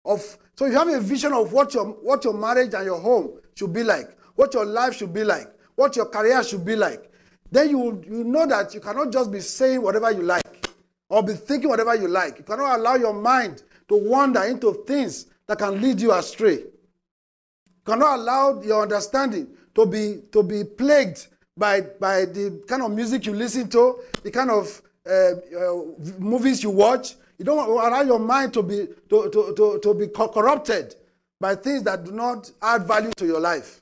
of. 0.03 0.37
So 0.55 0.65
you 0.65 0.73
have 0.73 0.89
a 0.89 0.99
vision 0.99 1.31
of 1.31 1.53
what 1.53 1.73
your 1.73 1.85
what 1.85 2.25
your 2.25 2.33
marriage 2.33 2.73
and 2.73 2.83
your 2.83 2.99
home 2.99 3.39
should 3.55 3.71
be 3.71 3.83
like, 3.83 4.17
what 4.35 4.53
your 4.53 4.65
life 4.65 4.97
should 4.97 5.13
be 5.13 5.23
like, 5.23 5.47
what 5.75 5.95
your 5.95 6.07
career 6.07 6.43
should 6.43 6.65
be 6.65 6.75
like. 6.75 7.09
Then 7.49 7.69
you 7.69 8.03
you 8.05 8.25
know 8.25 8.45
that 8.45 8.73
you 8.73 8.81
cannot 8.81 9.13
just 9.13 9.31
be 9.31 9.39
saying 9.39 9.81
whatever 9.81 10.11
you 10.11 10.23
like 10.23 10.69
or 11.07 11.23
be 11.23 11.31
thinking 11.31 11.69
whatever 11.69 11.95
you 11.95 12.09
like. 12.09 12.39
You 12.39 12.43
cannot 12.43 12.77
allow 12.77 12.95
your 12.95 13.13
mind 13.13 13.63
to 13.87 13.95
wander 13.95 14.43
into 14.43 14.83
things 14.85 15.27
that 15.51 15.57
can 15.57 15.81
lead 15.81 15.99
you 15.99 16.13
astray. 16.13 16.59
You 16.59 17.83
cannot 17.85 18.19
allow 18.19 18.61
your 18.61 18.83
understanding 18.83 19.49
to 19.75 19.85
be 19.85 20.21
to 20.31 20.43
be 20.43 20.63
plagued 20.63 21.27
by, 21.57 21.81
by 21.81 22.23
the 22.23 22.63
kind 22.67 22.81
of 22.81 22.91
music 22.91 23.25
you 23.25 23.33
listen 23.33 23.67
to, 23.69 23.99
the 24.23 24.31
kind 24.31 24.49
of 24.49 24.81
uh, 25.05 25.11
uh, 25.11 25.83
movies 26.19 26.63
you 26.63 26.69
watch. 26.69 27.15
You 27.37 27.43
don't 27.43 27.69
allow 27.69 28.01
your 28.01 28.19
mind 28.19 28.53
to 28.53 28.63
be, 28.63 28.87
to, 29.09 29.29
to, 29.29 29.53
to, 29.57 29.79
to 29.83 29.93
be 29.93 30.07
corrupted 30.07 30.95
by 31.37 31.55
things 31.55 31.83
that 31.83 32.05
do 32.05 32.11
not 32.11 32.49
add 32.61 32.87
value 32.87 33.11
to 33.17 33.25
your 33.25 33.41
life. 33.41 33.81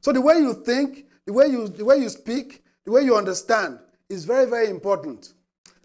So 0.00 0.10
the 0.10 0.20
way 0.20 0.38
you 0.38 0.52
think, 0.52 1.04
the 1.26 1.32
way 1.32 1.46
you, 1.46 1.68
the 1.68 1.84
way 1.84 1.98
you 1.98 2.08
speak, 2.08 2.64
the 2.84 2.90
way 2.90 3.02
you 3.02 3.16
understand 3.16 3.78
is 4.08 4.24
very, 4.24 4.46
very 4.46 4.68
important. 4.68 5.34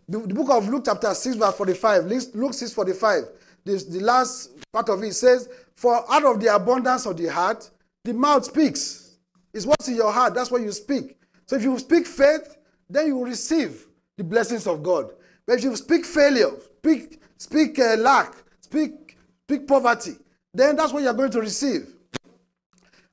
The, 0.08 0.20
the 0.20 0.34
book 0.34 0.50
of 0.50 0.68
Luke 0.70 0.84
chapter 0.86 1.14
6 1.14 1.36
verse 1.36 1.56
45, 1.56 2.06
Luke 2.34 2.54
6 2.56 2.74
45, 2.74 3.24
this, 3.66 3.84
the 3.86 4.00
last 4.02 4.53
part 4.74 4.90
of 4.90 5.02
it 5.04 5.14
says, 5.14 5.48
For 5.76 6.04
out 6.12 6.26
of 6.26 6.42
the 6.42 6.54
abundance 6.54 7.06
of 7.06 7.16
the 7.16 7.28
heart, 7.28 7.70
the 8.04 8.14
mouth 8.14 8.44
speaks. 8.44 9.16
It's 9.54 9.66
what's 9.66 9.88
in 9.88 9.96
your 9.96 10.12
heart. 10.12 10.34
That's 10.34 10.52
what 10.52 10.62
you 10.62 10.72
speak. 10.72 11.18
So 11.46 11.56
if 11.56 11.64
you 11.64 11.78
speak 11.78 12.08
faith, 12.08 12.58
then 12.90 13.08
you 13.08 13.18
will 13.18 13.26
receive 13.26 13.86
the 14.18 14.24
blessings 14.24 14.68
of 14.68 14.82
God. 14.84 15.12
But 15.46 15.60
if 15.60 15.64
you 15.64 15.76
speak 15.76 16.06
failure, 16.06 16.52
speak, 16.80 17.22
speak 17.38 17.78
uh, 17.80 17.96
lack, 17.98 18.34
speak, 18.62 19.18
speak 19.48 19.68
poverty, 19.68 20.16
then 20.54 20.76
that's 20.76 20.92
what 20.92 21.04
you're 21.04 21.14
going 21.14 21.32
to 21.32 21.42
receive. 21.42 21.88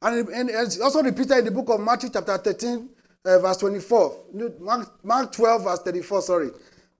And, 0.03 0.29
and 0.29 0.51
it's 0.51 0.81
also 0.81 1.03
repeated 1.03 1.39
in 1.39 1.45
the 1.45 1.51
book 1.51 1.69
of 1.69 1.81
Matthew 1.81 2.09
chapter 2.11 2.39
13, 2.39 2.89
uh, 3.27 3.39
verse 3.39 3.59
24. 3.59 4.21
Mark, 4.61 5.05
Mark 5.05 5.33
12, 5.33 5.65
verse 5.65 5.81
34, 5.81 6.23
sorry. 6.23 6.51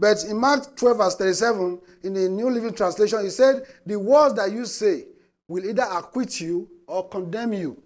But 0.01 0.25
in 0.25 0.39
Mark 0.39 0.75
12, 0.77 0.97
verse 0.97 1.15
37, 1.17 1.79
in 2.05 2.15
the 2.15 2.27
New 2.31 2.49
Living 2.49 2.73
Translation, 2.73 3.23
he 3.23 3.29
said, 3.29 3.67
The 3.85 3.99
words 3.99 4.35
that 4.37 4.51
you 4.51 4.65
say 4.65 5.05
will 5.47 5.63
either 5.63 5.83
acquit 5.83 6.41
you 6.41 6.71
or 6.87 7.07
condemn 7.07 7.53
you. 7.53 7.83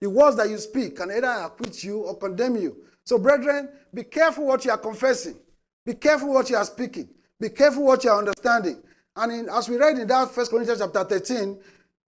The 0.00 0.10
words 0.10 0.36
that 0.38 0.50
you 0.50 0.58
speak 0.58 0.96
can 0.96 1.12
either 1.12 1.28
acquit 1.28 1.84
you 1.84 1.98
or 2.00 2.18
condemn 2.18 2.56
you. 2.56 2.78
So, 3.04 3.16
brethren, 3.16 3.68
be 3.94 4.02
careful 4.02 4.44
what 4.44 4.64
you 4.64 4.72
are 4.72 4.78
confessing. 4.78 5.36
Be 5.86 5.94
careful 5.94 6.34
what 6.34 6.50
you 6.50 6.56
are 6.56 6.64
speaking. 6.64 7.08
Be 7.38 7.48
careful 7.50 7.84
what 7.84 8.02
you 8.02 8.10
are 8.10 8.18
understanding. 8.18 8.82
And 9.14 9.30
in, 9.30 9.48
as 9.50 9.68
we 9.68 9.76
read 9.76 9.98
in 9.98 10.08
that 10.08 10.32
First 10.32 10.50
Corinthians 10.50 10.80
chapter 10.80 11.04
13, 11.04 11.60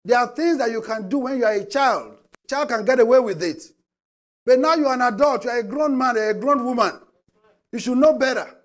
there 0.07 0.19
are 0.21 0.29
things 0.29 0.57
that 0.57 0.71
you 0.71 0.81
can 0.81 1.11
do 1.11 1.19
when 1.19 1.37
you 1.37 1.45
are 1.45 1.53
a 1.53 1.67
child. 1.67 2.17
Child 2.49 2.69
can 2.71 2.85
get 2.87 2.99
away 2.99 3.19
with 3.19 3.43
it. 3.43 3.63
But 4.47 4.59
now 4.59 4.75
you 4.75 4.87
are 4.87 4.95
an 4.95 5.03
adult, 5.03 5.45
you 5.45 5.51
are 5.51 5.59
a 5.59 5.63
grown 5.63 5.99
man, 5.99 6.17
a 6.17 6.33
grown 6.33 6.65
woman. 6.65 6.99
You 7.73 7.79
should 7.79 7.99
know 7.99 8.15
better. 8.15 8.62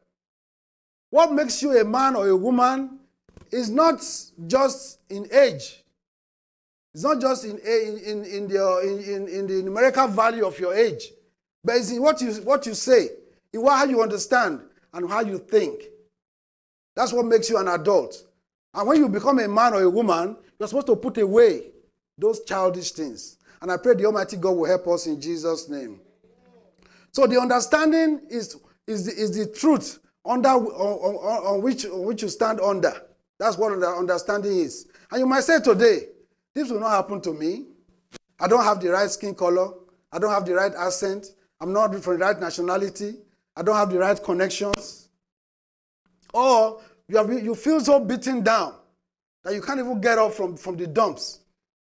What 1.09 1.31
makes 1.31 1.61
you 1.61 1.79
a 1.79 1.85
man 1.85 2.15
or 2.15 2.27
a 2.27 2.35
woman 2.35 2.99
is 3.51 3.69
not 3.69 4.03
just 4.47 4.99
in 5.09 5.27
age. 5.31 5.83
It's 6.93 7.03
not 7.03 7.21
just 7.21 7.45
in, 7.45 7.57
in, 7.59 8.25
in, 8.25 8.47
the, 8.47 8.79
in, 8.81 9.27
in 9.27 9.47
the 9.47 9.63
numerical 9.63 10.07
value 10.07 10.45
of 10.45 10.59
your 10.59 10.73
age, 10.73 11.11
but 11.63 11.75
it's 11.75 11.91
in 11.91 12.01
what 12.01 12.19
you, 12.21 12.33
what 12.43 12.65
you 12.65 12.73
say, 12.73 13.09
in 13.53 13.65
how 13.65 13.85
you 13.85 14.01
understand, 14.01 14.61
and 14.93 15.09
how 15.09 15.21
you 15.21 15.37
think. 15.37 15.83
That's 16.95 17.13
what 17.13 17.25
makes 17.25 17.49
you 17.49 17.57
an 17.57 17.67
adult. 17.67 18.23
And 18.73 18.87
when 18.87 18.97
you 18.97 19.09
become 19.09 19.39
a 19.39 19.47
man 19.47 19.73
or 19.73 19.83
a 19.83 19.89
woman, 19.89 20.37
you're 20.59 20.67
supposed 20.67 20.87
to 20.87 20.95
put 20.95 21.17
away 21.19 21.71
those 22.17 22.43
childish 22.43 22.91
things. 22.91 23.37
And 23.61 23.71
I 23.71 23.77
pray 23.77 23.93
the 23.93 24.05
Almighty 24.05 24.37
God 24.37 24.51
will 24.51 24.65
help 24.65 24.87
us 24.87 25.05
in 25.05 25.21
Jesus' 25.21 25.69
name. 25.69 25.99
So 27.11 27.27
the 27.27 27.39
understanding 27.39 28.21
is, 28.29 28.57
is, 28.85 29.05
the, 29.05 29.11
is 29.11 29.37
the 29.37 29.47
truth 29.53 29.99
under, 30.27 30.49
on, 30.49 31.15
on, 31.15 31.55
on, 31.55 31.61
which, 31.61 31.85
on 31.85 32.03
which 32.03 32.21
you 32.21 32.29
stand 32.29 32.59
under. 32.59 32.93
That's 33.39 33.57
what 33.57 33.79
the 33.79 33.87
understanding 33.87 34.51
is. 34.51 34.87
And 35.11 35.19
you 35.21 35.25
might 35.25 35.43
say 35.43 35.59
today, 35.59 36.07
this 36.53 36.69
will 36.69 36.79
not 36.79 36.91
happen 36.91 37.21
to 37.21 37.33
me. 37.33 37.65
I 38.39 38.47
don't 38.47 38.63
have 38.63 38.81
the 38.81 38.89
right 38.89 39.09
skin 39.09 39.33
color. 39.35 39.69
I 40.11 40.19
don't 40.19 40.31
have 40.31 40.45
the 40.45 40.53
right 40.53 40.73
accent. 40.75 41.27
I'm 41.59 41.73
not 41.73 41.95
from 42.03 42.19
the 42.19 42.25
right 42.25 42.39
nationality. 42.39 43.15
I 43.55 43.63
don't 43.63 43.75
have 43.75 43.89
the 43.89 43.99
right 43.99 44.21
connections. 44.21 45.09
Or 46.33 46.81
you, 47.07 47.17
have, 47.17 47.31
you 47.31 47.55
feel 47.55 47.79
so 47.79 47.99
beaten 47.99 48.43
down 48.43 48.75
that 49.43 49.53
you 49.53 49.61
can't 49.61 49.79
even 49.79 50.01
get 50.01 50.17
up 50.17 50.33
from, 50.33 50.57
from 50.57 50.77
the 50.77 50.87
dumps. 50.87 51.39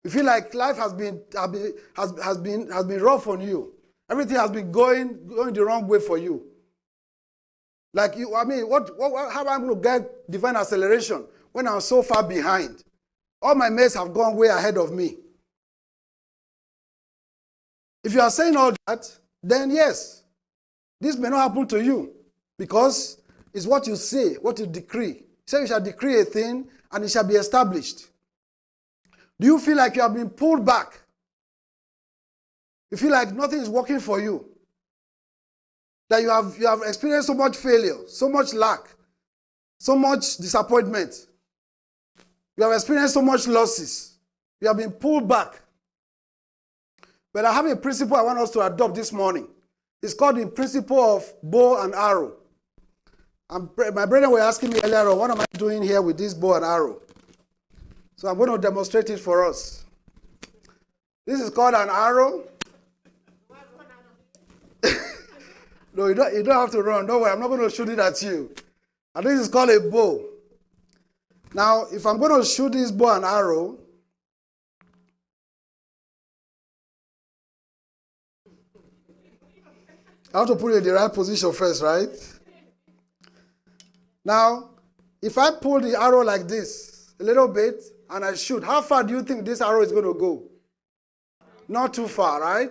You 0.02 0.10
feel 0.10 0.24
like 0.24 0.52
life 0.54 0.76
has 0.76 0.92
been, 0.92 1.22
has, 1.96 2.12
has, 2.22 2.38
been, 2.38 2.70
has 2.70 2.84
been 2.84 3.00
rough 3.00 3.26
on 3.26 3.40
you. 3.40 3.72
Everything 4.10 4.36
has 4.36 4.50
been 4.50 4.70
going, 4.70 5.26
going 5.26 5.54
the 5.54 5.64
wrong 5.64 5.88
way 5.88 5.98
for 5.98 6.18
you. 6.18 6.44
Like 7.94 8.16
you, 8.16 8.34
I 8.34 8.44
mean, 8.44 8.68
what, 8.68 8.98
what, 8.98 9.32
how 9.32 9.42
am 9.42 9.48
I 9.48 9.56
going 9.56 9.76
to 9.76 9.80
get 9.80 10.30
divine 10.30 10.56
acceleration 10.56 11.24
when 11.52 11.68
I'm 11.68 11.80
so 11.80 12.02
far 12.02 12.24
behind? 12.24 12.82
All 13.40 13.54
my 13.54 13.70
mates 13.70 13.94
have 13.94 14.12
gone 14.12 14.36
way 14.36 14.48
ahead 14.48 14.76
of 14.76 14.92
me. 14.92 15.16
If 18.02 18.12
you 18.12 18.20
are 18.20 18.30
saying 18.30 18.56
all 18.56 18.72
that, 18.88 19.16
then 19.42 19.70
yes, 19.70 20.24
this 21.00 21.16
may 21.16 21.28
not 21.28 21.48
happen 21.48 21.68
to 21.68 21.82
you 21.82 22.12
because 22.58 23.22
it's 23.54 23.66
what 23.66 23.86
you 23.86 23.94
say, 23.94 24.34
what 24.34 24.58
you 24.58 24.66
decree. 24.66 25.22
Say 25.46 25.60
you 25.60 25.66
shall 25.68 25.80
decree 25.80 26.20
a 26.20 26.24
thing 26.24 26.66
and 26.90 27.04
it 27.04 27.10
shall 27.10 27.26
be 27.26 27.34
established. 27.34 28.08
Do 29.38 29.46
you 29.46 29.58
feel 29.60 29.76
like 29.76 29.94
you 29.94 30.02
have 30.02 30.14
been 30.14 30.30
pulled 30.30 30.66
back? 30.66 31.00
You 32.90 32.96
feel 32.96 33.12
like 33.12 33.32
nothing 33.32 33.60
is 33.60 33.68
working 33.68 34.00
for 34.00 34.20
you? 34.20 34.53
That 36.10 36.22
you 36.22 36.30
have, 36.30 36.56
you 36.58 36.66
have 36.66 36.82
experienced 36.86 37.28
so 37.28 37.34
much 37.34 37.56
failure, 37.56 37.96
so 38.06 38.28
much 38.28 38.52
lack, 38.52 38.94
so 39.78 39.96
much 39.96 40.36
disappointment. 40.36 41.14
You 42.56 42.64
have 42.64 42.72
experienced 42.72 43.14
so 43.14 43.22
much 43.22 43.46
losses. 43.46 44.18
You 44.60 44.68
have 44.68 44.76
been 44.76 44.92
pulled 44.92 45.28
back. 45.28 45.60
But 47.32 47.44
I 47.44 47.52
have 47.52 47.66
a 47.66 47.74
principle 47.74 48.16
I 48.16 48.22
want 48.22 48.38
us 48.38 48.50
to 48.50 48.60
adopt 48.60 48.94
this 48.94 49.12
morning. 49.12 49.48
It's 50.02 50.14
called 50.14 50.36
the 50.36 50.46
principle 50.46 51.16
of 51.16 51.24
bow 51.42 51.82
and 51.82 51.94
arrow. 51.94 52.34
And 53.50 53.68
my 53.94 54.06
brethren 54.06 54.30
were 54.30 54.40
asking 54.40 54.70
me 54.70 54.80
earlier 54.84 55.14
what 55.14 55.30
am 55.30 55.40
I 55.40 55.46
doing 55.52 55.82
here 55.82 56.00
with 56.00 56.16
this 56.16 56.34
bow 56.34 56.54
and 56.54 56.64
arrow? 56.64 57.00
So 58.16 58.28
I'm 58.28 58.38
going 58.38 58.50
to 58.50 58.58
demonstrate 58.58 59.10
it 59.10 59.18
for 59.18 59.44
us. 59.44 59.84
This 61.26 61.40
is 61.40 61.50
called 61.50 61.74
an 61.74 61.88
arrow. 61.90 62.44
No, 65.94 66.06
you 66.06 66.14
don't, 66.14 66.34
you 66.34 66.42
don't 66.42 66.56
have 66.56 66.70
to 66.72 66.82
run. 66.82 67.06
Don't 67.06 67.20
worry, 67.20 67.30
I'm 67.30 67.40
not 67.40 67.48
going 67.48 67.60
to 67.60 67.70
shoot 67.70 67.88
it 67.88 67.98
at 67.98 68.20
you. 68.20 68.52
And 69.14 69.24
this 69.24 69.40
is 69.40 69.48
called 69.48 69.70
a 69.70 69.78
bow. 69.78 70.24
Now, 71.54 71.86
if 71.92 72.04
I'm 72.04 72.18
going 72.18 72.40
to 72.40 72.46
shoot 72.46 72.72
this 72.72 72.90
bow 72.90 73.14
and 73.14 73.24
arrow, 73.24 73.78
I 80.34 80.38
have 80.38 80.48
to 80.48 80.56
put 80.56 80.72
it 80.72 80.78
in 80.78 80.84
the 80.84 80.92
right 80.94 81.12
position 81.12 81.52
first, 81.52 81.80
right? 81.80 82.08
Now, 84.24 84.70
if 85.22 85.38
I 85.38 85.52
pull 85.52 85.80
the 85.80 85.96
arrow 86.00 86.24
like 86.24 86.48
this, 86.48 87.14
a 87.20 87.22
little 87.22 87.46
bit, 87.46 87.80
and 88.10 88.24
I 88.24 88.34
shoot, 88.34 88.64
how 88.64 88.82
far 88.82 89.04
do 89.04 89.14
you 89.14 89.22
think 89.22 89.44
this 89.44 89.60
arrow 89.60 89.82
is 89.82 89.92
going 89.92 90.04
to 90.04 90.14
go? 90.14 90.42
Not 91.68 91.94
too 91.94 92.08
far, 92.08 92.40
right? 92.40 92.70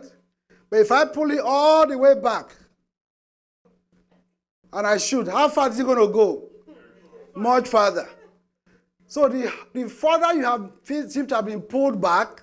But 0.69 0.79
if 0.79 0.91
I 0.91 1.05
pull 1.05 1.31
it 1.31 1.39
all 1.39 1.87
the 1.87 1.97
way 1.97 2.19
back, 2.19 2.53
and 4.73 4.87
I 4.87 4.97
shoot, 4.97 5.27
how 5.27 5.49
far 5.49 5.69
is 5.69 5.79
it 5.79 5.85
going 5.85 5.99
to 5.99 6.11
go? 6.11 6.49
Much 7.35 7.67
farther. 7.67 8.09
So 9.05 9.29
the, 9.29 9.51
the 9.73 9.87
further 9.87 10.33
you 10.33 10.43
have 10.43 10.71
seem 10.83 11.27
to 11.27 11.35
have 11.35 11.45
been 11.45 11.61
pulled 11.61 12.01
back, 12.01 12.41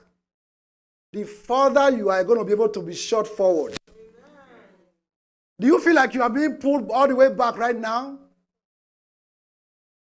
the 1.12 1.24
further 1.24 1.90
you 1.90 2.10
are 2.10 2.22
going 2.22 2.38
to 2.38 2.44
be 2.44 2.52
able 2.52 2.68
to 2.68 2.82
be 2.82 2.94
shot 2.94 3.26
forward. 3.26 3.76
Do 5.58 5.66
you 5.66 5.80
feel 5.80 5.94
like 5.94 6.14
you 6.14 6.22
are 6.22 6.30
being 6.30 6.54
pulled 6.54 6.90
all 6.90 7.08
the 7.08 7.16
way 7.16 7.28
back 7.32 7.58
right 7.58 7.76
now? 7.76 8.18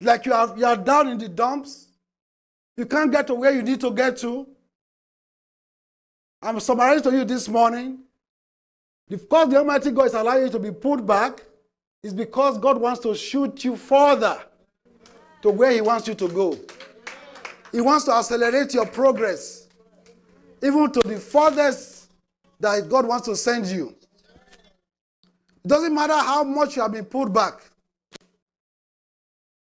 Like 0.01 0.27
you 0.27 0.33
are, 0.33 0.57
you 0.57 0.65
are 0.65 0.77
down 0.77 1.09
in 1.09 1.19
the 1.19 1.29
dumps? 1.29 1.89
You 2.77 2.87
can't 2.87 3.13
get 3.13 3.27
to 3.29 3.35
where 3.35 3.53
you 3.53 3.63
need 3.63 3.81
to 3.81 3.91
get 3.91 4.17
to? 4.19 4.47
I'm 6.43 6.61
summarizing 6.61 7.11
to 7.11 7.17
you 7.19 7.25
this 7.25 7.49
morning. 7.49 8.01
Because 9.09 9.49
the 9.51 9.59
Almighty 9.59 9.91
God 9.91 10.07
is 10.07 10.15
allowing 10.15 10.45
you 10.45 10.51
to 10.51 10.59
be 10.59 10.73
pulled 10.73 11.07
back, 11.07 11.43
is 12.03 12.13
because 12.15 12.59
God 12.59 12.81
wants 12.81 13.01
to 13.01 13.15
shoot 13.15 13.65
you 13.65 13.77
further 13.77 14.41
to 15.43 15.51
where 15.51 15.73
He 15.73 15.81
wants 15.81 16.09
you 16.09 16.15
to 16.15 16.29
go. 16.29 16.59
He 17.73 17.81
wants 17.81 18.05
to 18.07 18.13
accelerate 18.13 18.73
your 18.75 18.87
progress, 18.87 19.69
even 20.63 20.91
to 20.93 21.01
the 21.01 21.19
furthest 21.19 22.11
that 22.61 22.89
God 22.89 23.07
wants 23.07 23.27
to 23.27 23.37
send 23.37 23.67
you. 23.67 23.95
It 25.65 25.69
doesn't 25.69 25.95
matter 25.95 26.15
how 26.15 26.45
much 26.45 26.77
you 26.77 26.83
have 26.83 26.93
been 26.93 27.05
pulled 27.05 27.35
back. 27.35 27.71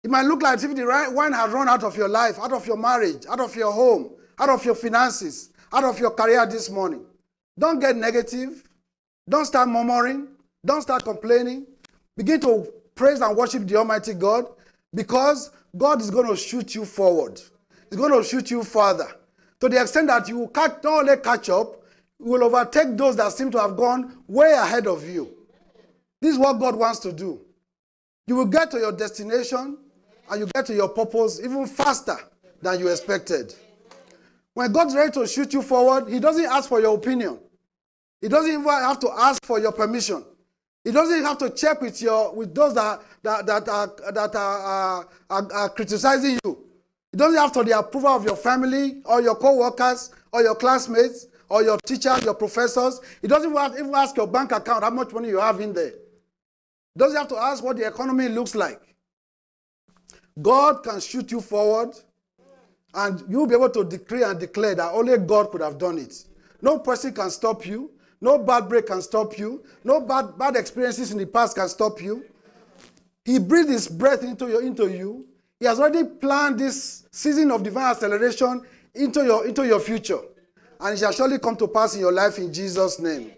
It 0.05 0.11
might 0.11 0.27
look 0.27 0.43
like 0.43 0.63
if 0.63 0.75
the 0.75 0.87
right 0.87 1.13
wine 1.13 1.33
has 1.33 1.51
run 1.51 1.69
out 1.69 1.83
of 1.83 1.97
your 1.97 2.09
life, 2.09 2.39
out 2.39 2.53
of 2.53 2.67
your 2.67 2.77
marriage, 2.77 3.27
out 3.29 3.41
of 3.41 3.55
your 3.57 3.73
home, 3.73 4.13
out 4.39 4.49
of 4.49 4.65
your 4.65 4.77
finances, 4.77 5.51
out 5.73 5.85
of 5.85 5.99
your 5.99 6.13
career 6.13 6.47
this 6.47 6.71
morning. 6.71 7.05
Don't 7.59 7.81
get 7.81 7.97
negative. 7.97 8.63
Don't 9.29 9.45
start 9.45 9.69
murmuring. 9.69 10.29
Don't 10.65 10.83
start 10.83 11.03
complaining. 11.05 11.67
Begin 12.19 12.41
to 12.41 12.67
praise 12.97 13.21
and 13.21 13.37
worship 13.37 13.65
the 13.65 13.77
Almighty 13.77 14.13
God 14.13 14.47
because 14.93 15.53
God 15.77 16.01
is 16.01 16.11
going 16.11 16.27
to 16.27 16.35
shoot 16.35 16.75
you 16.75 16.85
forward. 16.85 17.41
He's 17.89 17.97
going 17.97 18.13
to 18.13 18.29
shoot 18.29 18.51
you 18.51 18.65
further. 18.65 19.07
To 19.61 19.69
the 19.69 19.81
extent 19.81 20.09
that 20.09 20.29
you 20.29 20.39
will 20.39 20.49
catch, 20.49 20.83
not 20.83 21.01
only 21.01 21.17
catch 21.19 21.49
up, 21.49 21.81
you 22.19 22.27
will 22.33 22.43
overtake 22.43 22.97
those 22.97 23.15
that 23.17 23.31
seem 23.31 23.53
to 23.53 23.61
have 23.61 23.77
gone 23.77 24.19
way 24.27 24.51
ahead 24.51 24.89
of 24.89 25.09
you. 25.09 25.33
This 26.21 26.33
is 26.33 26.39
what 26.41 26.55
God 26.55 26.75
wants 26.75 26.99
to 27.01 27.13
do. 27.13 27.41
You 28.27 28.35
will 28.35 28.47
get 28.47 28.73
to 28.73 28.79
your 28.79 28.91
destination 28.91 29.79
and 30.29 30.41
you 30.41 30.47
get 30.53 30.67
to 30.67 30.75
your 30.75 30.89
purpose 30.89 31.41
even 31.41 31.67
faster 31.69 32.17
than 32.61 32.81
you 32.81 32.89
expected. 32.89 33.55
When 34.55 34.73
God's 34.73 34.97
ready 34.97 35.13
to 35.13 35.27
shoot 35.29 35.53
you 35.53 35.63
forward, 35.63 36.13
He 36.13 36.19
doesn't 36.19 36.47
ask 36.47 36.69
for 36.69 36.81
your 36.81 36.97
opinion. 36.97 37.39
He 38.21 38.27
doesn't 38.27 38.51
even 38.51 38.65
have 38.65 38.99
to 38.99 39.11
ask 39.17 39.45
for 39.47 39.61
your 39.61 39.71
permission. 39.71 40.25
He 40.85 40.93
doesn't 40.93 41.25
have 41.25 41.39
to 41.39 41.51
check 41.51 41.81
with 41.81 42.01
your 42.01 42.35
with 42.35 42.55
those 42.55 42.75
that 42.75 43.03
that, 43.23 43.47
that 43.47 43.69
are 43.69 43.95
that 44.13 44.35
are, 44.35 45.01
uh, 45.01 45.05
are, 45.31 45.53
are 45.53 45.69
criticizing 45.71 46.39
you. 46.45 46.65
It 47.13 47.17
doesn't 47.17 47.39
have 47.39 47.53
to 47.53 47.65
the 47.65 47.79
approval 47.79 48.11
of 48.11 48.25
your 48.25 48.37
family 48.37 49.03
or 49.05 49.21
your 49.21 49.35
co-workers 49.35 50.11
or 50.33 50.43
your 50.43 50.55
classmates 50.55 51.27
or 51.49 51.63
your 51.63 51.79
teachers, 51.79 52.23
your 52.23 52.35
professors. 52.35 53.01
It 53.23 53.29
doesn't 53.29 53.51
even 53.51 53.95
ask 53.95 54.17
your 54.17 54.27
bank 54.27 54.53
account 54.53 54.85
how 54.85 54.91
much 54.91 55.13
money 55.13 55.29
you 55.29 55.41
have 55.41 55.61
in 55.61 55.73
there. 55.73 55.93
He 56.95 56.99
doesn't 56.99 57.17
have 57.17 57.29
to 57.29 57.37
ask 57.37 57.65
what 57.65 57.77
the 57.77 57.87
economy 57.87 58.29
looks 58.29 58.55
like. 58.55 58.95
God 60.41 60.83
can 60.85 61.01
shoot 61.01 61.31
you 61.33 61.41
forward, 61.41 61.95
and 62.95 63.25
you'll 63.29 63.47
be 63.47 63.55
able 63.55 63.71
to 63.71 63.85
decree 63.85 64.23
and 64.23 64.39
declare 64.39 64.75
that 64.75 64.93
only 64.93 65.17
God 65.19 65.51
could 65.51 65.63
have 65.63 65.79
done 65.79 65.99
it. 65.99 66.25
No 66.61 66.79
person 66.79 67.13
can 67.13 67.31
stop 67.31 67.67
you. 67.67 67.91
No 68.21 68.39
bad 68.39 68.69
break 68.69 68.87
can 68.87 69.01
stop 69.03 69.39
you. 69.39 69.65
No 69.85 70.01
bad, 70.01 70.37
bad 70.39 70.57
experiences 70.57 71.13
in 71.13 71.19
the 71.19 71.27
past 71.27 71.57
can 71.57 71.69
stop 71.69 72.03
you. 72.03 72.25
He 73.25 73.39
breathed 73.39 73.69
his 73.69 73.89
breath 73.89 74.23
into, 74.23 74.49
your, 74.49 74.63
into 74.63 74.89
you. 74.89 75.27
He 75.61 75.67
has 75.67 75.79
already 75.79 76.05
planned 76.05 76.59
this 76.59 77.07
season 77.11 77.51
of 77.51 77.63
divine 77.63 77.91
acceleration 77.91 78.63
into 78.95 79.25
your, 79.25 79.47
into 79.47 79.67
your 79.67 79.81
future. 79.81 80.21
And 80.81 80.95
it 80.95 80.99
shall 80.99 81.13
surely 81.13 81.39
come 81.39 81.57
to 81.57 81.69
pass 81.69 81.95
in 81.95 82.01
your 82.01 82.13
life 82.13 82.39
in 82.39 82.53
Jesus' 82.53 82.99
name. 82.99 83.33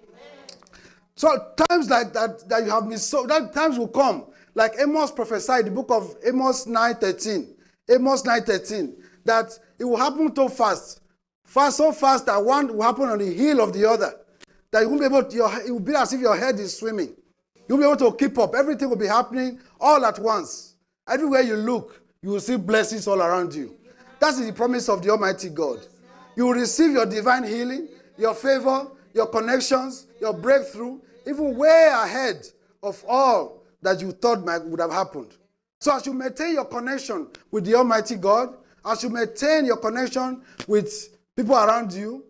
So 1.17 1.53
times 1.69 1.91
like 1.91 2.13
that 2.15 2.49
that 2.49 2.65
you 2.65 2.71
have 2.71 2.87
missed, 2.87 3.11
so 3.11 3.27
that 3.27 3.53
times 3.53 3.79
will 3.79 3.89
come 3.89 4.27
like 4.55 4.73
Amos 4.79 5.11
prophesied, 5.11 5.67
the 5.67 5.71
book 5.71 5.91
of 5.91 6.17
Amos 6.25 6.67
9:13. 6.67 7.47
Amos 7.91 8.23
9:13, 8.23 8.95
that 9.25 9.59
it 9.79 9.85
will 9.85 9.97
happen 9.97 10.35
so 10.35 10.49
fast. 10.49 11.01
Fast, 11.45 11.79
so 11.79 11.93
fast 11.93 12.27
that 12.27 12.43
one 12.43 12.73
will 12.75 12.83
happen 12.83 13.09
on 13.09 13.19
the 13.19 13.33
heel 13.33 13.61
of 13.61 13.73
the 13.73 13.85
other. 13.85 14.15
That 14.73 14.83
you 14.83 14.89
won't 14.89 15.01
be 15.01 15.07
able 15.07 15.25
to, 15.25 15.37
your, 15.37 15.61
it 15.61 15.71
will 15.71 15.81
be 15.81 15.95
as 15.95 16.13
if 16.13 16.21
your 16.21 16.37
head 16.37 16.59
is 16.61 16.79
swimming. 16.79 17.15
You'll 17.69 17.79
be 17.79 17.85
able 17.85 17.97
to 17.97 18.17
keep 18.17 18.39
up. 18.39 18.55
Everything 18.55 18.89
will 18.89 18.97
be 18.97 19.07
happening 19.07 19.61
all 19.81 20.05
at 20.05 20.19
once. 20.19 20.75
Everywhere 21.09 21.43
you 21.43 21.57
look, 21.57 22.03
you 22.23 22.31
will 22.31 22.41
see 22.41 22.57
blessings 22.57 23.07
all 23.09 23.21
around 23.21 23.55
you. 23.55 23.77
That's 24.21 24.45
the 24.45 24.53
promise 24.53 24.89
of 24.89 25.03
the 25.03 25.11
Almighty 25.11 25.49
God. 25.49 25.81
You 26.37 26.47
will 26.47 26.55
receive 26.55 26.93
your 26.93 27.07
divine 27.07 27.45
healing, 27.45 27.89
your 28.17 28.35
favor, 28.35 28.87
your 29.15 29.27
connections, 29.27 30.07
your 30.21 30.33
breakthrough, 30.33 31.01
even 31.27 31.57
way 31.57 31.91
ahead 31.93 32.47
of 32.83 33.03
all 33.09 33.63
that 33.83 34.01
you 34.01 34.13
thought 34.13 34.45
might, 34.45 34.65
would 34.65 34.81
have 34.81 34.93
happened. 34.93 35.37
So, 35.81 35.95
as 35.97 36.05
you 36.07 36.13
maintain 36.13 36.55
your 36.55 36.67
connection 36.67 37.29
with 37.51 37.65
the 37.65 37.75
Almighty 37.75 38.17
God, 38.17 38.55
as 38.85 39.03
you 39.03 39.09
maintain 39.09 39.65
your 39.65 39.79
connection 39.79 40.43
with 40.67 41.17
people 41.35 41.55
around 41.57 41.93
you, 41.93 42.25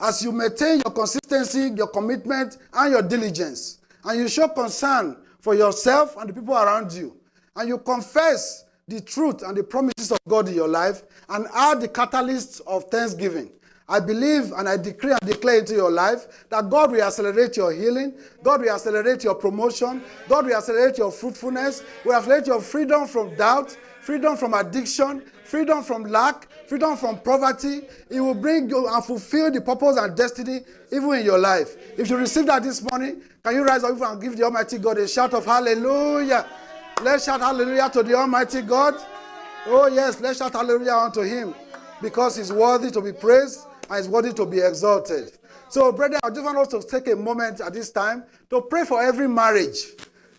as 0.00 0.22
you 0.22 0.32
maintain 0.32 0.80
your 0.84 0.92
consistency, 0.94 1.74
your 1.76 1.88
commitment, 1.88 2.58
and 2.72 2.92
your 2.92 3.02
diligence, 3.02 3.78
and 4.04 4.18
you 4.18 4.28
show 4.28 4.48
concern 4.48 5.16
for 5.40 5.54
yourself 5.54 6.16
and 6.16 6.28
the 6.28 6.32
people 6.32 6.54
around 6.54 6.92
you, 6.92 7.16
and 7.56 7.68
you 7.68 7.78
confess 7.78 8.64
the 8.88 9.00
truth 9.00 9.42
and 9.42 9.56
the 9.56 9.62
promises 9.62 10.10
of 10.10 10.18
God 10.26 10.48
in 10.48 10.54
your 10.54 10.68
life, 10.68 11.02
and 11.28 11.46
add 11.54 11.80
the 11.80 11.88
catalyst 11.88 12.60
of 12.66 12.84
thanksgiving, 12.84 13.50
I 13.88 13.98
believe 13.98 14.52
and 14.52 14.68
I 14.68 14.76
decree 14.76 15.10
and 15.10 15.20
declare 15.20 15.58
into 15.58 15.74
your 15.74 15.90
life 15.90 16.46
that 16.48 16.70
God 16.70 16.92
will 16.92 17.02
accelerate 17.02 17.56
your 17.56 17.72
healing, 17.72 18.14
God 18.42 18.60
will 18.60 18.70
accelerate 18.70 19.24
your 19.24 19.34
promotion, 19.34 20.02
God 20.28 20.46
will 20.46 20.54
accelerate 20.54 20.96
your 20.96 21.10
fruitfulness, 21.10 21.82
will 22.04 22.14
accelerate 22.14 22.46
your 22.46 22.60
freedom 22.60 23.08
from 23.08 23.34
doubt, 23.34 23.76
freedom 24.00 24.36
from 24.36 24.54
addiction, 24.54 25.24
freedom 25.44 25.82
from 25.82 26.04
lack, 26.04 26.46
freedom 26.70 26.96
from 26.96 27.18
poverty. 27.18 27.82
It 28.08 28.20
will 28.20 28.32
bring 28.32 28.70
you 28.70 28.86
and 28.86 29.04
fulfill 29.04 29.50
the 29.50 29.60
purpose 29.60 29.96
and 29.96 30.16
destiny 30.16 30.60
even 30.92 31.14
in 31.14 31.24
your 31.24 31.36
life. 31.38 31.76
If 31.98 32.08
you 32.08 32.16
receive 32.16 32.46
that 32.46 32.62
this 32.62 32.80
morning, 32.80 33.22
can 33.42 33.56
you 33.56 33.64
rise 33.64 33.82
up 33.82 34.00
and 34.00 34.22
give 34.22 34.36
the 34.36 34.44
Almighty 34.44 34.78
God 34.78 34.98
a 34.98 35.08
shout 35.08 35.34
of 35.34 35.44
hallelujah? 35.44 36.46
Let's 37.02 37.24
shout 37.24 37.40
hallelujah 37.40 37.90
to 37.90 38.04
the 38.04 38.14
Almighty 38.14 38.62
God. 38.62 38.94
Oh, 39.66 39.88
yes, 39.88 40.20
let's 40.20 40.38
shout 40.38 40.52
hallelujah 40.52 40.94
unto 40.94 41.22
Him 41.22 41.56
because 42.00 42.36
He's 42.36 42.52
worthy 42.52 42.92
to 42.92 43.00
be 43.00 43.12
praised 43.12 43.66
and 43.88 43.96
He's 43.96 44.08
worthy 44.08 44.32
to 44.34 44.46
be 44.46 44.60
exalted. 44.60 45.32
So, 45.70 45.90
brother, 45.90 46.20
I 46.22 46.28
just 46.30 46.44
want 46.44 46.56
us 46.58 46.68
to 46.68 46.82
take 46.82 47.12
a 47.12 47.16
moment 47.16 47.60
at 47.60 47.72
this 47.72 47.90
time 47.90 48.22
to 48.48 48.60
pray 48.60 48.84
for 48.84 49.02
every 49.02 49.26
marriage 49.26 49.86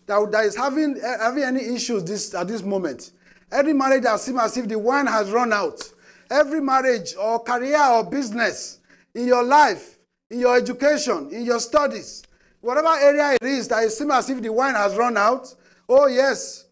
that, 0.06 0.32
that 0.32 0.46
is 0.46 0.56
having, 0.56 0.96
eh, 0.96 1.16
having 1.20 1.42
any 1.42 1.60
issues 1.60 2.04
this, 2.04 2.34
at 2.34 2.48
this 2.48 2.62
moment. 2.62 3.10
Every 3.50 3.74
marriage 3.74 4.04
that 4.04 4.18
seems 4.18 4.40
as 4.40 4.56
if 4.56 4.66
the 4.66 4.78
wine 4.78 5.06
has 5.06 5.30
run 5.30 5.52
out. 5.52 5.91
Every 6.32 6.62
marriage 6.62 7.14
or 7.14 7.40
career 7.40 7.78
or 7.90 8.04
business 8.04 8.78
in 9.14 9.26
your 9.26 9.44
life, 9.44 9.98
in 10.30 10.40
your 10.40 10.56
education, 10.56 11.28
in 11.30 11.44
your 11.44 11.60
studies, 11.60 12.22
whatever 12.62 12.88
area 12.88 13.34
it 13.34 13.42
is 13.42 13.68
that 13.68 13.84
it 13.84 13.90
seems 13.90 14.10
as 14.12 14.30
if 14.30 14.40
the 14.40 14.50
wine 14.50 14.74
has 14.74 14.96
run 14.96 15.18
out. 15.18 15.54
Oh, 15.90 16.06
yes. 16.06 16.64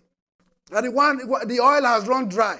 And 0.72 0.86
the, 0.86 0.90
wine, 0.90 1.18
the 1.46 1.60
oil 1.60 1.84
has 1.84 2.08
run 2.08 2.26
dry. 2.26 2.58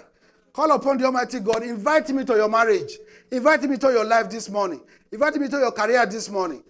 Call 0.53 0.71
upon 0.73 0.99
the 0.99 1.07
Almighty 1.07 1.41
God. 1.41 1.63
Invite 1.63 2.11
him 2.11 2.19
into 2.19 2.35
your 2.35 2.51
marriage. 2.51 2.99
Invite 3.33 3.65
him 3.65 3.73
into 3.73 3.89
your 3.89 4.05
life 4.05 4.29
this 4.29 4.51
morning. 4.51 4.83
Invite 5.11 5.37
him 5.37 5.45
into 5.45 5.57
your 5.57 5.73
career 5.73 6.05
this 6.05 6.29
morning. 6.29 6.63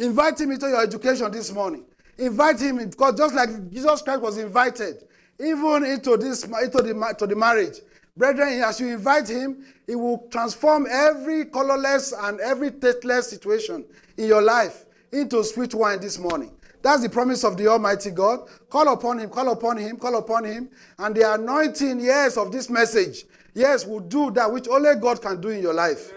Invite 0.00 0.40
him 0.40 0.50
into 0.50 0.66
your 0.66 0.82
education 0.82 1.30
this 1.30 1.52
morning. 1.52 1.84
Invite 2.16 2.58
him 2.58 2.88
because 2.88 3.18
just 3.18 3.34
like 3.34 3.70
Jesus 3.70 4.00
Christ 4.00 4.22
was 4.22 4.38
invited, 4.38 5.06
even 5.38 5.84
into 5.84 6.16
this 6.16 6.44
into 6.44 6.82
the 6.82 7.14
to 7.18 7.26
the 7.26 7.36
marriage. 7.36 7.80
Brethren, 8.18 8.60
as 8.62 8.80
you 8.80 8.88
invite 8.88 9.28
him, 9.28 9.64
he 9.86 9.94
will 9.94 10.26
transform 10.30 10.86
every 10.90 11.46
colorless 11.46 12.12
and 12.12 12.40
every 12.40 12.72
tasteless 12.72 13.30
situation 13.30 13.84
in 14.16 14.26
your 14.26 14.42
life 14.42 14.84
into 15.12 15.42
sweet 15.44 15.72
wine 15.72 16.00
this 16.00 16.18
morning. 16.18 16.52
That's 16.82 17.02
the 17.02 17.08
promise 17.08 17.44
of 17.44 17.56
the 17.56 17.68
Almighty 17.68 18.10
God. 18.10 18.48
Call 18.70 18.92
upon 18.92 19.18
Him, 19.18 19.30
call 19.30 19.50
upon 19.50 19.78
Him, 19.78 19.96
call 19.96 20.16
upon 20.16 20.44
Him. 20.44 20.68
And 20.98 21.14
the 21.14 21.32
anointing, 21.34 22.00
yes, 22.00 22.36
of 22.36 22.52
this 22.52 22.70
message, 22.70 23.24
yes, 23.54 23.86
will 23.86 24.00
do 24.00 24.30
that 24.32 24.50
which 24.52 24.68
only 24.68 24.94
God 24.96 25.20
can 25.20 25.40
do 25.40 25.48
in 25.48 25.62
your 25.62 25.74
life. 25.74 26.12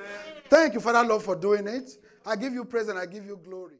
Thank 0.49 0.73
you, 0.73 0.79
Father 0.79 1.07
Lord, 1.07 1.23
for 1.23 1.35
doing 1.35 1.67
it. 1.67 1.97
I 2.25 2.35
give 2.35 2.53
you 2.53 2.65
praise 2.65 2.89
and 2.89 2.99
I 2.99 3.05
give 3.05 3.25
you 3.25 3.39
glory. 3.43 3.77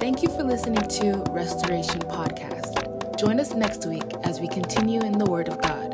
Thank 0.00 0.22
you 0.22 0.28
for 0.28 0.42
listening 0.42 0.86
to 0.88 1.24
Restoration 1.30 2.00
Podcast. 2.00 3.18
Join 3.18 3.40
us 3.40 3.54
next 3.54 3.86
week 3.86 4.04
as 4.24 4.40
we 4.40 4.48
continue 4.48 5.00
in 5.00 5.12
the 5.12 5.24
Word 5.24 5.48
of 5.48 5.60
God. 5.62 5.85